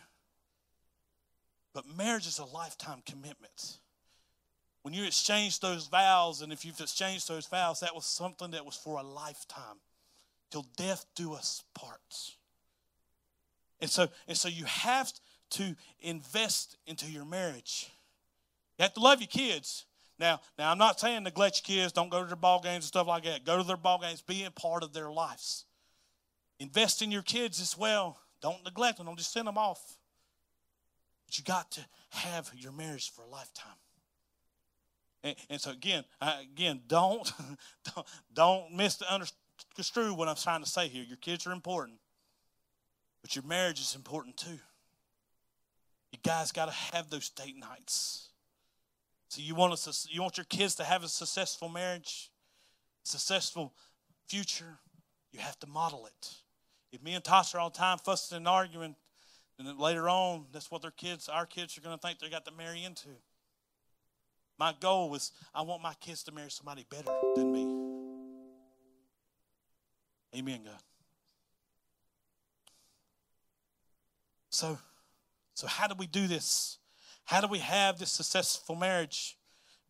But 1.74 1.86
marriage 1.97 2.28
is 2.28 2.38
a 2.38 2.45
lifetime 2.45 3.01
commitment. 3.05 3.80
When 4.84 4.93
you 4.93 5.05
exchange 5.05 5.59
those 5.59 5.88
vows, 5.88 6.41
and 6.41 6.51
if 6.51 6.66
you've 6.66 6.80
exchanged 6.80 7.28
those 7.28 7.45
vows, 7.45 7.82
that 7.82 7.93
was 7.93 8.05
something 8.05 8.51
that 8.51 8.66
was 8.66 8.76
for 8.76 8.99
a 8.99 9.03
lifetime. 9.03 9.78
Till 10.49 10.66
death 10.76 11.05
do 11.16 11.34
us 11.34 11.64
parts. 11.74 12.36
And 13.80 13.89
so, 13.89 14.09
and 14.28 14.36
so 14.36 14.49
you 14.49 14.66
have 14.66 15.14
to 15.52 15.76
invest 15.99 16.78
into 16.86 17.06
your 17.10 17.26
marriage. 17.26 17.91
You 18.78 18.84
have 18.84 18.93
to 18.95 18.99
love 18.99 19.20
your 19.22 19.28
kids. 19.28 19.86
Now, 20.20 20.39
now 20.58 20.72
I'm 20.72 20.78
not 20.78 20.99
saying 20.99 21.24
neglect 21.24 21.62
your 21.68 21.78
kids, 21.78 21.93
don't 21.93 22.10
go 22.10 22.22
to 22.22 22.28
their 22.28 22.36
ball 22.36 22.62
games 22.62 22.76
and 22.76 22.84
stuff 22.86 23.08
like 23.08 23.24
that. 23.24 23.45
Go 23.45 23.58
to 23.58 23.64
their 23.64 23.78
ball 23.78 23.99
games, 23.99 24.22
be 24.22 24.43
a 24.43 24.52
part 24.52 24.84
of 24.84 24.93
their 24.93 25.12
lives. 25.12 25.66
Invest 26.60 27.02
in 27.02 27.12
your 27.12 27.24
kids 27.24 27.60
as 27.60 27.78
well. 27.78 28.20
Don't 28.41 28.64
neglect 28.64 28.97
them, 28.97 29.08
don't 29.08 29.18
just 29.18 29.34
send 29.34 29.47
them 29.47 29.58
off. 29.58 29.97
But 31.26 31.38
you 31.38 31.43
got 31.43 31.72
to 31.72 31.82
have 32.10 32.52
your 32.56 32.72
marriage 32.72 33.12
for 33.12 33.24
a 33.24 33.28
lifetime. 33.28 33.78
And, 35.24 35.36
and 35.49 35.62
so 35.62 35.72
again, 35.72 36.04
I, 36.20 36.41
again, 36.41 36.82
don't, 36.88 37.32
don't 37.95 38.08
don't 38.34 38.74
misconstrue 38.76 40.14
what 40.14 40.28
I'm 40.28 40.36
trying 40.36 40.64
to 40.64 40.70
say 40.70 40.88
here. 40.88 41.04
Your 41.04 41.18
kids 41.18 41.45
are 41.47 41.52
important, 41.52 41.97
but 43.22 43.36
your 43.36 43.45
marriage 43.45 43.80
is 43.80 43.95
important 43.95 44.38
too. 44.38 44.60
You 46.12 46.20
guys 46.24 46.51
got 46.51 46.66
to 46.66 46.72
have 46.93 47.09
those 47.09 47.30
date 47.30 47.57
nights. 47.57 48.30
So 49.30 49.41
you 49.41 49.55
want 49.55 49.74
us 49.74 50.07
you 50.12 50.22
want 50.22 50.38
your 50.38 50.45
kids 50.45 50.76
to 50.76 50.84
have 50.84 51.03
a 51.03 51.07
successful 51.07 51.70
marriage, 51.70 52.30
successful 53.03 53.74
future. 54.28 54.78
You 55.32 55.39
have 55.39 55.57
to 55.59 55.68
model 55.68 56.05
it. 56.05 56.34
If 56.91 57.01
me 57.01 57.14
and 57.14 57.24
Tasha 57.24 57.55
are 57.55 57.59
all 57.59 57.70
the 57.70 57.78
time 57.78 57.97
fussing 57.97 58.38
and 58.38 58.47
arguing, 58.47 58.95
then 59.57 59.78
later 59.78 60.09
on, 60.09 60.47
that's 60.51 60.70
what 60.70 60.82
their 60.82 60.91
kids, 60.91 61.30
our 61.30 61.45
kids, 61.45 61.78
are 61.78 61.82
going 61.82 61.97
to 61.97 62.01
think 62.01 62.20
they 62.20 62.30
got 62.30 62.45
to 62.45 62.51
marry 62.51 62.84
into. 62.84 63.09
My 64.57 64.74
goal 64.80 65.09
was 65.09 65.32
I 65.55 65.62
want 65.62 65.82
my 65.82 65.93
kids 65.95 66.24
to 66.24 66.32
marry 66.32 66.51
somebody 66.51 66.86
better 66.89 67.12
than 67.36 67.51
me. 67.51 67.82
Amen, 70.38 70.62
God. 70.66 70.74
So, 74.49 74.78
so 75.54 75.68
how 75.68 75.88
do 75.88 75.95
we 75.97 76.08
do 76.08 76.28
this? 76.28 76.78
How 77.26 77.41
do 77.41 77.47
we 77.47 77.60
have 77.60 77.99
this 77.99 78.12
successful 78.12 78.76
marriage? 78.76 79.38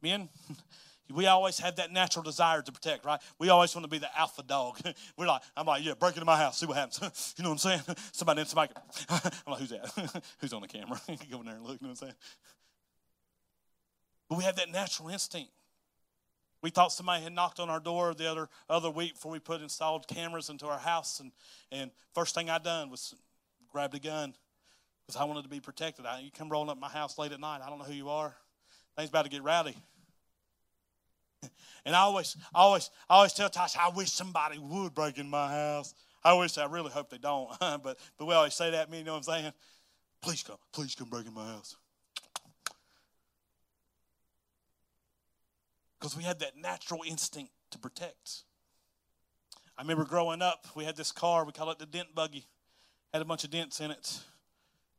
Men, 0.02 0.30
we 1.14 1.28
always 1.28 1.60
have 1.60 1.76
that 1.78 1.92
natural 1.92 2.24
desire 2.24 2.62
to 2.62 2.72
protect, 2.72 3.06
right? 3.06 3.20
We 3.40 3.50
always 3.50 3.76
want 3.76 3.86
to 3.86 3.90
be 3.90 3.98
the 3.98 4.10
alpha 4.18 4.44
dog. 4.44 4.80
We're 5.18 5.28
like, 5.28 5.42
I'm 5.56 5.66
like, 5.66 5.84
yeah, 5.84 5.94
break 5.94 6.16
into 6.16 6.26
my 6.26 6.38
house, 6.38 6.60
see 6.60 6.66
what 6.66 6.78
happens. 6.78 7.34
you 7.38 7.44
know 7.44 7.52
what 7.52 7.66
I'm 7.66 7.82
saying? 7.86 7.98
Somebody, 8.12 8.42
in, 8.42 8.48
somebody, 8.48 8.74
I'm 9.10 9.52
like, 9.52 9.60
who's 9.60 9.70
that? 9.70 10.24
who's 10.40 10.54
on 10.54 10.62
the 10.62 10.68
camera? 10.68 11.00
Go 11.30 11.40
in 11.40 11.46
there 11.46 11.56
and 11.56 11.64
look, 11.64 11.82
you 11.82 11.88
know 11.88 11.90
what 11.90 12.02
I'm 12.02 12.08
saying? 12.08 12.16
But 14.30 14.38
we 14.38 14.44
have 14.46 14.56
that 14.56 14.72
natural 14.72 15.10
instinct. 15.10 15.52
We 16.62 16.70
thought 16.70 16.92
somebody 16.92 17.24
had 17.24 17.34
knocked 17.34 17.60
on 17.60 17.70
our 17.70 17.80
door 17.80 18.14
the 18.14 18.30
other 18.30 18.48
other 18.70 18.92
week 18.92 19.16
before 19.16 19.32
we 19.32 19.40
put 19.40 19.62
installed 19.62 20.08
cameras 20.08 20.50
into 20.50 20.68
our 20.68 20.78
house, 20.78 21.20
and 21.20 21.32
and 21.72 21.90
first 22.14 22.36
thing 22.36 22.50
I 22.50 22.60
done 22.60 22.92
was 22.92 23.16
grabbed 23.72 23.96
a 23.96 24.00
gun 24.00 24.36
because 25.06 25.20
I 25.20 25.26
wanted 25.26 25.44
to 25.44 25.50
be 25.50 25.60
protected. 25.60 26.06
I, 26.06 26.20
you 26.20 26.32
come 26.32 26.50
rolling 26.50 26.70
up 26.70 26.80
my 26.80 26.90
house 26.90 27.18
late 27.18 27.32
at 27.32 27.40
night. 27.40 27.62
I 27.64 27.70
don't 27.70 27.80
know 27.80 27.86
who 27.86 27.94
you 27.94 28.10
are. 28.10 28.36
Things 28.98 29.10
about 29.10 29.26
to 29.26 29.32
get 29.32 29.44
rowdy. 29.44 29.76
And 31.84 31.96
I 31.96 32.02
always, 32.02 32.38
I 32.54 32.60
always, 32.60 32.92
I 33.10 33.16
always 33.16 33.34
tell 33.34 33.50
Tasha, 33.50 33.78
I 33.78 33.90
wish 33.90 34.12
somebody 34.12 34.60
would 34.60 34.94
break 34.94 35.18
in 35.18 35.28
my 35.28 35.50
house. 35.50 35.96
I 36.24 36.34
wish, 36.34 36.56
I 36.60 36.66
really 36.66 36.92
hope 36.92 37.10
they 37.10 37.18
don't. 37.18 37.50
but, 37.60 37.98
but 38.20 38.26
we 38.26 38.36
always 38.36 38.54
say 38.54 38.70
that. 38.70 38.92
Me, 38.92 39.00
you 39.00 39.04
know 39.04 39.14
what 39.14 39.28
I'm 39.28 39.42
saying? 39.42 39.54
Please 40.22 40.44
come, 40.44 40.58
please 40.72 40.94
come 40.94 41.10
break 41.10 41.26
in 41.26 41.34
my 41.34 41.48
house. 41.48 41.76
Because 46.00 46.16
we 46.16 46.24
had 46.24 46.40
that 46.40 46.56
natural 46.56 47.02
instinct 47.08 47.52
to 47.72 47.80
protect. 47.80 48.44
I 49.78 49.82
remember 49.82 50.06
growing 50.06 50.44
up, 50.44 50.68
we 50.76 50.84
had 50.84 50.96
this 50.96 51.12
car, 51.12 51.46
we 51.46 51.52
call 51.52 51.72
it 51.72 51.80
the 51.80 51.88
dent 51.88 52.14
buggy. 52.14 52.46
Had 53.14 53.22
a 53.22 53.26
bunch 53.26 53.44
of 53.44 53.50
dents 53.50 53.80
in 53.80 53.92
it. 53.92 54.20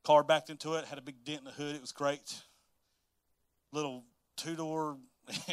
Car 0.04 0.24
backed 0.24 0.50
into 0.50 0.74
it, 0.74 0.84
had 0.86 0.98
a 0.98 1.02
big 1.02 1.24
dent 1.24 1.40
in 1.40 1.44
the 1.44 1.50
hood. 1.52 1.74
It 1.76 1.80
was 1.80 1.92
great. 1.92 2.42
Little 3.72 4.04
two 4.36 4.56
door, 4.56 4.96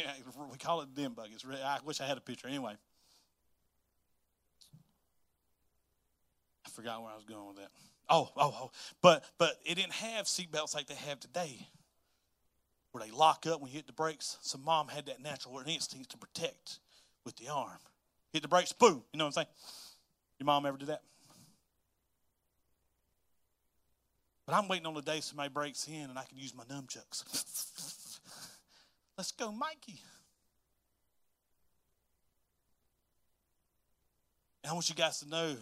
we 0.50 0.58
call 0.58 0.80
it 0.82 0.94
den 0.94 1.12
buggy. 1.12 1.36
Really, 1.44 1.62
I 1.62 1.78
wish 1.84 2.00
I 2.00 2.06
had 2.06 2.18
a 2.18 2.20
picture. 2.20 2.48
Anyway, 2.48 2.74
I 6.66 6.70
forgot 6.70 7.02
where 7.02 7.12
I 7.12 7.14
was 7.14 7.24
going 7.24 7.46
with 7.46 7.56
that. 7.56 7.70
Oh, 8.08 8.28
oh, 8.36 8.54
oh. 8.60 8.70
But 9.00 9.24
but 9.38 9.56
it 9.64 9.76
didn't 9.76 9.92
have 9.92 10.26
seatbelts 10.26 10.74
like 10.74 10.88
they 10.88 10.94
have 10.94 11.20
today, 11.20 11.68
where 12.90 13.04
they 13.04 13.12
lock 13.12 13.46
up 13.46 13.60
when 13.60 13.70
you 13.70 13.76
hit 13.76 13.86
the 13.86 13.92
brakes. 13.92 14.36
So 14.40 14.58
mom 14.58 14.88
had 14.88 15.06
that 15.06 15.22
natural 15.22 15.62
instinct 15.64 16.10
to 16.10 16.18
protect 16.18 16.80
with 17.24 17.36
the 17.36 17.48
arm. 17.48 17.78
Hit 18.32 18.42
the 18.42 18.48
brakes, 18.48 18.72
boom. 18.72 19.02
You 19.12 19.18
know 19.18 19.24
what 19.24 19.28
I'm 19.28 19.44
saying? 19.44 19.46
Your 20.40 20.46
mom 20.46 20.66
ever 20.66 20.76
do 20.76 20.86
that? 20.86 21.02
But 24.50 24.56
I'm 24.56 24.66
waiting 24.66 24.86
on 24.86 24.94
the 24.94 25.00
day 25.00 25.20
somebody 25.20 25.48
breaks 25.48 25.86
in 25.86 26.10
and 26.10 26.18
I 26.18 26.24
can 26.24 26.36
use 26.36 26.52
my 26.56 26.64
nunchucks. 26.64 27.22
Let's 29.16 29.30
go, 29.30 29.52
Mikey. 29.52 30.00
And 34.64 34.72
I 34.72 34.72
want 34.72 34.88
you 34.88 34.96
guys 34.96 35.20
to 35.20 35.28
know 35.28 35.54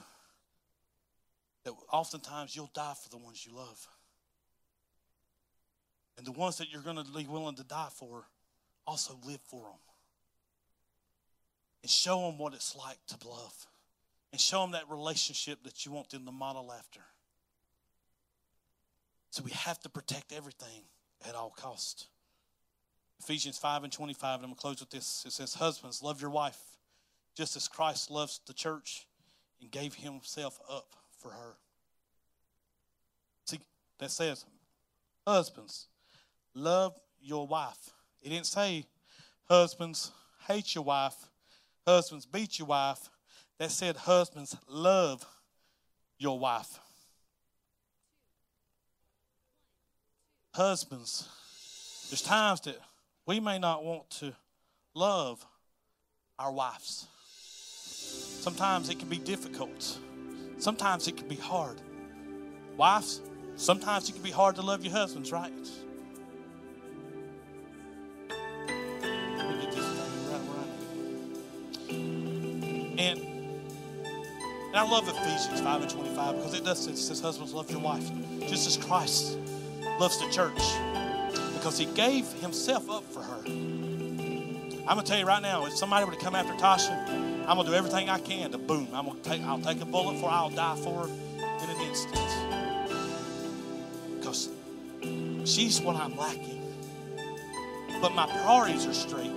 that 1.64 1.74
oftentimes 1.92 2.56
you'll 2.56 2.70
die 2.72 2.94
for 3.02 3.10
the 3.10 3.18
ones 3.18 3.44
you 3.44 3.54
love. 3.54 3.86
And 6.16 6.26
the 6.26 6.32
ones 6.32 6.56
that 6.56 6.72
you're 6.72 6.80
going 6.80 6.96
to 6.96 7.04
be 7.12 7.26
willing 7.26 7.56
to 7.56 7.64
die 7.64 7.90
for, 7.94 8.24
also 8.86 9.18
live 9.26 9.40
for 9.50 9.64
them. 9.64 9.80
And 11.82 11.90
show 11.90 12.22
them 12.22 12.38
what 12.38 12.54
it's 12.54 12.74
like 12.74 13.04
to 13.08 13.28
love. 13.28 13.66
And 14.32 14.40
show 14.40 14.62
them 14.62 14.70
that 14.70 14.88
relationship 14.88 15.62
that 15.64 15.84
you 15.84 15.92
want 15.92 16.08
them 16.08 16.24
to 16.24 16.32
model 16.32 16.72
after. 16.72 17.02
So 19.30 19.42
we 19.42 19.50
have 19.50 19.78
to 19.80 19.88
protect 19.88 20.32
everything 20.32 20.82
at 21.28 21.34
all 21.34 21.50
cost. 21.50 22.08
Ephesians 23.20 23.58
5 23.58 23.84
and 23.84 23.92
25, 23.92 24.36
and 24.36 24.44
I'm 24.44 24.50
going 24.50 24.54
to 24.54 24.60
close 24.60 24.80
with 24.80 24.90
this. 24.90 25.24
It 25.26 25.32
says, 25.32 25.54
Husbands, 25.54 26.02
love 26.02 26.20
your 26.20 26.30
wife 26.30 26.58
just 27.36 27.56
as 27.56 27.68
Christ 27.68 28.10
loves 28.10 28.40
the 28.46 28.52
church 28.52 29.06
and 29.60 29.70
gave 29.70 29.94
himself 29.94 30.58
up 30.70 30.94
for 31.20 31.30
her. 31.30 31.56
See, 33.46 33.60
that 33.98 34.10
says, 34.10 34.44
Husbands, 35.26 35.88
love 36.54 36.98
your 37.20 37.46
wife. 37.46 37.90
It 38.22 38.30
didn't 38.30 38.46
say, 38.46 38.86
Husbands, 39.48 40.12
hate 40.46 40.74
your 40.74 40.84
wife. 40.84 41.14
Husbands, 41.86 42.26
beat 42.26 42.58
your 42.58 42.68
wife. 42.68 43.08
That 43.58 43.70
said, 43.70 43.96
Husbands, 43.96 44.56
love 44.68 45.24
your 46.18 46.38
wife. 46.38 46.78
Husbands, 50.52 51.28
there's 52.10 52.22
times 52.22 52.60
that 52.62 52.78
we 53.26 53.38
may 53.38 53.58
not 53.58 53.84
want 53.84 54.08
to 54.10 54.32
love 54.94 55.44
our 56.38 56.50
wives. 56.50 57.06
Sometimes 58.40 58.88
it 58.88 58.98
can 58.98 59.08
be 59.08 59.18
difficult. 59.18 59.98
Sometimes 60.58 61.06
it 61.06 61.16
can 61.16 61.28
be 61.28 61.36
hard. 61.36 61.80
Wives, 62.76 63.20
sometimes 63.56 64.08
it 64.08 64.12
can 64.12 64.22
be 64.22 64.30
hard 64.30 64.56
to 64.56 64.62
love 64.62 64.84
your 64.84 64.92
husbands, 64.92 65.32
right? 65.32 65.52
And 72.98 73.20
And 74.68 74.76
I 74.76 74.82
love 74.82 75.08
Ephesians 75.08 75.60
5 75.60 75.82
and 75.82 75.90
25 75.90 76.36
because 76.36 76.54
it 76.54 76.64
does 76.64 76.84
say, 76.84 76.92
it 76.92 76.98
says, 76.98 77.20
Husbands, 77.20 77.54
love 77.54 77.70
your 77.70 77.80
wife 77.80 78.10
just 78.40 78.66
as 78.66 78.76
Christ 78.76 79.38
loves 79.98 80.18
the 80.18 80.28
church 80.30 80.58
because 81.54 81.76
he 81.76 81.86
gave 81.86 82.26
himself 82.34 82.88
up 82.88 83.04
for 83.04 83.20
her. 83.20 83.42
I'm 84.86 84.96
to 84.96 85.02
tell 85.02 85.18
you 85.18 85.26
right 85.26 85.42
now, 85.42 85.66
if 85.66 85.76
somebody 85.76 86.04
were 86.06 86.12
to 86.12 86.18
come 86.18 86.34
after 86.34 86.54
Tasha, 86.54 87.46
I'm 87.48 87.58
to 87.58 87.64
do 87.64 87.74
everything 87.74 88.08
I 88.08 88.18
can 88.18 88.52
to 88.52 88.58
boom. 88.58 88.88
I'm 88.92 89.06
to 89.06 89.16
take, 89.22 89.42
I'll 89.42 89.60
take 89.60 89.80
a 89.80 89.84
bullet 89.84 90.18
for 90.18 90.30
her, 90.30 90.36
I'll 90.36 90.50
die 90.50 90.76
for 90.76 91.06
her 91.06 91.08
in 91.08 91.70
an 91.70 91.80
instant. 91.82 92.14
Because 94.16 94.48
she's 95.44 95.80
what 95.80 95.96
I'm 95.96 96.16
lacking. 96.16 96.62
But 98.00 98.14
my 98.14 98.26
priorities 98.26 98.86
are 98.86 98.94
straight. 98.94 99.32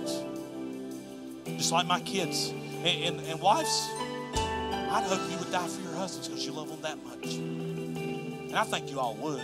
Just 1.44 1.72
like 1.72 1.86
my 1.86 2.00
kids. 2.00 2.50
And, 2.84 3.18
and, 3.18 3.20
and 3.26 3.40
wives, 3.40 3.88
I'd 4.34 5.04
hope 5.06 5.20
you 5.30 5.38
would 5.38 5.50
die 5.50 5.66
for 5.66 5.80
your 5.82 5.94
husbands 5.94 6.28
because 6.28 6.46
you 6.46 6.52
love 6.52 6.68
them 6.68 6.80
that 6.82 7.04
much. 7.04 7.34
And 7.34 8.54
I 8.54 8.64
think 8.64 8.90
you 8.90 9.00
all 9.00 9.16
would. 9.16 9.42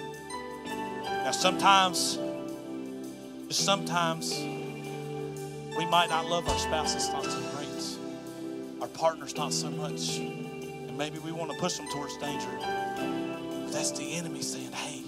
Now, 1.29 1.33
sometimes, 1.33 2.19
just 3.49 3.63
sometimes, 3.63 4.33
we 5.77 5.85
might 5.85 6.09
not 6.09 6.25
love 6.25 6.49
our 6.49 6.59
spouses 6.59 7.11
not 7.11 7.23
so 7.23 7.39
great, 7.55 7.69
our 8.81 8.89
partners 8.89 9.37
not 9.37 9.53
so 9.53 9.69
much, 9.69 10.17
and 10.21 10.97
maybe 10.97 11.19
we 11.19 11.31
want 11.33 11.53
to 11.53 11.59
push 11.59 11.77
them 11.77 11.87
towards 11.89 12.17
danger. 12.17 12.49
But 12.59 13.73
that's 13.73 13.91
the 13.91 14.15
enemy 14.15 14.41
saying, 14.41 14.73
hey, 14.73 15.03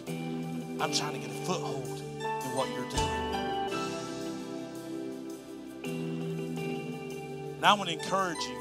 I'm 0.79 0.93
trying 0.93 1.15
to 1.15 1.27
get 1.27 1.31
a 1.31 1.41
foothold 1.47 2.03
in 2.21 2.55
what 2.55 2.69
you're 2.69 2.87
doing. 2.91 3.09
And 7.55 7.65
I 7.65 7.73
want 7.73 7.89
to 7.89 7.95
encourage 7.95 8.45
you, 8.45 8.59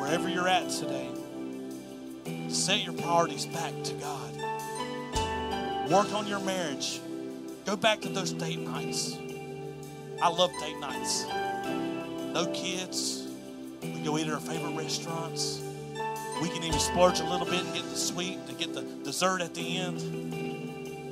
wherever 0.00 0.28
you're 0.28 0.48
at 0.48 0.68
today, 0.68 1.10
set 2.48 2.82
your 2.82 2.94
priorities 2.94 3.46
back 3.46 3.72
to 3.84 3.94
God. 3.94 4.31
Work 5.92 6.14
on 6.14 6.26
your 6.26 6.40
marriage. 6.40 7.02
Go 7.66 7.76
back 7.76 8.00
to 8.00 8.08
those 8.08 8.32
date 8.32 8.58
nights. 8.58 9.18
I 10.22 10.30
love 10.30 10.50
date 10.58 10.78
nights. 10.78 11.26
No 12.32 12.50
kids. 12.54 13.28
We 13.82 14.00
go 14.02 14.16
eat 14.16 14.26
at 14.26 14.32
our 14.32 14.40
favorite 14.40 14.74
restaurants. 14.74 15.60
We 16.40 16.48
can 16.48 16.62
even 16.62 16.80
splurge 16.80 17.20
a 17.20 17.24
little 17.24 17.44
bit 17.44 17.62
and 17.62 17.74
get 17.74 17.82
the 17.90 17.96
sweet, 17.96 18.38
to 18.46 18.54
get 18.54 18.72
the 18.72 18.80
dessert 19.04 19.42
at 19.42 19.52
the 19.52 19.76
end. 19.76 20.00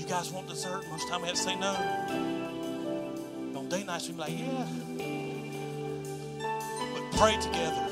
You 0.01 0.07
guys 0.07 0.31
want 0.33 0.49
dessert? 0.49 0.89
Most 0.89 1.11
time 1.11 1.21
we 1.21 1.27
have 1.29 1.37
to 1.37 1.43
say 1.43 1.57
no. 1.57 1.75
On 3.59 3.69
date 3.69 3.85
nights, 3.85 4.09
we 4.09 4.15
be 4.15 4.21
like, 4.21 4.39
yeah. 4.39 4.67
But 6.95 7.19
pray 7.19 7.37
together. 7.37 7.87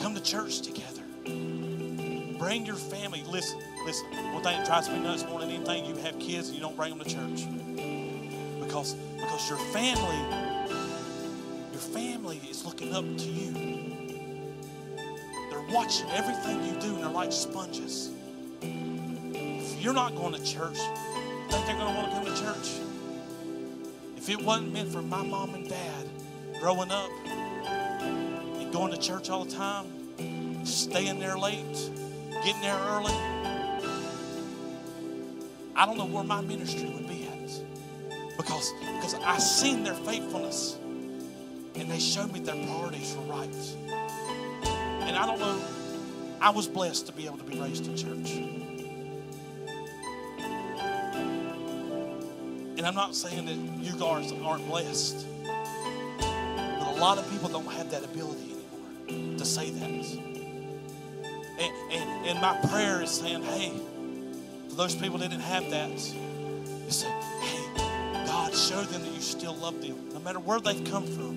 Come 0.00 0.16
to 0.16 0.20
church 0.20 0.62
together. 0.62 1.02
Bring 2.40 2.66
your 2.66 2.74
family. 2.74 3.22
Listen, 3.22 3.60
listen. 3.84 4.06
One 4.32 4.42
thing 4.42 4.56
that 4.56 4.66
drives 4.66 4.88
me 4.88 4.98
nuts 4.98 5.24
more 5.24 5.40
than 5.40 5.50
anything, 5.50 5.84
you 5.84 5.96
have 5.96 6.18
kids 6.18 6.48
and 6.48 6.56
you 6.56 6.62
don't 6.62 6.76
bring 6.76 6.96
them 6.96 7.06
to 7.06 7.10
church. 7.10 7.46
Because, 8.60 8.94
because 8.94 9.48
your 9.48 9.58
family, 9.58 10.70
your 11.72 11.80
family 11.80 12.40
is 12.50 12.64
looking 12.64 12.94
up 12.94 13.04
to 13.04 13.28
you. 13.28 13.52
They're 15.50 15.74
watching 15.74 16.08
everything 16.10 16.64
you 16.64 16.80
do 16.80 16.94
and 16.94 17.04
they're 17.04 17.10
like 17.10 17.32
sponges. 17.32 18.10
If 18.60 19.82
you're 19.82 19.94
not 19.94 20.14
going 20.14 20.34
to 20.34 20.44
church, 20.44 20.78
think 21.52 21.66
they're 21.66 21.76
going 21.76 21.94
to 21.94 22.00
want 22.00 22.10
to 22.10 22.16
come 22.16 22.24
to 22.24 22.42
church? 22.42 22.80
If 24.16 24.30
it 24.30 24.42
wasn't 24.42 24.72
meant 24.72 24.90
for 24.90 25.02
my 25.02 25.22
mom 25.22 25.54
and 25.54 25.68
dad 25.68 26.08
growing 26.60 26.90
up 26.90 27.10
and 27.26 28.72
going 28.72 28.92
to 28.92 28.98
church 28.98 29.28
all 29.28 29.44
the 29.44 29.52
time, 29.52 30.64
staying 30.64 31.18
there 31.18 31.36
late, 31.36 31.90
getting 32.42 32.60
there 32.62 32.78
early, 32.88 33.12
I 35.82 35.84
don't 35.84 35.98
know 35.98 36.06
where 36.06 36.22
my 36.22 36.40
ministry 36.40 36.88
would 36.94 37.08
be 37.08 37.26
at. 37.26 38.36
Because, 38.36 38.72
because 38.94 39.14
I 39.14 39.36
seen 39.38 39.82
their 39.82 39.94
faithfulness 39.94 40.78
and 41.74 41.90
they 41.90 41.98
showed 41.98 42.32
me 42.32 42.38
their 42.38 42.54
priorities 42.54 43.16
were 43.16 43.34
right. 43.34 43.52
And 45.00 45.16
I 45.16 45.26
don't 45.26 45.40
know, 45.40 45.60
I 46.40 46.50
was 46.50 46.68
blessed 46.68 47.06
to 47.06 47.12
be 47.12 47.26
able 47.26 47.38
to 47.38 47.42
be 47.42 47.58
raised 47.58 47.88
in 47.88 47.96
church. 47.96 48.30
And 52.78 52.86
I'm 52.86 52.94
not 52.94 53.16
saying 53.16 53.46
that 53.46 53.56
you 53.84 53.98
guys 53.98 54.32
aren't 54.44 54.64
blessed, 54.68 55.26
but 55.42 56.96
a 56.96 56.96
lot 57.00 57.18
of 57.18 57.28
people 57.28 57.48
don't 57.48 57.66
have 57.72 57.90
that 57.90 58.04
ability 58.04 58.54
anymore 58.54 59.36
to 59.36 59.44
say 59.44 59.70
that. 59.70 59.90
And, 61.58 61.74
and, 61.90 62.26
and 62.26 62.40
my 62.40 62.56
prayer 62.70 63.02
is 63.02 63.10
saying, 63.10 63.42
hey, 63.42 63.72
for 64.72 64.76
those 64.76 64.94
people 64.94 65.18
that 65.18 65.28
didn't 65.28 65.42
have 65.42 65.68
that, 65.68 65.90
is 65.90 66.14
say, 66.88 67.06
hey, 67.42 68.24
God, 68.24 68.54
show 68.54 68.82
them 68.84 69.02
that 69.02 69.12
you 69.12 69.20
still 69.20 69.54
love 69.54 69.82
them, 69.82 70.08
no 70.14 70.20
matter 70.20 70.38
where 70.38 70.60
they've 70.60 70.82
come 70.90 71.04
from. 71.04 71.36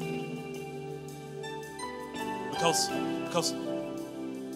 Because, 2.50 2.88
because 3.26 3.54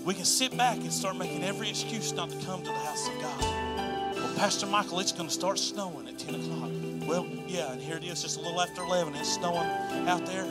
we 0.06 0.14
can 0.14 0.24
sit 0.24 0.56
back 0.56 0.78
and 0.78 0.94
start 0.94 1.18
making 1.18 1.44
every 1.44 1.70
excuse 1.70 2.14
not 2.14 2.30
to 2.30 2.46
come 2.46 2.64
to 2.64 2.70
the 2.70 2.74
house 2.74 3.10
of 3.10 3.22
God. 3.22 4.16
Well, 4.16 4.34
Pastor 4.38 4.66
Michael, 4.66 5.02
it's 5.02 5.12
going 5.12 5.28
to 5.28 5.34
start 5.34 5.60
snowing 5.60 6.08
at 6.08 6.18
10 6.18 6.36
o'clock. 6.36 6.72
Well, 7.06 7.28
yeah, 7.48 7.74
and 7.74 7.82
here 7.82 7.98
it 7.98 8.06
is, 8.06 8.22
just 8.22 8.38
a 8.38 8.42
little 8.42 8.62
after 8.62 8.82
11. 8.82 9.14
It's 9.16 9.34
snowing 9.34 9.68
out 10.08 10.26
there. 10.26 10.48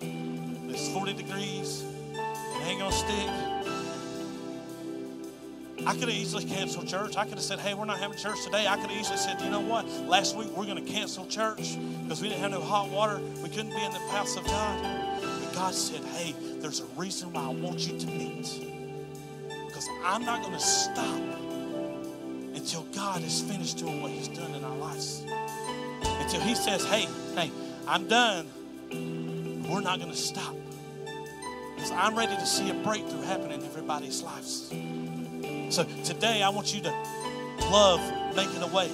It's 0.00 0.88
40 0.88 1.12
degrees. 1.12 1.84
It 2.14 2.66
ain't 2.66 2.78
going 2.78 2.90
to 2.90 2.96
stick. 2.96 3.51
I 5.84 5.94
could 5.94 6.08
have 6.08 6.10
easily 6.10 6.44
canceled 6.44 6.86
church. 6.86 7.16
I 7.16 7.24
could 7.24 7.34
have 7.34 7.42
said, 7.42 7.58
hey, 7.58 7.74
we're 7.74 7.84
not 7.84 7.98
having 7.98 8.16
church 8.16 8.44
today. 8.44 8.66
I 8.66 8.76
could 8.76 8.90
have 8.90 9.00
easily 9.00 9.16
said, 9.16 9.40
you 9.40 9.50
know 9.50 9.60
what? 9.60 9.88
Last 10.02 10.36
week 10.36 10.48
we're 10.56 10.66
going 10.66 10.82
to 10.84 10.92
cancel 10.92 11.26
church 11.26 11.76
because 12.02 12.22
we 12.22 12.28
didn't 12.28 12.40
have 12.40 12.52
no 12.52 12.60
hot 12.60 12.88
water. 12.88 13.20
We 13.42 13.48
couldn't 13.48 13.70
be 13.70 13.84
in 13.84 13.92
the 13.92 13.98
house 14.10 14.36
of 14.36 14.44
God. 14.44 15.20
But 15.20 15.54
God 15.54 15.74
said, 15.74 16.04
hey, 16.04 16.34
there's 16.60 16.80
a 16.80 16.84
reason 16.96 17.32
why 17.32 17.44
I 17.44 17.48
want 17.48 17.80
you 17.80 17.98
to 17.98 18.06
meet. 18.06 18.60
Because 19.66 19.88
I'm 20.04 20.24
not 20.24 20.42
going 20.42 20.54
to 20.54 20.60
stop 20.60 21.20
until 22.54 22.82
God 22.94 23.24
is 23.24 23.40
finished 23.40 23.78
doing 23.78 24.02
what 24.02 24.12
He's 24.12 24.28
done 24.28 24.54
in 24.54 24.62
our 24.62 24.76
lives. 24.76 25.24
Until 26.04 26.40
He 26.42 26.54
says, 26.54 26.84
hey, 26.84 27.08
hey, 27.34 27.50
I'm 27.88 28.06
done. 28.06 28.46
We're 29.68 29.80
not 29.80 29.98
going 29.98 30.12
to 30.12 30.16
stop. 30.16 30.54
Because 31.74 31.90
I'm 31.90 32.16
ready 32.16 32.36
to 32.36 32.46
see 32.46 32.70
a 32.70 32.74
breakthrough 32.74 33.22
happen 33.22 33.50
in 33.50 33.64
everybody's 33.64 34.22
lives. 34.22 34.72
So 35.72 35.84
today 36.04 36.42
I 36.42 36.50
want 36.50 36.74
you 36.74 36.82
to 36.82 36.90
love 37.70 38.36
making 38.36 38.62
a 38.62 38.66
way. 38.66 38.90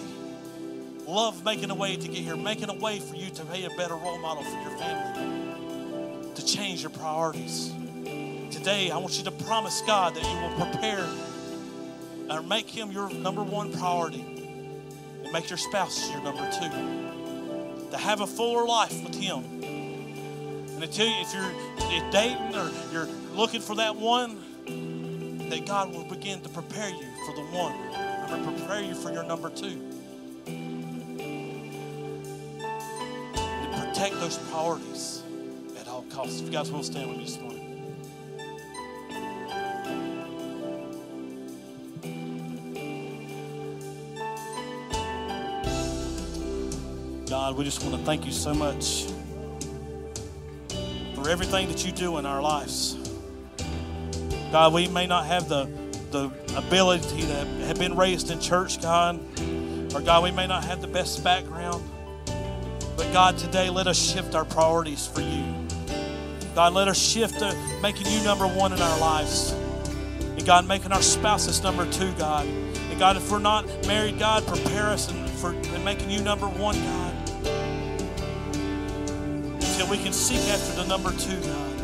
Love 1.09 1.45
making 1.45 1.73
a 1.73 1.75
way 1.75 1.97
to 1.97 2.07
get 2.07 2.19
here, 2.19 2.37
making 2.37 2.71
a 2.71 2.75
way 2.75 3.01
for 3.01 3.17
you 3.17 3.31
to 3.31 3.45
be 3.47 3.65
a 3.65 3.71
better 3.71 3.97
role 3.97 4.21
model 4.21 4.45
for 4.45 4.61
your 4.61 4.79
family, 4.79 6.33
to 6.37 6.47
change 6.47 6.83
your 6.83 6.91
priorities. 6.91 7.73
Today 8.53 8.93
I 8.93 8.97
want 8.99 9.19
you 9.19 9.25
to 9.25 9.33
promise 9.33 9.83
God 9.89 10.15
that 10.15 10.23
you 10.23 10.39
will 10.39 10.67
prepare 10.71 11.05
or 12.31 12.43
make 12.43 12.71
Him 12.71 12.93
your 12.93 13.13
number 13.13 13.43
one 13.43 13.73
priority 13.73 14.21
and 15.25 15.33
make 15.33 15.51
your 15.51 15.57
spouse 15.57 16.09
your 16.13 16.23
number 16.23 16.49
two. 16.53 17.91
To 17.91 17.97
have 17.97 18.21
a 18.21 18.27
fuller 18.29 18.65
life 18.65 19.03
with 19.03 19.17
Him. 19.17 19.43
And 20.81 20.93
tell 20.93 21.07
you, 21.07 21.15
if 21.23 21.93
you're 21.93 22.11
dating 22.13 22.55
or 22.55 22.71
you're 22.93 23.09
looking 23.35 23.63
for 23.63 23.75
that 23.75 23.97
one, 23.97 24.98
that 25.51 25.67
God 25.67 25.95
will 25.95 26.05
begin 26.05 26.41
to 26.43 26.49
prepare 26.49 26.91
you 26.91 27.07
for 27.25 27.35
the 27.35 27.43
one. 27.43 27.75
I'm 27.95 28.29
going 28.29 28.45
to 28.45 28.61
prepare 28.61 28.83
you 28.83 28.95
for 28.95 29.11
your 29.11 29.23
number 29.23 29.49
two. 29.49 29.81
To 33.35 33.69
protect 33.81 34.15
those 34.21 34.37
priorities 34.51 35.23
at 35.81 35.89
all 35.89 36.03
costs. 36.11 36.41
If 36.41 36.47
you 36.47 36.53
guys 36.53 36.71
will 36.71 36.83
stand 36.83 37.09
with 37.09 37.19
me 37.19 37.25
this 37.25 37.39
morning. 37.41 37.65
God, 47.29 47.57
we 47.57 47.65
just 47.65 47.83
want 47.83 47.95
to 47.95 48.03
thank 48.05 48.27
you 48.27 48.33
so 48.33 48.53
much 48.53 49.07
for 51.15 51.29
everything 51.31 51.69
that 51.69 51.85
you 51.87 51.93
do 51.93 52.19
in 52.19 52.27
our 52.27 52.43
lives. 52.43 52.98
God, 54.51 54.73
we 54.73 54.89
may 54.89 55.07
not 55.07 55.27
have 55.27 55.49
the, 55.49 55.69
the 56.11 56.31
ability 56.57 57.23
to 57.23 57.35
have 57.67 57.79
been 57.79 57.97
raised 57.97 58.31
in 58.31 58.41
church, 58.41 58.81
God, 58.81 59.21
or 59.95 60.01
God, 60.01 60.23
we 60.23 60.31
may 60.31 60.47
not 60.47 60.65
have 60.65 60.81
the 60.81 60.87
best 60.87 61.23
background. 61.23 61.83
But 62.97 63.13
God, 63.13 63.39
today 63.39 63.71
let 63.71 63.87
us 63.87 63.99
shift 63.99 64.35
our 64.35 64.45
priorities 64.45 65.07
for 65.07 65.21
you. 65.21 65.45
God, 66.55 66.73
let 66.73 66.89
us 66.89 66.99
shift 66.99 67.39
to 67.39 67.79
making 67.83 68.07
you 68.07 68.23
number 68.25 68.47
one 68.47 68.73
in 68.73 68.81
our 68.81 68.99
lives. 68.99 69.53
And 69.53 70.45
God, 70.45 70.67
making 70.67 70.93
our 70.93 71.03
spouses 71.03 71.63
number 71.63 71.89
two, 71.93 72.13
God. 72.15 72.47
And 72.47 72.99
God, 72.99 73.17
if 73.17 73.31
we're 73.31 73.39
not 73.39 73.67
married, 73.87 74.19
God, 74.19 74.47
prepare 74.47 74.87
us 74.87 75.11
and 75.11 75.29
for 75.31 75.51
and 75.51 75.85
making 75.85 76.11
you 76.11 76.21
number 76.21 76.47
one, 76.49 76.75
God. 76.75 77.15
Until 79.55 79.89
we 79.89 79.99
can 79.99 80.13
seek 80.13 80.41
after 80.51 80.83
the 80.83 80.89
number 80.89 81.13
two, 81.13 81.41
God. 81.43 81.78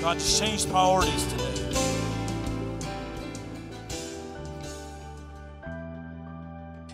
God, 0.00 0.18
just 0.18 0.40
change 0.40 0.66
priorities 0.68 1.26
today. 1.26 1.44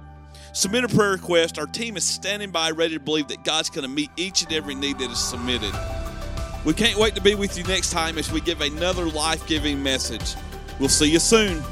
Submit 0.51 0.83
a 0.83 0.89
prayer 0.89 1.11
request. 1.11 1.59
Our 1.59 1.67
team 1.67 1.95
is 1.95 2.03
standing 2.03 2.51
by, 2.51 2.71
ready 2.71 2.95
to 2.95 2.99
believe 2.99 3.27
that 3.29 3.43
God's 3.43 3.69
going 3.69 3.83
to 3.83 3.89
meet 3.89 4.09
each 4.17 4.43
and 4.43 4.51
every 4.51 4.75
need 4.75 4.99
that 4.99 5.09
is 5.09 5.19
submitted. 5.19 5.73
We 6.65 6.73
can't 6.73 6.97
wait 6.97 7.15
to 7.15 7.21
be 7.21 7.35
with 7.35 7.57
you 7.57 7.63
next 7.63 7.91
time 7.91 8.17
as 8.17 8.29
we 8.31 8.41
give 8.41 8.59
another 8.61 9.05
life 9.05 9.47
giving 9.47 9.81
message. 9.81 10.35
We'll 10.79 10.89
see 10.89 11.09
you 11.09 11.19
soon. 11.19 11.63